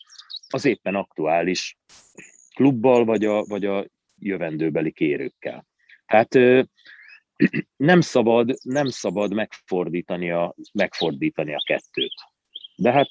az 0.50 0.66
éppen 0.66 0.96
aktuális 0.96 1.78
klubbal, 2.56 3.06
vagy 3.06 3.26
a, 3.26 3.44
vagy 3.44 3.66
a 3.66 3.86
jövendőbeli 4.18 4.92
kérőkkel. 4.92 5.66
Tehát 6.06 6.36
nem 7.92 8.02
szabad, 8.02 8.54
nem 8.62 8.88
szabad 8.88 9.34
megfordítani 9.34 10.32
a, 10.32 10.56
megfordítani 10.74 11.54
a 11.54 11.64
kettőt. 11.66 12.14
De 12.76 12.92
hát 12.92 13.10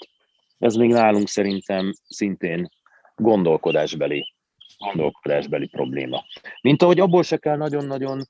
ez 0.60 0.74
még 0.74 0.90
nálunk 0.90 1.28
szerintem 1.28 1.92
szintén 2.08 2.68
gondolkodásbeli, 3.14 4.34
gondolkodásbeli 4.78 5.66
probléma. 5.66 6.24
Mint 6.62 6.82
ahogy 6.82 7.00
abból 7.00 7.22
se 7.22 7.36
kell 7.36 7.56
nagyon-nagyon 7.56 8.22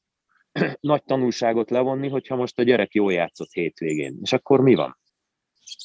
nagy 0.81 1.03
tanulságot 1.05 1.71
levonni, 1.71 2.09
hogyha 2.09 2.37
most 2.37 2.59
a 2.59 2.63
gyerek 2.63 2.95
jól 2.95 3.13
játszott 3.13 3.53
hétvégén. 3.53 4.19
És 4.23 4.33
akkor 4.33 4.61
mi 4.61 4.75
van? 4.75 4.99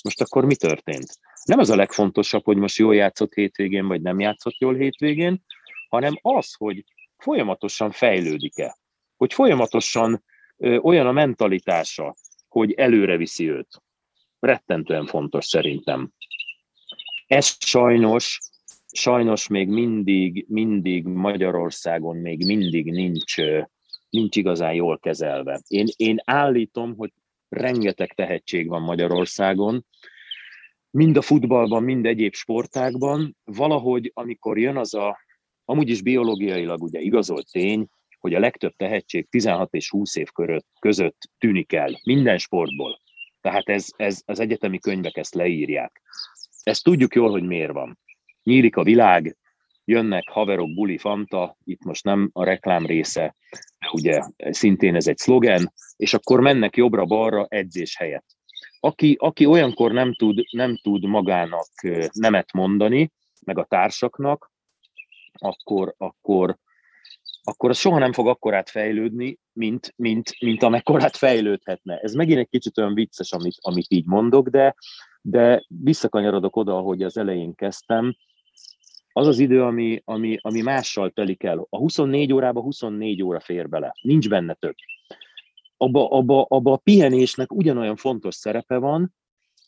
Most 0.04 0.22
akkor 0.22 0.46
mi 0.46 0.56
történt? 0.56 1.20
Nem 1.44 1.60
az 1.60 1.70
a 1.70 1.76
legfontosabb, 1.76 2.44
hogy 2.44 2.58
most 2.58 2.78
jól 2.78 2.96
játszott 2.96 3.34
hétvégén, 3.34 3.88
vagy 3.88 4.02
nem 4.02 4.20
játszott 4.20 4.58
jól 4.58 4.76
hétvégén, 4.76 5.44
hanem 5.90 6.20
az, 6.22 6.54
hogy 6.54 6.84
folyamatosan 7.18 7.92
fejlődik-e, 7.92 8.78
hogy 9.18 9.34
folyamatosan 9.34 10.24
ö, 10.58 10.78
olyan 10.78 11.08
a 11.08 11.12
mentalitása, 11.12 12.16
hogy 12.48 12.72
előre 12.72 13.18
viszi 13.18 13.50
őt. 13.50 13.84
Rettentően 14.46 15.06
fontos 15.06 15.46
szerintem. 15.46 16.12
Ez 17.28 17.56
sajnos, 17.60 18.40
sajnos 18.92 19.48
még 19.48 19.68
mindig, 19.68 20.46
mindig 20.48 21.06
Magyarországon 21.06 22.18
még 22.18 22.46
mindig 22.46 22.92
nincs, 22.92 23.36
nincs 24.10 24.36
igazán 24.36 24.74
jól 24.74 25.00
kezelve. 25.00 25.62
Én, 25.68 25.86
én 25.96 26.18
állítom, 26.26 26.96
hogy 26.96 27.12
rengeteg 27.50 28.14
tehetség 28.14 28.68
van 28.68 28.82
Magyarországon, 28.82 29.86
mind 30.90 31.18
a 31.18 31.22
futballban, 31.22 31.84
mind 31.84 32.06
egyéb 32.06 32.34
sportákban. 32.34 33.38
Valahogy, 33.44 34.12
amikor 34.14 34.58
jön 34.58 34.78
az 34.78 34.94
a, 34.94 35.18
amúgy 35.66 35.90
is 35.90 36.02
biológiailag 36.02 36.82
ugye 36.82 37.00
igazolt 37.00 37.52
tény, 37.52 37.88
hogy 38.20 38.34
a 38.34 38.40
legtöbb 38.40 38.74
tehetség 38.76 39.30
16 39.30 39.74
és 39.74 39.90
20 39.90 40.16
év 40.16 40.28
között 40.80 41.30
tűnik 41.38 41.74
el, 41.74 42.00
minden 42.04 42.38
sportból. 42.38 43.04
Tehát 43.46 43.70
ez, 43.70 43.88
ez, 43.96 44.22
az 44.26 44.40
egyetemi 44.40 44.80
könyvek 44.80 45.18
ezt 45.18 45.34
leírják. 45.34 46.02
Ezt 46.64 46.84
tudjuk 46.84 47.16
jól, 47.16 47.32
hogy 47.32 47.44
miért 47.44 47.72
van. 47.72 48.00
Nyílik 48.44 48.76
a 48.76 48.84
világ, 48.84 49.38
jönnek 49.84 50.30
haverok, 50.30 50.74
buli, 50.74 50.98
fanta, 50.98 51.58
itt 51.64 51.84
most 51.84 52.04
nem 52.04 52.30
a 52.34 52.44
reklám 52.44 52.86
része, 52.86 53.36
ugye 53.92 54.22
szintén 54.38 54.96
ez 54.96 55.08
egy 55.08 55.18
szlogen, 55.18 55.74
és 55.96 56.14
akkor 56.14 56.40
mennek 56.40 56.76
jobbra-balra 56.76 57.46
edzés 57.50 57.98
helyett. 57.98 58.26
Aki, 58.80 59.16
aki 59.20 59.46
olyankor 59.46 59.92
nem 59.92 60.16
tud, 60.16 60.44
nem 60.52 60.78
tud 60.78 61.06
magának 61.06 61.70
nemet 62.14 62.54
mondani, 62.54 63.12
meg 63.42 63.58
a 63.58 63.66
társaknak, 63.66 64.52
akkor, 65.34 65.94
akkor, 65.98 66.58
akkor 67.48 67.70
az 67.70 67.78
soha 67.78 68.00
nem 68.00 68.14
fog 68.14 68.28
akkorát 68.28 68.70
fejlődni, 68.70 69.40
mint, 69.54 69.94
mint, 69.96 70.36
mint 70.40 70.64
amekkorát 70.64 71.18
fejlődhetne. 71.18 71.98
Ez 71.98 72.14
megint 72.14 72.40
egy 72.40 72.50
kicsit 72.50 72.78
olyan 72.78 72.94
vicces, 72.94 73.32
amit, 73.32 73.56
amit 73.62 73.86
így 73.90 74.06
mondok, 74.06 74.50
de, 74.50 74.76
de 75.22 75.66
visszakanyarodok 75.68 76.56
oda, 76.56 76.78
ahogy 76.78 77.04
az 77.04 77.18
elején 77.18 77.56
kezdtem, 77.56 78.16
az 79.18 79.28
az 79.28 79.40
idő, 79.40 79.64
ami, 79.64 80.02
ami, 80.06 80.38
ami 80.42 80.62
mással 80.62 81.10
telik 81.10 81.44
el. 81.44 81.68
A 81.70 81.78
24 81.78 82.34
órába 82.34 82.62
24 82.62 83.22
óra 83.24 83.40
fér 83.40 83.70
bele, 83.70 83.96
nincs 84.02 84.30
benne 84.30 84.54
több. 84.54 84.76
Abba, 85.78 86.10
abba, 86.10 86.46
abba 86.50 86.72
a 86.72 86.78
pihenésnek 86.78 87.54
ugyanolyan 87.54 87.96
fontos 87.96 88.36
szerepe 88.36 88.78
van, 88.78 89.16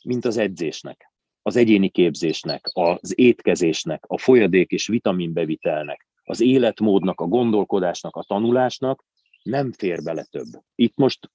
mint 0.03 0.25
az 0.25 0.37
edzésnek, 0.37 1.13
az 1.41 1.55
egyéni 1.55 1.89
képzésnek, 1.89 2.69
az 2.73 3.19
étkezésnek, 3.19 4.03
a 4.07 4.17
folyadék 4.17 4.71
és 4.71 4.87
vitaminbevitelnek, 4.87 6.06
az 6.29 6.41
életmódnak, 6.41 7.21
a 7.21 7.25
gondolkodásnak, 7.25 8.15
a 8.15 8.23
tanulásnak 8.23 9.03
nem 9.43 9.71
fér 9.71 10.03
bele 10.03 10.23
több. 10.23 10.47
Itt 10.75 10.95
most 10.95 11.31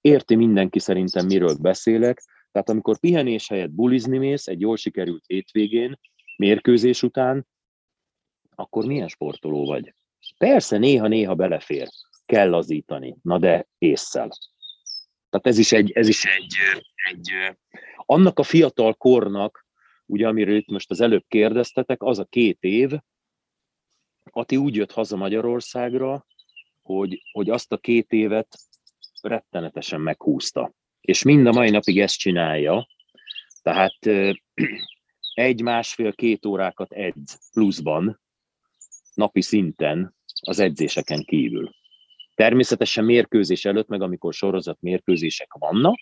érti 0.00 0.34
mindenki 0.34 0.78
szerintem, 0.78 1.26
miről 1.26 1.56
beszélek, 1.60 2.22
tehát 2.52 2.68
amikor 2.68 2.98
pihenés 2.98 3.48
helyett 3.48 3.70
bulizni 3.70 4.18
mész 4.18 4.46
egy 4.46 4.60
jól 4.60 4.76
sikerült 4.76 5.24
hétvégén, 5.26 5.98
mérkőzés 6.36 7.02
után, 7.02 7.46
akkor 8.54 8.84
milyen 8.84 9.08
sportoló 9.08 9.66
vagy? 9.66 9.94
Persze, 10.38 10.78
néha-néha 10.78 11.34
belefér, 11.34 11.88
kell 12.26 12.48
lazítani, 12.48 13.16
na 13.22 13.38
de 13.38 13.66
észszel. 13.78 14.28
Tehát 15.30 15.46
ez 15.46 15.58
is 15.58 15.72
egy, 15.72 15.90
ez 15.90 16.08
is 16.08 16.24
egy, 16.24 16.54
egy 17.10 17.30
annak 17.96 18.38
a 18.38 18.42
fiatal 18.42 18.94
kornak, 18.94 19.66
ugye 20.06 20.28
amiről 20.28 20.56
itt 20.56 20.70
most 20.70 20.90
az 20.90 21.00
előbb 21.00 21.24
kérdeztetek, 21.28 22.02
az 22.02 22.18
a 22.18 22.24
két 22.24 22.58
év, 22.60 22.92
Ati 24.30 24.56
úgy 24.56 24.74
jött 24.74 24.92
haza 24.92 25.16
Magyarországra, 25.16 26.26
hogy, 26.82 27.22
hogy 27.32 27.50
azt 27.50 27.72
a 27.72 27.78
két 27.78 28.12
évet 28.12 28.58
rettenetesen 29.22 30.00
meghúzta. 30.00 30.72
És 31.00 31.22
mind 31.22 31.46
a 31.46 31.52
mai 31.52 31.70
napig 31.70 32.00
ezt 32.00 32.18
csinálja, 32.18 32.86
tehát 33.62 33.96
egy-másfél-két 35.34 36.46
órákat 36.46 36.92
edz 36.92 37.50
pluszban, 37.52 38.20
napi 39.14 39.40
szinten 39.40 40.14
az 40.40 40.58
edzéseken 40.58 41.22
kívül. 41.22 41.70
Természetesen 42.34 43.04
mérkőzés 43.04 43.64
előtt, 43.64 43.88
meg 43.88 44.02
amikor 44.02 44.34
sorozat 44.34 44.80
mérkőzések 44.80 45.52
vannak, 45.52 45.98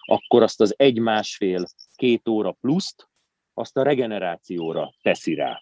akkor 0.00 0.42
azt 0.42 0.60
az 0.60 0.74
egy-másfél-két 0.76 2.28
óra 2.28 2.52
pluszt, 2.52 3.08
azt 3.54 3.76
a 3.76 3.82
regenerációra 3.82 4.94
teszi 5.02 5.34
rá. 5.34 5.60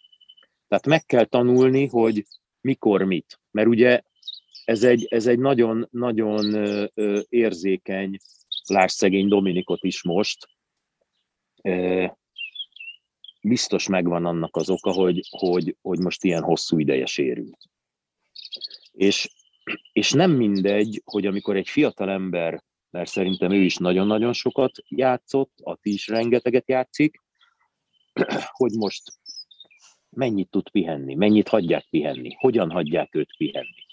Tehát 0.68 0.86
meg 0.86 1.04
kell 1.04 1.24
tanulni, 1.24 1.86
hogy 1.86 2.26
mikor 2.60 3.02
mit. 3.02 3.40
Mert 3.50 3.68
ugye 3.68 4.02
ez 4.64 4.82
egy, 4.82 5.06
ez 5.10 5.26
egy 5.26 5.38
nagyon, 5.38 5.88
nagyon 5.90 6.54
érzékeny, 7.28 8.18
láss 8.66 8.92
szegény 8.92 9.28
Dominikot 9.28 9.84
is 9.84 10.02
most, 10.02 10.48
biztos 13.40 13.88
megvan 13.88 14.26
annak 14.26 14.56
az 14.56 14.70
oka, 14.70 14.92
hogy, 14.92 15.20
hogy, 15.30 15.76
hogy 15.82 15.98
most 15.98 16.24
ilyen 16.24 16.42
hosszú 16.42 16.78
ideje 16.78 17.06
sérült. 17.06 17.58
És, 18.92 19.30
és 19.92 20.12
nem 20.12 20.30
mindegy, 20.30 21.02
hogy 21.04 21.26
amikor 21.26 21.56
egy 21.56 21.68
fiatal 21.68 22.10
ember, 22.10 22.64
mert 22.90 23.10
szerintem 23.10 23.50
ő 23.50 23.62
is 23.62 23.76
nagyon-nagyon 23.76 24.32
sokat 24.32 24.72
játszott, 24.88 25.52
Ati 25.62 25.92
is 25.92 26.06
rengeteget 26.06 26.68
játszik, 26.68 27.22
hogy 28.58 28.72
most 28.72 29.02
mennyit 30.16 30.50
tud 30.50 30.70
pihenni, 30.70 31.14
mennyit 31.14 31.48
hagyják 31.48 31.86
pihenni, 31.90 32.34
hogyan 32.38 32.70
hagyják 32.70 33.14
őt 33.14 33.36
pihenni. 33.36 33.84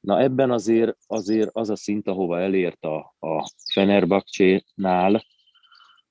Na 0.00 0.20
ebben 0.20 0.50
azért, 0.50 0.96
azért 1.06 1.50
az 1.52 1.70
a 1.70 1.76
szint, 1.76 2.08
ahova 2.08 2.40
elért 2.40 2.84
a, 2.84 3.14
a 3.18 3.50
Fenerbahce-nál, 3.72 5.24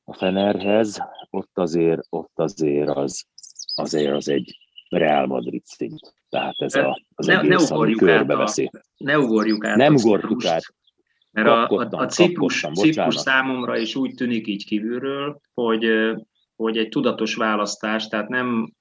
a 0.03 0.13
Fenerhez, 0.13 0.99
ott 1.29 1.57
azért, 1.57 2.01
ott 2.09 2.39
azért 2.39 2.89
az, 2.89 3.25
azért 3.75 4.13
az 4.13 4.29
egy 4.29 4.57
Real 4.89 5.25
Madrid 5.25 5.65
szint. 5.65 6.15
Tehát 6.29 6.55
ez 6.57 6.75
a, 6.75 7.01
az 7.15 7.25
ne, 7.25 7.39
egész, 7.39 7.69
ne 7.69 7.75
ami 7.75 7.93
körbeveszi. 7.93 8.69
A, 8.73 8.81
ne 8.97 9.19
ugorjuk 9.19 9.65
át. 9.65 9.75
Nem 9.75 9.95
ugorjuk 9.95 10.45
át. 10.45 10.63
Mert 11.31 11.47
a, 11.47 11.67
a, 11.69 11.87
a 11.89 12.05
Ciprus, 12.05 12.65
Ciprus 12.73 13.15
számomra 13.15 13.77
is 13.77 13.95
úgy 13.95 14.13
tűnik 14.13 14.47
így 14.47 14.65
kívülről, 14.65 15.39
hogy 15.53 15.85
hogy 16.55 16.77
egy 16.77 16.89
tudatos 16.89 17.35
választás, 17.35 18.07
tehát 18.07 18.29
nem 18.29 18.73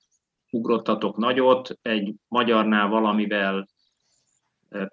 ugrottatok 0.54 1.16
nagyot, 1.16 1.78
egy 1.82 2.14
magyarnál 2.28 2.88
valamivel 2.88 3.68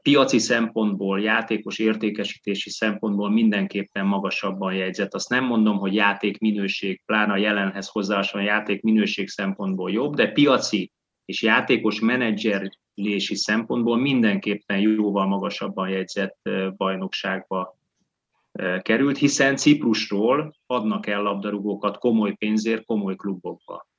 piaci 0.01 0.39
szempontból, 0.39 1.21
játékos 1.21 1.79
értékesítési 1.79 2.69
szempontból 2.69 3.29
mindenképpen 3.29 4.05
magasabban 4.05 4.73
jegyzett. 4.73 5.13
Azt 5.13 5.29
nem 5.29 5.45
mondom, 5.45 5.77
hogy 5.77 5.93
játék 5.93 6.39
minőség, 6.39 7.01
pláne 7.05 7.33
a 7.33 7.37
jelenhez 7.37 7.87
hozzásan 7.87 8.43
játék 8.43 8.81
minőség 8.81 9.29
szempontból 9.29 9.91
jobb, 9.91 10.15
de 10.15 10.31
piaci 10.31 10.91
és 11.25 11.41
játékos 11.41 11.99
menedzserlési 11.99 13.35
szempontból 13.35 13.97
mindenképpen 13.97 14.79
jóval 14.79 15.27
magasabban 15.27 15.89
jegyzett 15.89 16.49
bajnokságba 16.77 17.77
került, 18.81 19.17
hiszen 19.17 19.55
Ciprusról 19.55 20.55
adnak 20.65 21.07
el 21.07 21.21
labdarúgókat 21.21 21.97
komoly 21.97 22.33
pénzért 22.33 22.85
komoly 22.85 23.15
klubokba. 23.15 23.89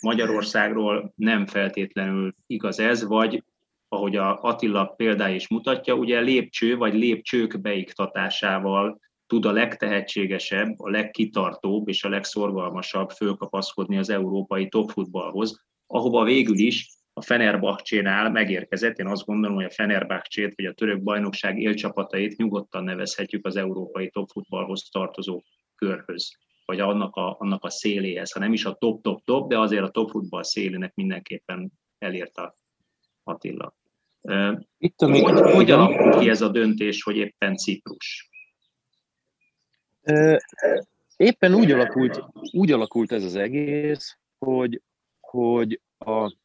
Magyarországról 0.00 1.12
nem 1.16 1.46
feltétlenül 1.46 2.34
igaz 2.46 2.78
ez, 2.78 3.04
vagy 3.04 3.42
ahogy 3.88 4.16
a 4.16 4.42
Attila 4.42 4.86
példája 4.86 5.34
is 5.34 5.48
mutatja, 5.48 5.94
ugye 5.94 6.20
lépcső 6.20 6.76
vagy 6.76 6.94
lépcsők 6.94 7.60
beiktatásával 7.60 9.00
tud 9.26 9.44
a 9.44 9.52
legtehetségesebb, 9.52 10.78
a 10.78 10.90
legkitartóbb 10.90 11.88
és 11.88 12.04
a 12.04 12.08
legszorgalmasabb 12.08 13.10
fölkapaszkodni 13.10 13.98
az 13.98 14.10
európai 14.10 14.68
topfutballhoz, 14.68 15.64
ahova 15.86 16.24
végül 16.24 16.58
is 16.58 16.88
a 17.12 17.22
Fenerbahcsénál 17.22 18.30
megérkezett. 18.30 18.98
Én 18.98 19.06
azt 19.06 19.24
gondolom, 19.24 19.56
hogy 19.56 19.64
a 19.64 19.70
Fenerbahcsét 19.70 20.54
vagy 20.56 20.66
a 20.66 20.72
török 20.72 21.02
bajnokság 21.02 21.58
élcsapatait 21.58 22.36
nyugodtan 22.36 22.84
nevezhetjük 22.84 23.46
az 23.46 23.56
európai 23.56 24.10
topfutballhoz 24.10 24.88
tartozó 24.90 25.42
körhöz, 25.74 26.36
vagy 26.64 26.80
annak 26.80 27.16
a, 27.16 27.36
annak 27.38 27.64
a 27.64 27.70
széléhez, 27.70 28.32
ha 28.32 28.40
nem 28.40 28.52
is 28.52 28.64
a 28.64 28.74
top-top-top, 28.74 29.48
de 29.48 29.58
azért 29.58 29.82
a 29.82 29.90
topfutball 29.90 30.42
szélének 30.42 30.94
mindenképpen 30.94 31.72
elért 31.98 32.36
a 32.36 32.54
Attila. 33.22 33.74
Itt 34.78 35.00
a 35.00 35.10
hogy, 35.10 35.52
hogy 35.52 35.70
alakult 35.70 36.18
ki 36.18 36.28
ez 36.28 36.40
a 36.40 36.48
döntés, 36.48 37.02
hogy 37.02 37.16
éppen 37.16 37.56
Ciprus? 37.56 38.30
Éppen 41.16 41.54
úgy 41.54 41.70
alakult, 41.72 42.24
úgy 42.52 42.72
alakult 42.72 43.12
ez 43.12 43.24
az 43.24 43.34
egész, 43.34 44.18
hogy, 44.38 44.82
hogy 45.20 45.80
a 45.98 46.36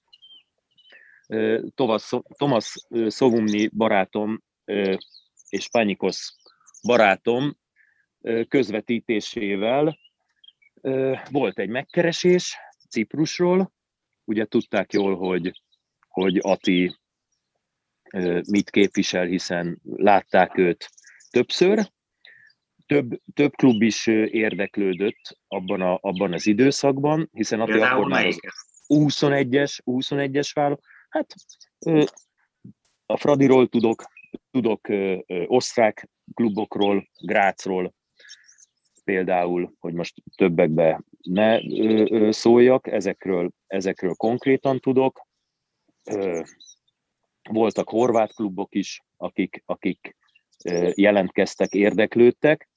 Thomas, 1.75 2.11
Thomas 2.37 2.75
Szovumni 3.07 3.67
barátom 3.67 4.43
és 5.49 5.69
Panyikos 5.71 6.33
barátom 6.83 7.57
közvetítésével 8.47 9.97
volt 11.29 11.59
egy 11.59 11.69
megkeresés 11.69 12.57
Ciprusról, 12.89 13.71
ugye 14.23 14.45
tudták 14.45 14.93
jól, 14.93 15.15
hogy, 15.15 15.61
hogy 16.07 16.39
Ati 16.41 16.99
mit 18.49 18.69
képvisel, 18.69 19.25
hiszen 19.25 19.79
látták 19.83 20.57
őt 20.57 20.89
többször. 21.29 21.91
Több, 22.85 23.21
több 23.33 23.55
klub 23.55 23.81
is 23.81 24.07
érdeklődött 24.07 25.37
abban, 25.47 25.81
a, 25.81 25.97
abban 26.01 26.33
az 26.33 26.47
időszakban, 26.47 27.29
hiszen 27.31 27.61
Ati 27.61 27.79
akkor 27.79 28.07
már 28.07 28.25
az 28.25 28.39
21-es, 28.87 29.79
21-es 29.85 30.49
vállal. 30.53 30.79
Hát 31.09 31.33
a 33.05 33.17
Fradiról 33.17 33.67
tudok, 33.67 34.03
tudok 34.51 34.87
osztrák 35.47 36.09
klubokról, 36.33 37.09
Grácról 37.21 37.93
például, 39.09 39.73
hogy 39.79 39.93
most 39.93 40.21
többekbe 40.35 41.03
ne 41.21 41.59
szóljak, 42.31 42.87
ezekről, 42.87 43.51
ezekről 43.67 44.13
konkrétan 44.13 44.79
tudok 44.79 45.27
voltak 47.49 47.89
horvát 47.89 48.33
klubok 48.33 48.75
is, 48.75 49.03
akik, 49.17 49.63
akik 49.65 50.15
jelentkeztek, 50.93 51.73
érdeklődtek, 51.73 52.69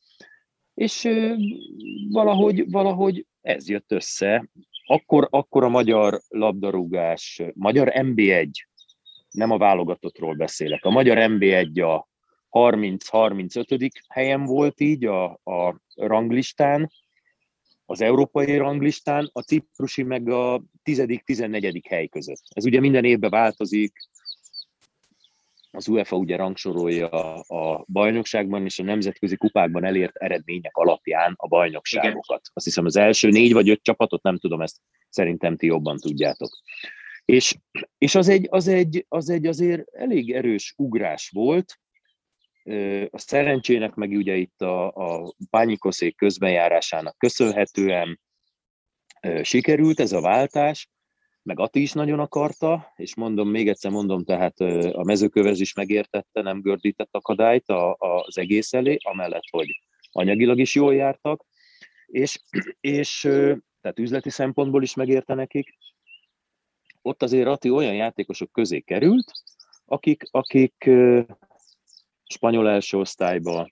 és 0.75 1.09
valahogy, 2.11 2.71
valahogy 2.71 3.27
ez 3.41 3.69
jött 3.69 3.93
össze. 3.93 4.49
Akkor, 4.87 5.27
akkor 5.31 5.65
a 5.65 5.69
magyar 5.69 6.21
labdarúgás, 6.29 7.43
magyar 7.55 7.93
MB1, 7.95 8.51
nem 9.31 9.51
a 9.51 9.59
válogatottról 9.59 10.35
beszélek, 10.35 10.85
a 10.85 10.91
magyar 10.91 11.17
MB1 11.21 11.97
a 11.97 12.11
30-35. 12.53 13.91
helyen 14.09 14.45
volt 14.45 14.81
így 14.81 15.05
a, 15.05 15.25
a 15.31 15.81
ranglistán, 15.95 16.91
az 17.87 18.01
európai 18.01 18.57
ranglistán, 18.57 19.31
a 19.33 19.41
ciprusi 19.41 20.03
meg 20.03 20.29
a 20.29 20.63
10.-14. 20.85 21.81
hely 21.89 22.07
között. 22.07 22.43
Ez 22.49 22.65
ugye 22.65 22.81
minden 22.81 23.05
évben 23.05 23.31
változik, 23.31 23.93
az 25.75 25.89
UEFA 25.89 26.17
ugye 26.17 26.37
rangsorolja 26.37 27.09
a 27.41 27.85
bajnokságban 27.89 28.65
és 28.65 28.79
a 28.79 28.83
nemzetközi 28.83 29.37
kupákban 29.37 29.85
elért 29.85 30.17
eredmények 30.17 30.77
alapján 30.77 31.35
a 31.37 31.49
bajnokságokat. 31.49 32.27
Igen. 32.27 32.51
Azt 32.53 32.65
hiszem 32.65 32.85
az 32.85 32.97
első 32.97 33.29
négy 33.29 33.53
vagy 33.53 33.69
öt 33.69 33.83
csapatot, 33.83 34.23
nem 34.23 34.39
tudom, 34.39 34.61
ezt 34.61 34.77
szerintem 35.09 35.57
ti 35.57 35.67
jobban 35.67 35.97
tudjátok. 35.97 36.59
És, 37.25 37.57
és 37.99 38.15
az, 38.15 38.29
egy, 38.29 38.47
az, 38.51 38.69
egy, 38.69 39.05
az 39.09 39.29
egy 39.29 39.47
azért 39.47 39.89
elég 39.95 40.33
erős 40.33 40.75
ugrás 40.77 41.31
volt, 41.35 41.79
a 43.11 43.19
szerencsének 43.19 43.95
meg 43.95 44.11
ugye 44.11 44.37
itt 44.37 44.61
a, 44.61 44.87
a 44.87 45.35
pányikoszék 45.51 46.17
közbenjárásának 46.17 47.19
köszönhetően 47.19 48.21
sikerült 49.43 50.01
ez 50.01 50.13
a 50.13 50.21
váltás, 50.21 50.91
meg 51.43 51.61
Ati 51.61 51.81
is 51.81 51.93
nagyon 51.93 52.19
akarta, 52.19 52.93
és 52.97 53.15
mondom, 53.15 53.49
még 53.49 53.69
egyszer 53.69 53.91
mondom, 53.91 54.25
tehát 54.25 54.61
a 54.93 55.05
mezőkövez 55.05 55.61
is 55.61 55.75
megértette, 55.75 56.43
nem 56.43 56.61
gördített 56.61 57.09
akadályt 57.11 57.69
a, 57.69 57.97
az 57.99 58.39
egész 58.39 58.73
elé, 58.73 58.97
amellett, 59.01 59.49
hogy 59.51 59.67
anyagilag 60.13 60.59
is 60.59 60.75
jól 60.75 60.95
jártak, 60.95 61.45
és, 62.07 62.41
és 62.81 63.21
tehát 63.81 63.99
üzleti 63.99 64.31
szempontból 64.31 64.83
is 64.83 64.95
megérte 64.95 65.35
nekik. 65.35 65.79
Ott 67.03 67.23
azért 67.23 67.47
Ati 67.47 67.71
olyan 67.71 67.95
játékosok 67.95 68.53
közé 68.53 68.81
került, 68.81 69.33
akik, 69.85 70.23
akik 70.31 70.91
spanyol 72.33 72.69
első 72.69 72.99
osztályba, 72.99 73.71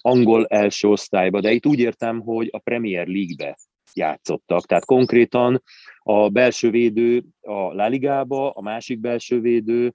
angol 0.00 0.46
első 0.46 0.88
osztályba, 0.88 1.40
de 1.40 1.52
itt 1.52 1.66
úgy 1.66 1.78
értem, 1.78 2.20
hogy 2.20 2.48
a 2.52 2.58
Premier 2.58 3.06
League-be 3.06 3.58
játszottak. 3.92 4.66
Tehát 4.66 4.84
konkrétan 4.84 5.62
a 5.98 6.28
belső 6.28 6.70
védő 6.70 7.24
a 7.40 7.52
La 7.52 7.86
Ligába, 7.86 8.50
a 8.50 8.60
másik 8.60 8.98
belső 8.98 9.40
védő, 9.40 9.94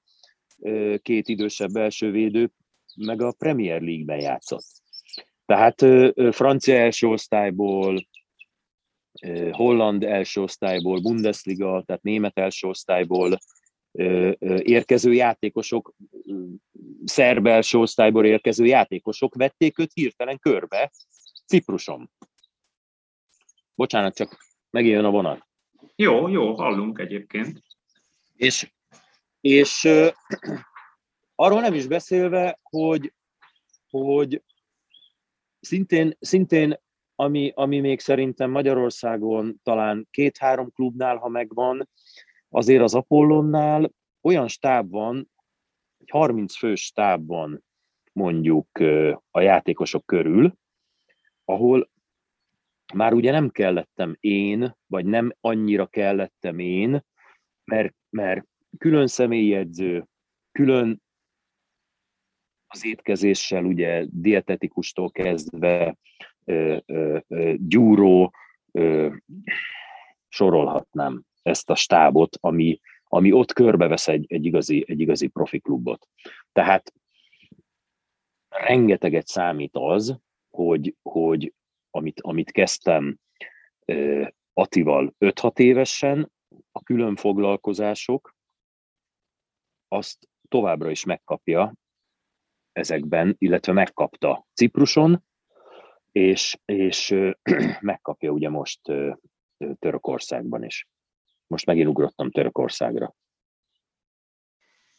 két 1.02 1.28
idősebb 1.28 1.72
belső 1.72 2.12
védő, 2.12 2.52
meg 2.96 3.22
a 3.22 3.32
Premier 3.32 3.82
League-ben 3.82 4.20
játszott. 4.20 4.66
Tehát 5.46 5.86
francia 6.32 6.76
első 6.76 7.08
osztályból, 7.08 8.08
holland 9.52 10.04
első 10.04 10.42
osztályból, 10.42 11.02
Bundesliga, 11.02 11.84
tehát 11.86 12.02
német 12.02 12.38
első 12.38 12.68
osztályból 12.68 13.38
érkező 14.62 15.14
játékosok, 15.14 15.94
szerb 17.04 17.48
első 17.48 17.78
osztályból 17.78 18.26
érkező 18.26 18.66
játékosok 18.66 19.36
vették 19.36 19.80
őt 19.80 19.94
hirtelen 19.94 20.40
körbe 20.40 20.92
Cipruson. 21.46 22.12
Bocsánat, 23.76 24.16
csak 24.16 24.38
megjön 24.70 25.06
a 25.06 25.10
vonat. 25.10 25.48
Jó, 25.96 26.28
jó, 26.28 26.54
hallunk 26.54 27.00
egyébként. 27.00 27.64
És, 28.36 28.72
és 29.42 29.84
uh, 29.84 30.08
arról 31.36 31.62
nem 31.62 31.74
is 31.74 31.88
beszélve, 31.88 32.60
hogy, 32.62 33.14
hogy 33.90 34.44
szintén, 35.60 36.18
szintén 36.20 36.80
ami, 37.16 37.52
ami 37.56 37.80
még 37.80 38.00
szerintem 38.00 38.52
Magyarországon 38.52 39.60
talán 39.64 40.08
két-három 40.12 40.72
klubnál, 40.72 41.18
ha 41.18 41.28
megvan, 41.28 41.90
azért 42.50 42.82
az 42.82 42.95
Apollonnál 42.95 43.91
olyan 44.22 44.47
stáb 44.47 44.91
van, 44.91 45.30
egy 45.97 46.10
30 46.10 46.56
fős 46.56 46.84
stáb 46.84 47.28
van 47.28 47.64
mondjuk 48.14 48.68
a 49.32 49.39
játékosok 49.39 50.06
körül, 50.06 50.58
ahol 51.45 51.89
már 52.93 53.14
ugye 53.14 53.32
nem 53.32 53.50
kellettem 53.50 54.16
én, 54.20 54.76
vagy 54.88 55.06
nem 55.06 55.34
annyira 55.41 55.86
kellettem 55.86 56.60
én, 56.60 57.06
mert, 57.64 57.95
mert 58.10 58.45
külön 58.78 59.08
személyjegyző, 59.08 60.08
külön 60.52 61.02
az 62.68 62.86
étkezéssel, 62.86 63.66
ugye 63.66 64.06
dietetikustól 64.10 65.12
kezdve 65.12 65.97
ö, 66.45 66.78
ö, 66.86 67.20
ö, 67.28 67.54
gyúró, 67.58 68.34
ö, 68.72 69.16
sorolhatnám 70.28 71.24
ezt 71.42 71.70
a 71.70 71.76
stábot, 71.76 72.38
ami, 72.40 72.80
ami 73.04 73.32
ott 73.32 73.54
körbevesz 73.54 74.08
egy, 74.08 74.26
egy, 74.28 74.46
igazi, 74.46 74.86
egy 74.88 75.00
igazi 75.00 75.28
profi 75.28 75.60
klubot. 75.60 76.08
Tehát 76.52 76.94
rengeteget 78.50 79.28
számít 79.28 79.76
az, 79.76 80.20
hogy, 80.50 80.96
hogy 81.02 81.54
amit, 81.90 82.22
amit 82.22 82.52
kezdtem 82.52 83.20
Atival 84.54 85.14
5-6 85.20 85.60
évesen, 85.60 86.32
a 86.72 86.84
külön 86.84 87.16
foglalkozások 87.16 88.36
azt 89.88 90.30
továbbra 90.48 90.90
is 90.90 91.04
megkapja 91.04 91.74
ezekben, 92.72 93.36
illetve 93.38 93.74
megkapta 93.74 94.46
Cipruson, 94.54 95.24
és, 96.12 96.60
és 96.66 97.16
megkapja 97.82 98.32
ugye 98.32 98.50
most 98.50 98.82
Törökországban 99.80 100.64
is. 100.64 100.88
Most 101.50 101.66
megint 101.66 101.88
ugrottam 101.88 102.32
Törökországra. 102.32 103.16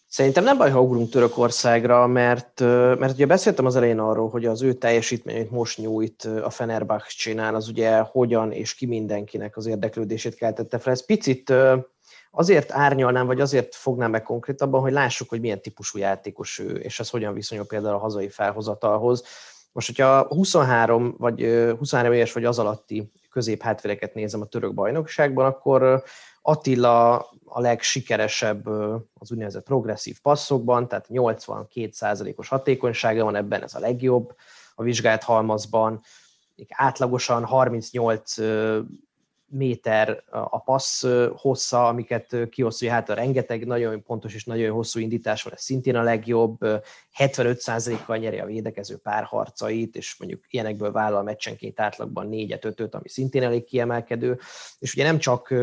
Szerintem 0.07 0.45
nem 0.45 0.57
baj, 0.57 0.71
ha 0.71 0.81
ugrunk 0.81 1.11
Törökországra, 1.11 2.07
mert, 2.07 2.61
mert 2.99 3.13
ugye 3.13 3.27
beszéltem 3.27 3.67
az 3.67 3.77
elején 3.77 3.99
arról, 3.99 4.29
hogy 4.29 4.47
az 4.47 4.63
ő 4.63 4.73
teljesítményét 4.73 5.51
most 5.51 5.79
nyújt 5.79 6.25
a 6.25 6.51
Fenerbahce 6.51 7.15
csinál, 7.17 7.55
az 7.55 7.69
ugye 7.69 7.99
hogyan 7.99 8.53
és 8.53 8.75
ki 8.75 8.87
mindenkinek 8.87 9.57
az 9.57 9.67
érdeklődését 9.67 10.35
keltette 10.35 10.79
fel. 10.79 10.93
Ez 10.93 11.07
picit 11.07 11.53
azért 12.31 12.73
árnyalnám, 12.73 13.27
vagy 13.27 13.41
azért 13.41 13.75
fognám 13.75 14.11
meg 14.11 14.23
konkrétabban, 14.23 14.81
hogy 14.81 14.93
lássuk, 14.93 15.29
hogy 15.29 15.41
milyen 15.41 15.63
típusú 15.63 15.99
játékos 15.99 16.59
ő, 16.59 16.71
és 16.71 17.01
ez 17.01 17.11
hogyan 17.11 17.35
viszonyul 17.35 17.67
például 17.67 17.95
a 17.95 17.99
hazai 17.99 18.29
felhozatalhoz. 18.29 19.25
Most, 19.73 19.87
hogyha 19.87 20.27
23 20.27 21.15
vagy 21.19 21.41
23 21.79 22.13
éves 22.13 22.33
vagy 22.33 22.45
az 22.45 22.59
alatti 22.59 23.13
középhátvereket 23.31 24.15
nézem 24.15 24.41
a 24.41 24.47
török 24.47 24.75
bajnokságban, 24.75 25.47
akkor 25.47 26.03
Attila 26.43 27.17
a 27.45 27.61
legsikeresebb 27.61 28.67
az 29.15 29.33
úgynevezett 29.33 29.65
progresszív 29.65 30.21
passzokban, 30.21 30.89
tehát 30.89 31.07
82%-os 31.09 32.49
hatékonysága 32.49 33.25
van 33.25 33.37
ebben, 33.37 33.63
ez 33.63 33.75
a 33.75 33.79
legjobb 33.79 34.35
a 34.75 34.83
vizsgált 34.83 35.23
halmazban, 35.23 36.01
átlagosan 36.69 37.45
38 37.45 38.35
méter 39.53 40.23
a 40.31 40.63
passz 40.63 41.05
hossza, 41.37 41.89
amiket 41.89 42.37
kiosztja 42.51 42.91
hát 42.91 43.09
a 43.09 43.15
rengeteg 43.15 43.67
nagyon 43.67 44.03
pontos 44.03 44.35
és 44.35 44.45
nagyon 44.45 44.75
hosszú 44.75 45.01
indítás 45.01 45.43
van, 45.43 45.53
ez 45.53 45.63
szintén 45.63 45.97
a 45.97 46.03
legjobb, 46.03 46.59
75%-kal 47.19 48.17
nyeri 48.17 48.39
a 48.39 48.47
védekező 48.47 48.97
párharcait, 48.97 49.97
és 49.97 50.17
mondjuk 50.19 50.45
ilyenekből 50.49 50.93
vállal 50.93 51.23
meccsenként 51.23 51.81
átlagban 51.81 52.29
4-5-öt, 52.31 52.95
ami 52.95 53.09
szintén 53.09 53.43
elég 53.43 53.65
kiemelkedő, 53.65 54.39
és 54.79 54.95
ugye 54.95 55.05
nem 55.05 55.19
csak 55.19 55.55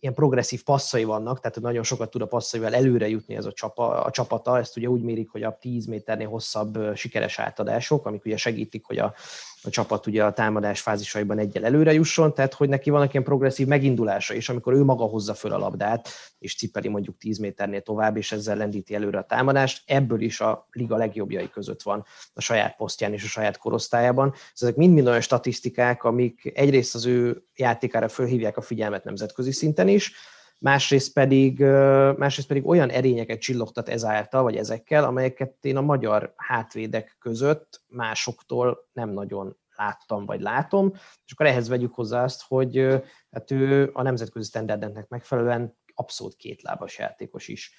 ilyen 0.00 0.14
progresszív 0.14 0.62
passzai 0.62 1.04
vannak, 1.04 1.40
tehát 1.40 1.60
nagyon 1.60 1.82
sokat 1.82 2.10
tud 2.10 2.22
a 2.22 2.26
passzaival 2.26 2.74
előre 2.74 3.08
jutni 3.08 3.34
ez 3.34 3.44
a, 3.44 3.52
csapa, 3.52 4.02
a 4.04 4.10
csapata, 4.10 4.58
ezt 4.58 4.76
ugye 4.76 4.88
úgy 4.88 5.02
mérik, 5.02 5.30
hogy 5.30 5.42
a 5.42 5.56
10 5.60 5.86
méternél 5.86 6.28
hosszabb 6.28 6.96
sikeres 6.96 7.38
átadások, 7.38 8.06
amik 8.06 8.24
ugye 8.24 8.36
segítik, 8.36 8.84
hogy 8.84 8.98
a 8.98 9.14
a 9.62 9.70
csapat 9.70 10.06
ugye 10.06 10.24
a 10.24 10.32
támadás 10.32 10.80
fázisaiban 10.80 11.38
egyel 11.38 11.64
előre 11.64 11.92
jusson, 11.92 12.34
tehát 12.34 12.54
hogy 12.54 12.68
neki 12.68 12.90
vannak 12.90 13.12
ilyen 13.12 13.24
progresszív 13.24 13.66
megindulása 13.66 14.34
is, 14.34 14.48
amikor 14.48 14.72
ő 14.72 14.84
maga 14.84 15.04
hozza 15.04 15.34
föl 15.34 15.52
a 15.52 15.58
labdát, 15.58 16.08
és 16.38 16.56
cipeli 16.56 16.88
mondjuk 16.88 17.18
10 17.18 17.38
méternél 17.38 17.80
tovább, 17.80 18.16
és 18.16 18.32
ezzel 18.32 18.56
lendíti 18.56 18.94
előre 18.94 19.18
a 19.18 19.24
támadást, 19.24 19.82
ebből 19.86 20.20
is 20.20 20.40
a 20.40 20.68
liga 20.70 20.96
legjobbjai 20.96 21.50
között 21.50 21.82
van 21.82 22.04
a 22.34 22.40
saját 22.40 22.76
posztján 22.76 23.12
és 23.12 23.24
a 23.24 23.26
saját 23.26 23.58
korosztályában. 23.58 24.34
Ezek 24.54 24.76
mind-mind 24.76 25.06
olyan 25.06 25.20
statisztikák, 25.20 26.04
amik 26.04 26.52
egyrészt 26.54 26.94
az 26.94 27.06
ő 27.06 27.42
játékára 27.56 28.08
fölhívják 28.08 28.56
a 28.56 28.62
figyelmet 28.62 29.04
nemzetközi 29.04 29.52
szinten 29.52 29.88
is, 29.88 30.12
másrészt 30.60 31.12
pedig, 31.12 31.60
másrészt 32.16 32.48
pedig 32.48 32.66
olyan 32.66 32.88
erényeket 32.90 33.40
csillogtat 33.40 33.88
ezáltal, 33.88 34.42
vagy 34.42 34.56
ezekkel, 34.56 35.04
amelyeket 35.04 35.64
én 35.64 35.76
a 35.76 35.80
magyar 35.80 36.32
hátvédek 36.36 37.16
között 37.18 37.82
másoktól 37.86 38.88
nem 38.92 39.10
nagyon 39.10 39.56
láttam, 39.76 40.26
vagy 40.26 40.40
látom, 40.40 40.92
és 41.24 41.32
akkor 41.32 41.46
ehhez 41.46 41.68
vegyük 41.68 41.94
hozzá 41.94 42.22
azt, 42.22 42.42
hogy 42.42 43.02
hát 43.30 43.50
ő 43.50 43.90
a 43.92 44.02
nemzetközi 44.02 44.48
standardeknek 44.48 45.08
megfelelően 45.08 45.76
abszolút 45.94 46.36
kétlábas 46.36 46.98
játékos 46.98 47.48
is. 47.48 47.72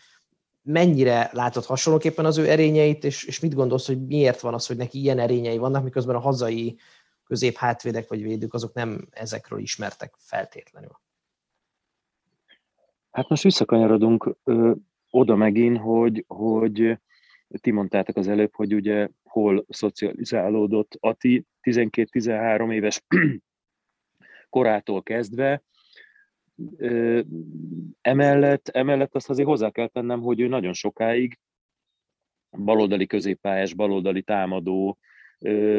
Mennyire 0.62 1.30
látod 1.34 1.66
hasonlóképpen 1.66 2.26
az 2.26 2.38
ő 2.38 2.50
erényeit, 2.50 3.04
és, 3.04 3.24
és 3.24 3.40
mit 3.40 3.54
gondolsz, 3.54 3.88
hogy 3.88 4.06
miért 4.06 4.40
van 4.40 4.54
az, 4.54 4.68
hogy 4.68 4.78
neki 4.78 5.00
ilyen 5.00 5.20
erényei 5.20 5.58
vannak, 5.58 5.84
miközben 5.84 6.16
a 6.16 6.20
hazai 6.20 6.80
közép 7.24 7.56
hátvédek 7.56 8.10
vagy 8.10 8.22
védők 8.22 8.54
azok 8.54 8.74
nem 8.74 9.08
ezekről 9.12 9.60
ismertek 9.60 10.14
feltétlenül? 10.18 11.00
Hát 13.12 13.30
most 13.30 13.44
visszakanyarodunk 13.44 14.36
ö, 14.44 14.72
oda 15.10 15.36
megint, 15.36 15.78
hogy, 15.78 16.24
hogy 16.28 17.00
ti 17.48 17.72
mondtátok 17.72 18.18
az 18.18 18.28
előbb, 18.28 18.56
hogy 18.56 18.74
ugye 18.74 19.10
hol 19.24 19.66
szocializálódott 19.70 20.98
Ati 21.00 21.46
12-13 21.62 22.74
éves 22.74 23.04
korától 24.50 25.04
kezdve. 25.04 25.64
Ö, 26.78 27.22
emellett, 28.02 28.68
emellett 28.68 29.16
azt 29.16 29.30
azért 29.30 29.48
hozzá 29.48 29.70
kell 29.70 29.88
tennem, 29.88 30.22
hogy 30.22 30.40
ő 30.40 30.48
nagyon 30.48 30.74
sokáig 30.74 31.40
baloldali 32.58 33.08
középpályás, 33.08 33.74
baloldali 33.74 34.22
támadó, 34.22 34.98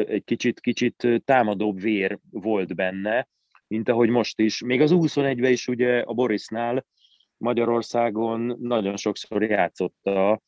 egy 0.07 0.23
kicsit, 0.23 0.59
kicsit 0.59 1.07
támadóbb 1.25 1.79
vér 1.79 2.19
volt 2.29 2.75
benne, 2.75 3.27
mint 3.67 3.89
ahogy 3.89 4.09
most 4.09 4.39
is. 4.39 4.61
Még 4.61 4.81
az 4.81 4.91
21-ben 4.93 5.51
is 5.51 5.67
ugye 5.67 5.99
a 5.99 6.13
Borisnál 6.13 6.85
Magyarországon 7.43 8.57
nagyon 8.59 8.97
sokszor 8.97 9.43
játszotta 9.43 10.41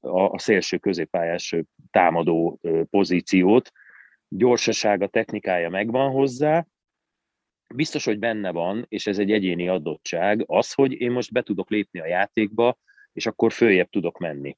a 0.00 0.38
szélső 0.38 0.76
középpályás 0.78 1.56
támadó 1.90 2.60
pozíciót. 2.90 3.70
Gyorsasága, 4.28 5.06
technikája 5.06 5.68
megvan 5.68 6.10
hozzá, 6.10 6.66
biztos, 7.74 8.04
hogy 8.04 8.18
benne 8.18 8.50
van, 8.50 8.86
és 8.88 9.06
ez 9.06 9.18
egy 9.18 9.32
egyéni 9.32 9.68
adottság, 9.68 10.44
az, 10.46 10.72
hogy 10.72 10.92
én 10.92 11.10
most 11.10 11.32
be 11.32 11.42
tudok 11.42 11.70
lépni 11.70 12.00
a 12.00 12.06
játékba, 12.06 12.78
és 13.12 13.26
akkor 13.26 13.52
följebb 13.52 13.88
tudok 13.88 14.18
menni. 14.18 14.56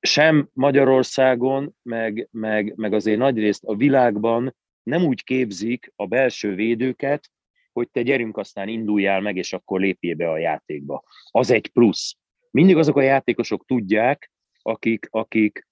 sem 0.00 0.48
Magyarországon, 0.52 1.74
meg, 1.82 2.28
meg, 2.30 2.72
meg 2.76 2.92
azért 2.92 3.18
nagyrészt 3.18 3.64
a 3.64 3.74
világban 3.74 4.54
nem 4.82 5.04
úgy 5.04 5.24
képzik 5.24 5.92
a 5.96 6.06
belső 6.06 6.54
védőket, 6.54 7.30
hogy 7.72 7.90
te 7.90 8.02
gyerünk, 8.02 8.36
aztán 8.36 8.68
induljál 8.68 9.20
meg, 9.20 9.36
és 9.36 9.52
akkor 9.52 9.80
lépjél 9.80 10.14
be 10.14 10.30
a 10.30 10.38
játékba. 10.38 11.02
Az 11.30 11.50
egy 11.50 11.68
plusz. 11.68 12.16
Mindig 12.50 12.76
azok 12.76 12.96
a 12.96 13.02
játékosok 13.02 13.64
tudják, 13.66 14.32
akik, 14.62 15.06
akik, 15.10 15.66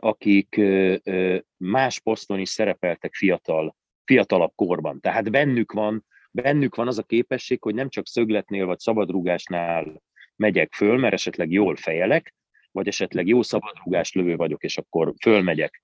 akik 0.00 0.60
más 1.56 2.00
poszton 2.00 2.38
is 2.38 2.48
szerepeltek 2.48 3.14
fiatal, 3.14 3.76
fiatalabb 4.04 4.52
korban. 4.54 5.00
Tehát 5.00 5.30
bennük 5.30 5.72
van, 5.72 6.04
bennük 6.30 6.74
van 6.74 6.86
az 6.86 6.98
a 6.98 7.02
képesség, 7.02 7.62
hogy 7.62 7.74
nem 7.74 7.88
csak 7.88 8.06
szögletnél 8.06 8.66
vagy 8.66 8.78
szabadrugásnál 8.78 10.02
megyek 10.36 10.72
föl, 10.74 10.98
mert 10.98 11.14
esetleg 11.14 11.50
jól 11.50 11.76
fejelek, 11.76 12.34
vagy 12.70 12.88
esetleg 12.88 13.26
jó 13.26 13.42
szabadrugás 13.42 14.12
lövő 14.12 14.36
vagyok, 14.36 14.62
és 14.64 14.78
akkor 14.78 15.14
fölmegyek 15.22 15.82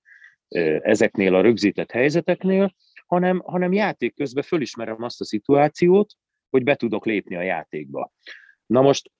ezeknél 0.81 1.35
a 1.35 1.41
rögzített 1.41 1.91
helyzeteknél, 1.91 2.75
hanem, 3.05 3.39
hanem 3.39 3.73
játék 3.73 4.15
közben 4.15 4.43
fölismerem 4.43 5.03
azt 5.03 5.21
a 5.21 5.25
szituációt, 5.25 6.13
hogy 6.49 6.63
be 6.63 6.75
tudok 6.75 7.05
lépni 7.05 7.35
a 7.35 7.41
játékba. 7.41 8.11
Na 8.65 8.81
most 8.81 9.11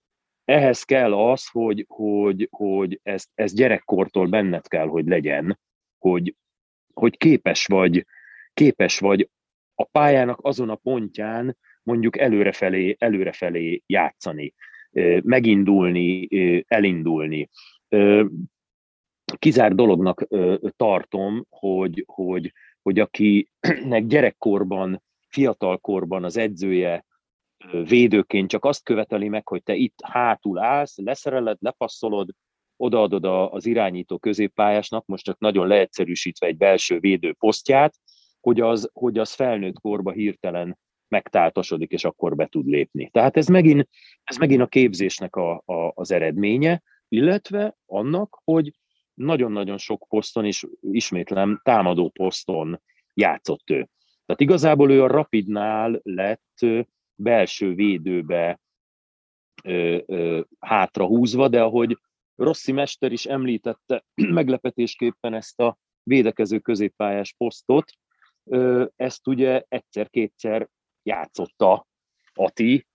ehhez 0.45 0.83
kell 0.83 1.13
az, 1.13 1.47
hogy, 1.47 1.85
hogy, 1.87 2.47
hogy 2.51 2.99
ez, 3.03 3.25
ez 3.33 3.53
gyerekkortól 3.53 4.27
benned 4.27 4.67
kell, 4.67 4.87
hogy 4.87 5.07
legyen, 5.07 5.59
hogy, 5.97 6.35
hogy 6.93 7.17
képes 7.17 7.65
vagy, 7.65 8.05
képes 8.53 8.99
vagy 8.99 9.29
a 9.75 9.83
pályának 9.83 10.39
azon 10.41 10.69
a 10.69 10.75
pontján 10.75 11.57
mondjuk 11.83 12.17
előrefelé, 12.17 12.95
előrefelé 12.99 13.83
játszani, 13.85 14.53
megindulni, 15.21 16.27
elindulni. 16.67 17.49
Kizár 19.37 19.75
dolognak 19.75 20.27
tartom, 20.75 21.45
hogy, 21.49 22.03
hogy 22.07 22.53
hogy 22.83 22.99
akinek 22.99 24.05
gyerekkorban, 24.05 25.03
fiatalkorban 25.27 26.23
az 26.23 26.37
edzője 26.37 27.05
védőként 27.71 28.49
csak 28.49 28.65
azt 28.65 28.83
követeli 28.83 29.29
meg, 29.29 29.47
hogy 29.47 29.63
te 29.63 29.75
itt 29.75 29.99
hátul 30.03 30.59
állsz, 30.59 30.97
leszereled, 30.97 31.57
lepasszolod, 31.59 32.29
odaadod 32.77 33.25
az 33.25 33.65
irányító 33.65 34.17
középpályásnak, 34.17 35.05
most 35.05 35.23
csak 35.23 35.39
nagyon 35.39 35.67
leegyszerűsítve 35.67 36.47
egy 36.47 36.57
belső 36.57 36.99
védő 36.99 37.33
posztját, 37.33 37.95
hogy 38.39 38.59
az, 38.59 38.89
hogy 38.93 39.17
az 39.17 39.33
felnőtt 39.33 39.79
korba 39.79 40.11
hirtelen 40.11 40.77
megtáltasodik, 41.07 41.91
és 41.91 42.05
akkor 42.05 42.35
be 42.35 42.47
tud 42.47 42.65
lépni. 42.67 43.09
Tehát 43.09 43.37
ez 43.37 43.47
megint, 43.47 43.89
ez 44.23 44.37
megint 44.37 44.61
a 44.61 44.67
képzésnek 44.67 45.35
a, 45.35 45.63
a, 45.65 45.91
az 45.95 46.11
eredménye, 46.11 46.81
illetve 47.07 47.77
annak, 47.85 48.41
hogy 48.43 48.71
nagyon-nagyon 49.13 49.77
sok 49.77 50.05
poszton, 50.09 50.45
és 50.45 50.67
ismétlem 50.81 51.59
támadó 51.63 52.09
poszton 52.09 52.81
játszott 53.13 53.69
ő. 53.69 53.89
Tehát 54.25 54.41
igazából 54.41 54.91
ő 54.91 55.03
a 55.03 55.07
Rapidnál 55.07 55.99
lett 56.03 56.59
belső 57.15 57.73
védőbe 57.73 58.59
ö, 59.63 59.97
ö, 60.05 60.41
hátrahúzva, 60.59 61.47
de 61.47 61.61
ahogy 61.61 61.97
Rossi 62.35 62.71
Mester 62.71 63.11
is 63.11 63.25
említette 63.25 64.05
meglepetésképpen 64.39 65.33
ezt 65.33 65.59
a 65.59 65.77
védekező 66.03 66.59
középpályás 66.59 67.33
posztot, 67.37 67.91
ezt 68.95 69.27
ugye 69.27 69.63
egyszer-kétszer 69.67 70.69
játszotta 71.03 71.87
Ati 72.33 72.87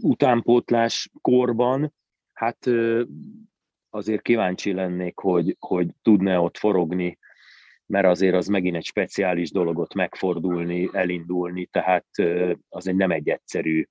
utánpótlás 0.00 1.10
korban, 1.20 1.94
hát 2.32 2.70
azért 3.98 4.22
kíváncsi 4.22 4.72
lennék, 4.72 5.18
hogy, 5.18 5.56
hogy 5.58 5.86
tudna 6.02 6.42
ott 6.42 6.58
forogni, 6.58 7.18
mert 7.86 8.06
azért 8.06 8.34
az 8.34 8.46
megint 8.46 8.76
egy 8.76 8.84
speciális 8.84 9.50
dologot 9.50 9.94
megfordulni, 9.94 10.88
elindulni, 10.92 11.66
tehát 11.66 12.06
az 12.68 12.88
egy 12.88 12.96
nem 12.96 13.10
egy 13.10 13.28
egyszerű 13.28 13.84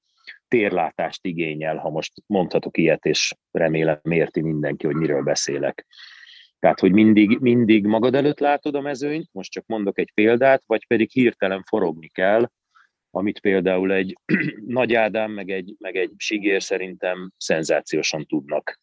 térlátást 0.47 1.25
igényel, 1.25 1.77
ha 1.77 1.89
most 1.89 2.13
mondhatok 2.25 2.77
ilyet, 2.77 3.05
és 3.05 3.33
remélem 3.51 3.99
érti 4.03 4.41
mindenki, 4.41 4.85
hogy 4.85 4.95
miről 4.95 5.23
beszélek. 5.23 5.85
Tehát, 6.59 6.79
hogy 6.79 6.91
mindig, 6.91 7.37
mindig 7.39 7.85
magad 7.85 8.15
előtt 8.15 8.39
látod 8.39 8.75
a 8.75 8.81
mezőnyt, 8.81 9.29
most 9.31 9.51
csak 9.51 9.65
mondok 9.65 9.99
egy 9.99 10.11
példát, 10.13 10.63
vagy 10.65 10.87
pedig 10.87 11.09
hirtelen 11.11 11.63
forogni 11.63 12.07
kell, 12.07 12.49
amit 13.11 13.39
például 13.39 13.91
egy 13.91 14.17
Nagy 14.79 14.93
Ádám, 14.93 15.31
meg 15.31 15.49
egy, 15.49 15.75
meg 15.79 15.95
egy 15.95 16.11
Sigér 16.17 16.63
szerintem 16.63 17.31
szenzációsan 17.37 18.25
tudnak. 18.25 18.79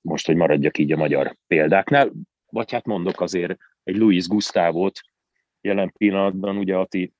Most, 0.00 0.26
hogy 0.26 0.36
maradjak 0.36 0.78
így 0.78 0.92
a 0.92 0.96
magyar 0.96 1.36
példáknál, 1.46 2.12
vagy 2.46 2.72
hát 2.72 2.86
mondok 2.86 3.20
azért 3.20 3.56
egy 3.82 3.96
Luis 3.96 4.28
Gustávot, 4.28 5.00
jelen 5.60 5.92
pillanatban 5.96 6.56
ugye 6.56 6.76
Ati 6.76 7.12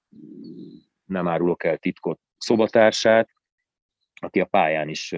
nem 1.05 1.29
árulok 1.29 1.65
el 1.65 1.77
titkot 1.77 2.21
szobatársát, 2.39 3.29
aki 4.15 4.41
a 4.41 4.45
pályán 4.45 4.89
is 4.89 5.15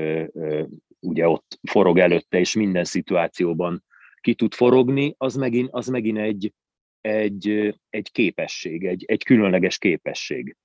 ugye 1.00 1.28
ott 1.28 1.58
forog 1.62 1.98
előtte, 1.98 2.38
és 2.38 2.54
minden 2.54 2.84
szituációban 2.84 3.84
ki 4.20 4.34
tud 4.34 4.54
forogni, 4.54 5.14
az 5.18 5.34
megint, 5.34 5.68
az 5.72 5.86
megint 5.86 6.18
egy, 6.18 6.52
egy, 7.00 7.74
egy 7.90 8.12
képesség, 8.12 8.86
egy, 8.86 9.04
egy 9.06 9.24
különleges 9.24 9.78
képesség, 9.78 10.56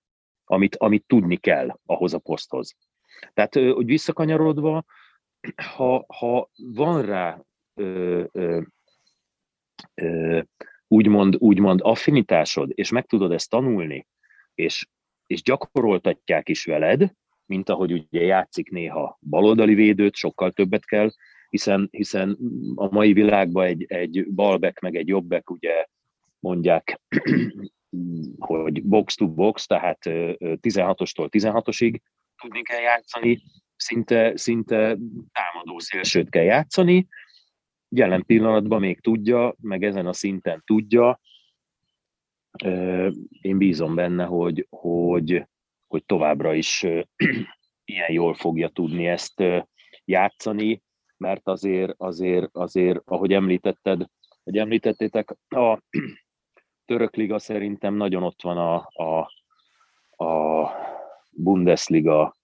amit, 0.45 0.75
amit 0.75 1.03
tudni 1.07 1.37
kell 1.37 1.79
ahhoz 1.85 2.13
a 2.13 2.19
poszthoz. 2.19 2.75
Tehát, 3.33 3.53
hogy 3.53 3.85
visszakanyarodva, 3.85 4.85
ha, 5.55 6.05
ha 6.07 6.49
van 6.55 7.01
rá 7.01 7.41
ö, 7.73 8.23
ö, 8.31 8.61
ö, 9.93 10.41
úgymond, 10.87 11.35
úgymond 11.37 11.79
affinitásod, 11.83 12.71
és 12.73 12.91
meg 12.91 13.05
tudod 13.05 13.31
ezt 13.31 13.49
tanulni, 13.49 14.07
és, 14.53 14.87
és 15.27 15.41
gyakoroltatják 15.41 16.49
is 16.49 16.65
veled, 16.65 17.13
mint 17.45 17.69
ahogy 17.69 17.91
ugye 17.91 18.21
játszik 18.21 18.69
néha 18.69 19.17
baloldali 19.21 19.73
védőt, 19.73 20.15
sokkal 20.15 20.51
többet 20.51 20.85
kell, 20.85 21.09
hiszen, 21.49 21.87
hiszen 21.91 22.37
a 22.75 22.91
mai 22.91 23.13
világban 23.13 23.65
egy, 23.65 23.85
egy 23.87 24.27
balbek 24.33 24.79
meg 24.79 24.95
egy 24.95 25.07
jobbek 25.07 25.49
ugye 25.49 25.85
mondják, 26.39 27.01
hogy 28.37 28.83
box 28.83 29.15
to 29.15 29.27
box, 29.27 29.65
tehát 29.65 29.99
16-ostól 30.01 31.27
16-osig 31.31 31.99
tudni 32.41 32.61
kell 32.61 32.81
játszani, 32.81 33.41
szinte, 33.79 34.37
szinte 34.37 34.97
támadó 35.31 35.79
szélsőt 35.79 36.29
kell 36.29 36.43
játszani, 36.43 37.07
jelen 37.89 38.25
pillanatban 38.25 38.79
még 38.79 39.01
tudja, 39.01 39.55
meg 39.61 39.83
ezen 39.83 40.05
a 40.05 40.13
szinten 40.13 40.61
tudja, 40.65 41.19
én 43.41 43.57
bízom 43.57 43.95
benne, 43.95 44.25
hogy, 44.25 44.67
hogy, 44.69 45.47
hogy 45.87 46.05
továbbra 46.05 46.53
is 46.53 46.85
ilyen 47.85 48.11
jól 48.11 48.33
fogja 48.33 48.69
tudni 48.69 49.07
ezt 49.07 49.43
játszani, 50.05 50.81
mert 51.17 51.47
azért, 51.47 51.93
azért, 51.97 52.49
azért 52.51 53.01
ahogy 53.05 53.33
említetted, 53.33 54.05
hogy 54.43 54.57
említettétek, 54.57 55.35
a 55.47 55.81
török 56.85 57.15
liga 57.15 57.39
szerintem 57.39 57.93
nagyon 57.93 58.23
ott 58.23 58.41
van 58.41 58.57
a, 58.57 58.87
a, 59.03 59.31
a 60.25 60.71
Bundesliga 61.31 62.37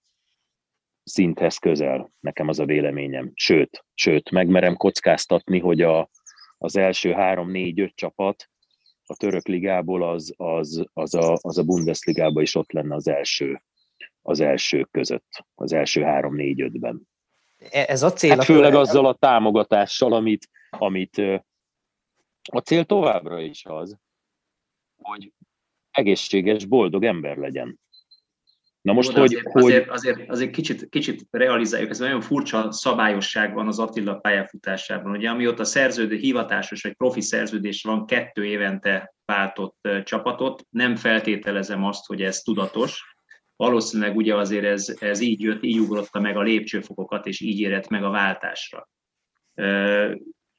szinthez 1.06 1.56
közel, 1.56 2.12
nekem 2.20 2.48
az 2.48 2.58
a 2.58 2.64
véleményem. 2.64 3.30
Sőt, 3.34 3.84
sőt, 3.94 4.30
megmerem 4.30 4.76
kockáztatni, 4.76 5.58
hogy 5.58 5.80
a, 5.80 6.10
az 6.58 6.76
első 6.76 7.12
három, 7.12 7.50
négy, 7.50 7.80
öt 7.80 7.94
csapat 7.94 8.50
a 9.06 9.16
török 9.16 9.46
ligából 9.46 10.08
az, 10.08 10.34
az, 10.36 10.84
az, 10.92 11.14
a, 11.14 11.38
az 11.40 11.58
a 11.58 11.64
Bundesligában 11.64 12.42
is 12.42 12.54
ott 12.54 12.72
lenne 12.72 12.94
az 12.94 13.08
első, 13.08 13.62
az 14.22 14.40
első 14.40 14.88
között, 14.90 15.46
az 15.54 15.72
első 15.72 16.02
három, 16.02 16.34
négy, 16.34 16.60
ötben. 16.60 17.08
E, 17.70 17.84
ez 17.88 18.02
a 18.02 18.12
cél. 18.12 18.30
Hát 18.30 18.44
főleg 18.44 18.74
azzal 18.74 19.06
a 19.06 19.14
támogatással, 19.14 20.12
amit, 20.12 20.48
amit 20.70 21.18
a 22.42 22.58
cél 22.58 22.84
továbbra 22.84 23.40
is 23.40 23.64
az, 23.64 23.98
hogy 24.96 25.32
egészséges, 25.90 26.64
boldog 26.64 27.04
ember 27.04 27.36
legyen. 27.36 27.80
Na 28.86 28.92
most, 28.92 29.12
Jó, 29.12 29.20
hogy, 29.20 29.34
azért, 29.34 29.52
hogy... 29.52 29.62
Azért, 29.62 29.90
azért, 29.90 30.30
azért 30.30 30.50
kicsit, 30.50 30.88
kicsit 30.88 31.26
realizáljuk, 31.30 31.90
ez 31.90 31.98
nagyon 31.98 32.20
furcsa 32.20 32.72
szabályosság 32.72 33.54
van 33.54 33.66
az 33.66 33.78
Attila 33.78 34.14
pályafutásában. 34.14 35.12
Ugye 35.12 35.28
amióta 35.30 35.64
szerződő, 35.64 36.16
hivatásos 36.16 36.82
vagy 36.82 36.92
profi 36.92 37.20
szerződés 37.20 37.82
van, 37.82 38.06
kettő 38.06 38.44
évente 38.44 39.14
váltott 39.24 39.88
csapatot, 40.04 40.66
nem 40.70 40.96
feltételezem 40.96 41.84
azt, 41.84 42.06
hogy 42.06 42.22
ez 42.22 42.40
tudatos. 42.40 43.16
Valószínűleg 43.56 44.16
ugye 44.16 44.34
azért 44.34 44.64
ez, 44.64 44.96
ez 44.98 45.20
így 45.20 45.40
jött, 45.40 45.62
így 45.64 45.78
ugrotta 45.78 46.20
meg 46.20 46.36
a 46.36 46.42
lépcsőfokokat, 46.42 47.26
és 47.26 47.40
így 47.40 47.60
érett 47.60 47.88
meg 47.88 48.04
a 48.04 48.10
váltásra. 48.10 48.88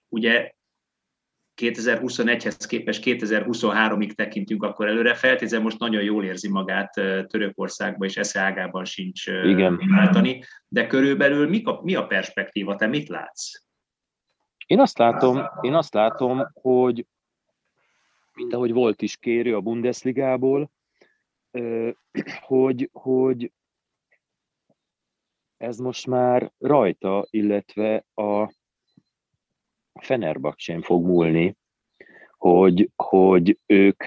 Ugye 0.07 0.51
2021-hez 1.61 2.65
képest 2.67 3.03
2023-ig 3.05 4.11
tekintünk 4.11 4.63
akkor 4.63 4.87
előre. 4.87 5.13
Feltézem 5.13 5.61
most 5.61 5.79
nagyon 5.79 6.03
jól 6.03 6.23
érzi 6.23 6.49
magát 6.49 6.93
Törökországban, 7.27 8.07
és 8.07 8.17
esze 8.17 8.39
ágában 8.39 8.85
sincs 8.85 9.27
Igen. 9.27 9.79
váltani. 9.95 10.43
De 10.67 10.87
körülbelül 10.87 11.49
mi 11.49 11.61
a, 11.63 11.79
mi 11.83 11.95
a 11.95 12.05
perspektíva? 12.05 12.75
Te 12.75 12.87
mit 12.87 13.07
látsz? 13.07 13.51
Én 14.65 14.79
azt 14.79 14.97
látom, 14.97 15.41
én 15.61 15.73
azt 15.73 15.93
látom, 15.93 16.47
hogy 16.53 17.05
mint 18.33 18.53
ahogy 18.53 18.71
volt 18.71 19.01
is 19.01 19.17
kérő 19.17 19.55
a 19.55 19.61
Bundesligából, 19.61 20.71
hogy, 22.41 22.89
hogy 22.91 23.51
ez 25.57 25.77
most 25.77 26.07
már 26.07 26.51
rajta, 26.57 27.27
illetve 27.29 28.05
a 28.13 28.53
Fenerbahcsén 30.01 30.81
fog 30.81 31.05
múlni, 31.05 31.55
hogy, 32.37 32.91
hogy 32.95 33.59
ők 33.65 34.03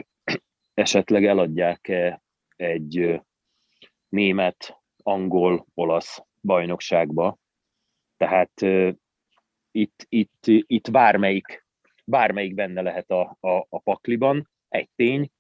esetleg 0.75 1.25
eladják-e 1.25 2.23
egy 2.57 3.21
német, 4.09 4.81
angol, 5.03 5.67
olasz 5.75 6.23
bajnokságba. 6.43 7.39
Tehát 8.17 8.53
itt, 9.71 10.07
itt, 10.09 10.45
itt 10.47 10.91
bármelyik, 10.91 11.67
bármelyik 12.05 12.55
benne 12.55 12.81
lehet 12.81 13.11
a, 13.11 13.37
a, 13.41 13.67
a 13.69 13.79
pakliban. 13.79 14.51
Egy 14.69 14.89
tény, 14.97 15.31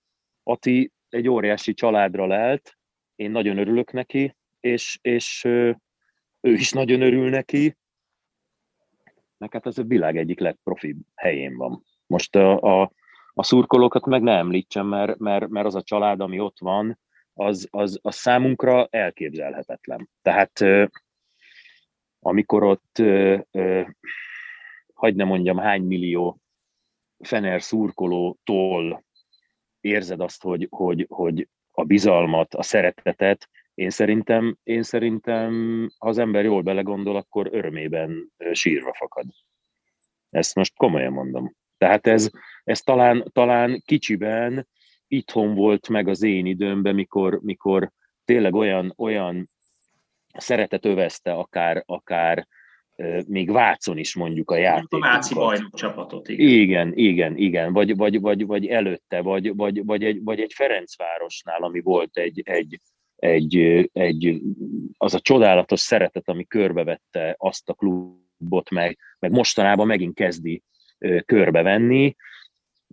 Ati 0.42 0.92
egy 1.08 1.28
óriási 1.28 1.74
családra 1.74 2.26
lelt, 2.26 2.78
én 3.14 3.30
nagyon 3.30 3.58
örülök 3.58 3.92
neki, 3.92 4.36
és, 4.60 4.98
és 5.02 5.44
ő 6.40 6.52
is 6.52 6.72
nagyon 6.72 7.00
örül 7.00 7.28
neki, 7.28 7.76
meg 9.40 9.52
hát 9.52 9.66
az 9.66 9.78
a 9.78 9.82
világ 9.82 10.16
egyik 10.16 10.40
legprofibb 10.40 10.98
helyén 11.14 11.56
van. 11.56 11.84
Most 12.06 12.36
a, 12.36 12.80
a, 12.80 12.92
a 13.34 13.42
szurkolókat 13.42 14.06
meg 14.06 14.22
ne 14.22 14.36
említsem, 14.36 14.86
mert, 14.86 15.18
mert, 15.18 15.48
mert 15.48 15.66
az 15.66 15.74
a 15.74 15.82
család, 15.82 16.20
ami 16.20 16.40
ott 16.40 16.58
van, 16.58 16.98
az, 17.34 17.68
az, 17.70 17.98
az 18.02 18.14
számunkra 18.14 18.86
elképzelhetetlen. 18.90 20.08
Tehát 20.22 20.60
amikor 22.20 22.62
ott, 22.62 23.02
hagyd 24.94 25.16
ne 25.16 25.24
mondjam, 25.24 25.58
hány 25.58 25.82
millió 25.82 26.40
Fener 27.18 27.62
szurkolótól 27.62 29.04
érzed 29.80 30.20
azt, 30.20 30.42
hogy, 30.42 30.66
hogy, 30.70 31.06
hogy 31.08 31.48
a 31.70 31.84
bizalmat, 31.84 32.54
a 32.54 32.62
szeretetet, 32.62 33.48
én 33.80 33.90
szerintem, 33.90 34.56
én 34.62 34.82
szerintem, 34.82 35.52
ha 35.98 36.08
az 36.08 36.18
ember 36.18 36.44
jól 36.44 36.62
belegondol, 36.62 37.16
akkor 37.16 37.48
örömében 37.52 38.32
sírva 38.52 38.94
fakad. 38.94 39.26
Ezt 40.30 40.54
most 40.54 40.76
komolyan 40.76 41.12
mondom. 41.12 41.54
Tehát 41.78 42.06
ez, 42.06 42.30
ez 42.64 42.80
talán, 42.80 43.30
talán 43.32 43.82
kicsiben 43.86 44.68
itthon 45.06 45.54
volt 45.54 45.88
meg 45.88 46.08
az 46.08 46.22
én 46.22 46.46
időmben, 46.46 46.94
mikor, 46.94 47.40
mikor 47.42 47.90
tényleg 48.24 48.54
olyan, 48.54 48.94
olyan 48.96 49.50
szeretet 50.38 50.84
övezte 50.84 51.32
akár, 51.32 51.82
akár 51.86 52.48
még 53.26 53.50
Vácon 53.50 53.98
is 53.98 54.14
mondjuk 54.14 54.50
a 54.50 54.56
játék. 54.56 55.04
A 55.04 55.08
Váci 55.08 55.34
bajnok 55.34 55.74
csapatot, 55.74 56.28
igen. 56.28 56.48
Igen, 56.48 56.92
igen, 56.94 57.36
igen. 57.36 57.72
Vagy, 57.72 57.96
vagy, 57.96 58.20
vagy, 58.20 58.46
vagy 58.46 58.66
előtte, 58.66 59.20
vagy, 59.20 59.56
vagy, 59.56 59.84
vagy, 59.84 60.04
egy, 60.04 60.22
vagy 60.22 60.40
egy 60.40 60.52
Ferencvárosnál, 60.52 61.62
ami 61.62 61.80
volt 61.80 62.16
egy, 62.16 62.40
egy, 62.44 62.80
egy, 63.20 63.56
egy, 63.92 64.40
az 64.96 65.14
a 65.14 65.20
csodálatos 65.20 65.80
szeretet, 65.80 66.28
ami 66.28 66.44
körbevette 66.44 67.34
azt 67.38 67.68
a 67.68 67.74
klubot, 67.74 68.70
meg, 68.70 68.98
meg 69.18 69.30
mostanában 69.30 69.86
megint 69.86 70.14
kezdi 70.14 70.62
körbevenni. 71.24 72.16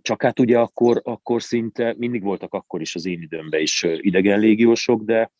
csak 0.02 0.22
hát 0.22 0.38
ugye 0.38 0.58
akkor, 0.58 1.00
akkor 1.04 1.42
szinte 1.42 1.94
mindig 1.98 2.22
voltak 2.22 2.54
akkor 2.54 2.80
is 2.80 2.94
az 2.94 3.06
én 3.06 3.22
időmben 3.22 3.60
is 3.60 3.82
idegen 3.82 4.38
légiósok, 4.38 5.02
de, 5.02 5.30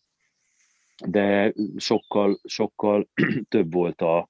de 1.07 1.55
sokkal, 1.77 2.41
sokkal 2.45 3.09
több 3.49 3.73
volt 3.73 4.01
a, 4.01 4.29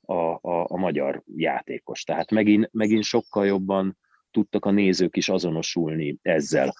a, 0.00 0.14
a, 0.14 0.66
a 0.68 0.76
magyar 0.76 1.22
játékos. 1.36 2.02
Tehát 2.02 2.30
megint, 2.30 2.68
megint 2.72 3.04
sokkal 3.04 3.46
jobban 3.46 3.98
tudtak 4.30 4.64
a 4.64 4.70
nézők 4.70 5.16
is 5.16 5.28
azonosulni 5.28 6.18
ezzel. 6.22 6.74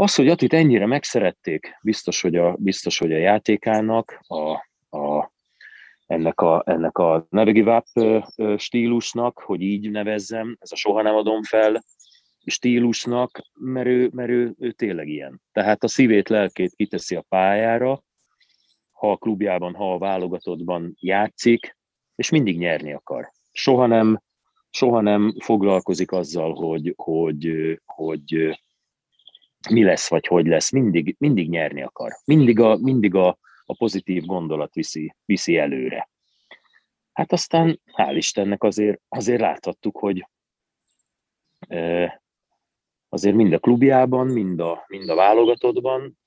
Az, 0.00 0.14
hogy 0.14 0.28
Atit 0.28 0.52
ennyire 0.52 0.86
megszerették, 0.86 1.78
biztos, 1.82 2.20
hogy 2.20 2.36
a, 2.36 2.56
biztos, 2.58 2.98
hogy 2.98 3.12
a 3.12 3.16
játékának, 3.16 4.20
a, 4.26 4.50
a, 4.98 5.32
ennek 6.06 6.40
a, 6.40 6.62
ennek 6.66 6.98
a 6.98 7.26
Never 7.30 7.84
stílusnak, 8.56 9.38
hogy 9.38 9.60
így 9.60 9.90
nevezzem, 9.90 10.56
ez 10.60 10.72
a 10.72 10.76
soha 10.76 11.02
nem 11.02 11.14
adom 11.14 11.42
fel 11.42 11.84
stílusnak, 12.44 13.40
mert 13.52 13.86
ő, 13.86 14.10
mert 14.12 14.28
ő, 14.28 14.54
ő 14.58 14.72
tényleg 14.72 15.08
ilyen. 15.08 15.42
Tehát 15.52 15.84
a 15.84 15.88
szívét, 15.88 16.28
lelkét 16.28 16.74
kiteszi 16.74 17.14
a 17.16 17.24
pályára, 17.28 18.02
ha 18.90 19.10
a 19.10 19.16
klubjában, 19.16 19.74
ha 19.74 19.92
a 19.92 19.98
válogatottban 19.98 20.96
játszik, 21.00 21.76
és 22.14 22.30
mindig 22.30 22.58
nyerni 22.58 22.92
akar. 22.92 23.32
Soha 23.52 23.86
nem, 23.86 24.20
soha 24.70 25.00
nem 25.00 25.34
foglalkozik 25.38 26.12
azzal, 26.12 26.54
hogy, 26.54 26.94
hogy, 26.96 27.50
hogy 27.84 28.58
mi 29.70 29.84
lesz, 29.84 30.08
vagy 30.08 30.26
hogy 30.26 30.46
lesz. 30.46 30.70
Mindig, 30.70 31.16
mindig 31.18 31.48
nyerni 31.48 31.82
akar. 31.82 32.12
Mindig 32.24 32.60
a, 32.60 32.76
mindig 32.76 33.14
a, 33.14 33.38
a 33.64 33.76
pozitív 33.76 34.24
gondolat 34.24 34.74
viszi, 34.74 35.14
viszi 35.24 35.56
előre. 35.56 36.08
Hát 37.12 37.32
aztán 37.32 37.80
hál' 37.92 38.16
Istennek 38.16 38.62
azért, 38.62 39.00
azért 39.08 39.40
láthattuk, 39.40 39.98
hogy 39.98 40.28
azért 43.08 43.34
mind 43.34 43.52
a 43.52 43.58
klubjában, 43.58 44.26
mind 44.26 44.60
a, 44.60 44.84
mind 44.86 45.08
a 45.08 45.14
válogatottban 45.14 46.18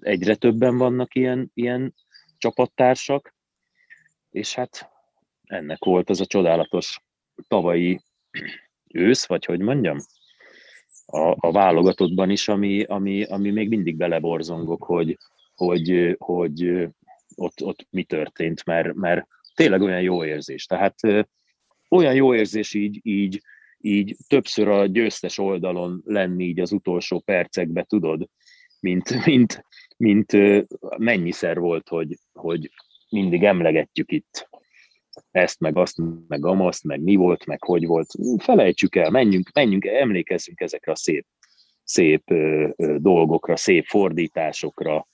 egyre 0.00 0.34
többen 0.34 0.76
vannak 0.76 1.14
ilyen, 1.14 1.50
ilyen 1.54 1.94
csapattársak, 2.38 3.34
és 4.30 4.54
hát 4.54 4.90
ennek 5.42 5.84
volt 5.84 6.10
az 6.10 6.20
a 6.20 6.26
csodálatos 6.26 7.00
tavalyi 7.48 8.00
ősz, 8.88 9.26
vagy 9.26 9.44
hogy 9.44 9.60
mondjam, 9.60 9.98
a, 11.10 11.36
a 11.38 11.52
válogatottban 11.52 12.30
is, 12.30 12.48
ami, 12.48 12.82
ami, 12.82 13.22
ami 13.22 13.50
még 13.50 13.68
mindig 13.68 13.96
beleborzongok, 13.96 14.84
hogy, 14.84 15.18
hogy, 15.54 16.16
hogy 16.18 16.88
ott, 17.34 17.62
ott 17.62 17.86
mi 17.90 18.02
történt, 18.02 18.64
mert, 18.64 18.94
mert 18.94 19.26
tényleg 19.54 19.82
olyan 19.82 20.00
jó 20.00 20.24
érzés. 20.24 20.66
Tehát 20.66 20.94
olyan 21.88 22.14
jó 22.14 22.34
érzés 22.34 22.74
így, 22.74 23.00
így, 23.02 23.42
így 23.78 24.16
többször 24.28 24.68
a 24.68 24.86
győztes 24.86 25.38
oldalon 25.38 26.02
lenni 26.04 26.44
így 26.44 26.60
az 26.60 26.72
utolsó 26.72 27.20
percekbe, 27.20 27.82
tudod, 27.82 28.28
mint, 28.80 29.24
mint, 29.26 29.64
mint 29.96 30.36
mennyiszer 30.96 31.58
volt, 31.58 31.88
hogy, 31.88 32.18
hogy 32.32 32.70
mindig 33.10 33.44
emlegetjük 33.44 34.12
itt 34.12 34.48
ezt, 35.30 35.60
meg 35.60 35.76
azt, 35.76 35.96
meg 36.28 36.46
amaszt, 36.46 36.84
meg 36.84 37.00
mi 37.00 37.14
volt, 37.14 37.46
meg 37.46 37.64
hogy 37.64 37.86
volt. 37.86 38.10
Felejtsük 38.38 38.96
el, 38.96 39.10
menjünk, 39.10 39.50
menjünk, 39.52 39.84
emlékezzünk 39.84 40.60
ezekre 40.60 40.92
a 40.92 40.96
szép, 40.96 41.26
szép 41.84 42.30
ö, 42.30 42.68
ö, 42.76 42.98
dolgokra, 42.98 43.56
szép 43.56 43.84
fordításokra, 43.84 45.08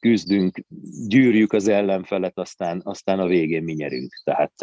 küzdünk, 0.00 0.64
gyűrjük 1.08 1.52
az 1.52 1.68
ellenfelet, 1.68 2.38
aztán, 2.38 2.80
aztán 2.84 3.18
a 3.18 3.26
végén 3.26 3.62
mi 3.62 3.72
nyerünk. 3.72 4.20
Tehát 4.24 4.54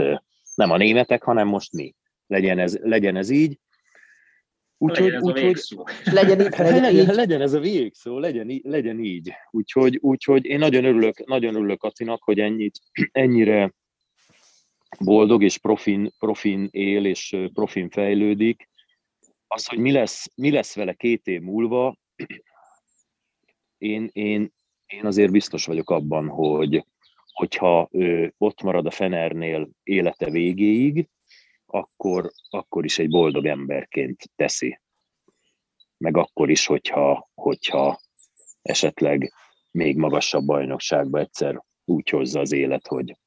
nem 0.56 0.72
a 0.72 0.78
németek, 0.78 1.24
hanem 1.24 1.48
most 1.48 1.74
mi. 1.74 1.96
Legyen 2.28 2.60
ez, 2.60 2.78
legyen 2.78 3.16
ez 3.16 3.30
így. 3.30 3.60
Úgyhogy, 4.82 5.12
legyen, 5.12 5.22
úgy, 5.22 5.34
legyen, 6.04 6.40
így, 6.42 6.58
legyen, 6.58 6.96
így. 6.96 7.08
legyen 7.08 7.42
ez 7.42 7.54
a 7.54 7.60
végszó, 7.60 8.20
legyen, 8.20 8.62
legyen 8.64 9.00
így. 9.00 9.32
Úgyhogy, 9.52 9.98
úgyhogy 10.02 10.46
én 10.46 10.60
nagyon 10.60 10.86
örülök, 10.86 11.26
nagyon 11.26 11.56
örülök 11.56 11.84
Atinak, 11.84 12.24
hogy 12.24 12.40
ennyit, 12.40 12.80
ennyire 13.12 13.74
boldog 15.00 15.44
és 15.44 15.58
profin, 15.58 16.12
profin 16.20 16.68
él 16.72 17.06
és 17.06 17.38
profin 17.54 17.90
fejlődik. 17.90 18.70
Az, 19.48 19.68
hogy 19.68 19.78
mi 19.78 19.92
lesz, 19.92 20.32
mi 20.36 20.52
lesz 20.52 20.76
vele 20.76 20.94
két 20.94 21.28
év 21.28 21.42
múlva, 21.42 21.98
én, 23.78 24.10
én, 24.14 24.54
én 24.86 25.06
azért 25.06 25.32
biztos 25.32 25.66
vagyok 25.66 25.90
abban, 25.90 26.28
hogy 26.28 26.86
hogyha 27.32 27.88
ő 27.92 28.34
ott 28.38 28.62
marad 28.62 28.86
a 28.86 28.92
Fenernél 28.92 29.70
élete 29.84 30.30
végéig, 30.30 31.08
akkor, 31.74 32.32
akkor 32.50 32.86
is 32.86 33.00
egy 33.00 33.10
boldog 33.10 33.46
emberként 33.46 34.24
teszi. 34.36 34.80
Meg 35.98 36.18
akkor 36.18 36.50
is, 36.50 36.66
hogyha, 36.66 37.30
hogyha 37.34 38.00
esetleg 38.62 39.34
még 39.72 39.98
magasabb 39.98 40.46
bajnokságba 40.46 41.20
egyszer 41.20 41.64
úgy 41.86 42.10
hozza 42.10 42.40
az 42.40 42.52
élet, 42.52 42.88
hogy 42.88 43.18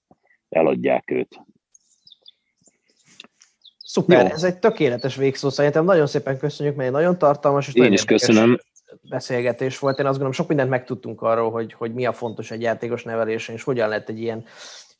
eladják 0.48 1.10
őt. 1.10 1.40
Szuper, 3.78 4.26
Jó. 4.26 4.32
ez 4.32 4.42
egy 4.42 4.58
tökéletes 4.58 5.16
végszó. 5.16 5.50
Szerintem 5.50 5.84
nagyon 5.84 6.06
szépen 6.06 6.38
köszönjük, 6.38 6.76
mert 6.76 6.88
egy 6.88 6.94
nagyon 6.94 7.18
tartalmas 7.18 7.68
és 7.68 7.74
Én 7.74 7.80
nagyon 7.82 7.96
is 7.96 8.04
köszönöm. 8.04 8.60
beszélgetés 9.02 9.78
volt. 9.78 9.98
Én 9.98 10.04
azt 10.04 10.12
gondolom, 10.12 10.32
sok 10.32 10.48
mindent 10.48 10.70
megtudtunk 10.70 11.22
arról, 11.22 11.50
hogy, 11.50 11.72
hogy 11.72 11.94
mi 11.94 12.06
a 12.06 12.12
fontos 12.12 12.50
egy 12.50 12.60
játékos 12.60 13.02
nevelésen, 13.02 13.54
és 13.54 13.62
hogyan 13.62 13.88
lehet 13.88 14.08
egy 14.08 14.20
ilyen 14.20 14.44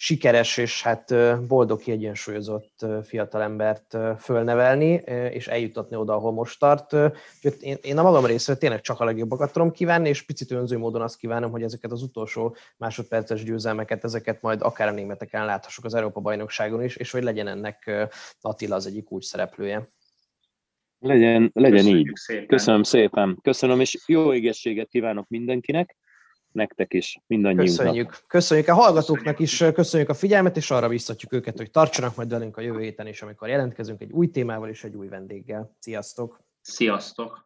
sikeres 0.04 0.56
és 0.56 0.82
hát 0.82 1.14
boldog, 1.46 1.80
kiegyensúlyozott 1.80 2.86
fiatalembert 3.02 3.96
fölnevelni, 4.18 4.92
és 5.30 5.48
eljutatni 5.48 5.96
oda, 5.96 6.14
ahol 6.14 6.32
most 6.32 6.58
tart. 6.58 6.92
Úgyhogy 6.92 7.56
én, 7.60 7.76
én 7.82 7.98
a 7.98 8.02
magam 8.02 8.26
részéről 8.26 8.60
tényleg 8.60 8.80
csak 8.80 9.00
a 9.00 9.04
legjobbakat 9.04 9.52
tudom 9.52 9.70
kívánni, 9.70 10.08
és 10.08 10.22
picit 10.22 10.50
önző 10.50 10.78
módon 10.78 11.02
azt 11.02 11.16
kívánom, 11.16 11.50
hogy 11.50 11.62
ezeket 11.62 11.90
az 11.90 12.02
utolsó 12.02 12.56
másodperces 12.76 13.44
győzelmeket, 13.44 14.04
ezeket 14.04 14.42
majd 14.42 14.62
akár 14.62 14.88
a 14.88 14.92
németeken 14.92 15.44
láthassuk 15.44 15.84
az 15.84 15.94
Európa-bajnokságon 15.94 16.82
is, 16.82 16.96
és 16.96 17.10
hogy 17.10 17.22
legyen 17.22 17.46
ennek 17.46 18.08
Attila 18.40 18.74
az 18.74 18.86
egyik 18.86 19.10
úgy 19.10 19.22
szereplője. 19.22 19.88
Legyen, 20.98 21.50
legyen 21.54 21.78
Köszönjük 21.78 22.08
így. 22.08 22.14
Szépen. 22.14 22.46
Köszönöm 22.46 22.82
szépen. 22.82 23.38
Köszönöm, 23.42 23.80
és 23.80 23.98
jó 24.06 24.34
égességet 24.34 24.88
kívánok 24.88 25.28
mindenkinek 25.28 25.96
nektek 26.54 26.94
is, 26.94 27.20
mindannyiunknak. 27.26 27.76
Köszönjük. 27.76 28.24
Köszönjük 28.26 28.68
a 28.68 28.74
hallgatóknak 28.74 29.38
is, 29.38 29.64
köszönjük 29.74 30.08
a 30.08 30.14
figyelmet, 30.14 30.56
és 30.56 30.70
arra 30.70 30.88
biztatjuk 30.88 31.32
őket, 31.32 31.56
hogy 31.56 31.70
tartsanak 31.70 32.16
majd 32.16 32.28
velünk 32.28 32.56
a 32.56 32.60
jövő 32.60 32.80
héten 32.80 33.06
is, 33.06 33.22
amikor 33.22 33.48
jelentkezünk 33.48 34.00
egy 34.00 34.12
új 34.12 34.30
témával 34.30 34.68
és 34.68 34.84
egy 34.84 34.94
új 34.94 35.08
vendéggel. 35.08 35.76
Sziasztok! 35.78 36.40
Sziasztok! 36.60 37.42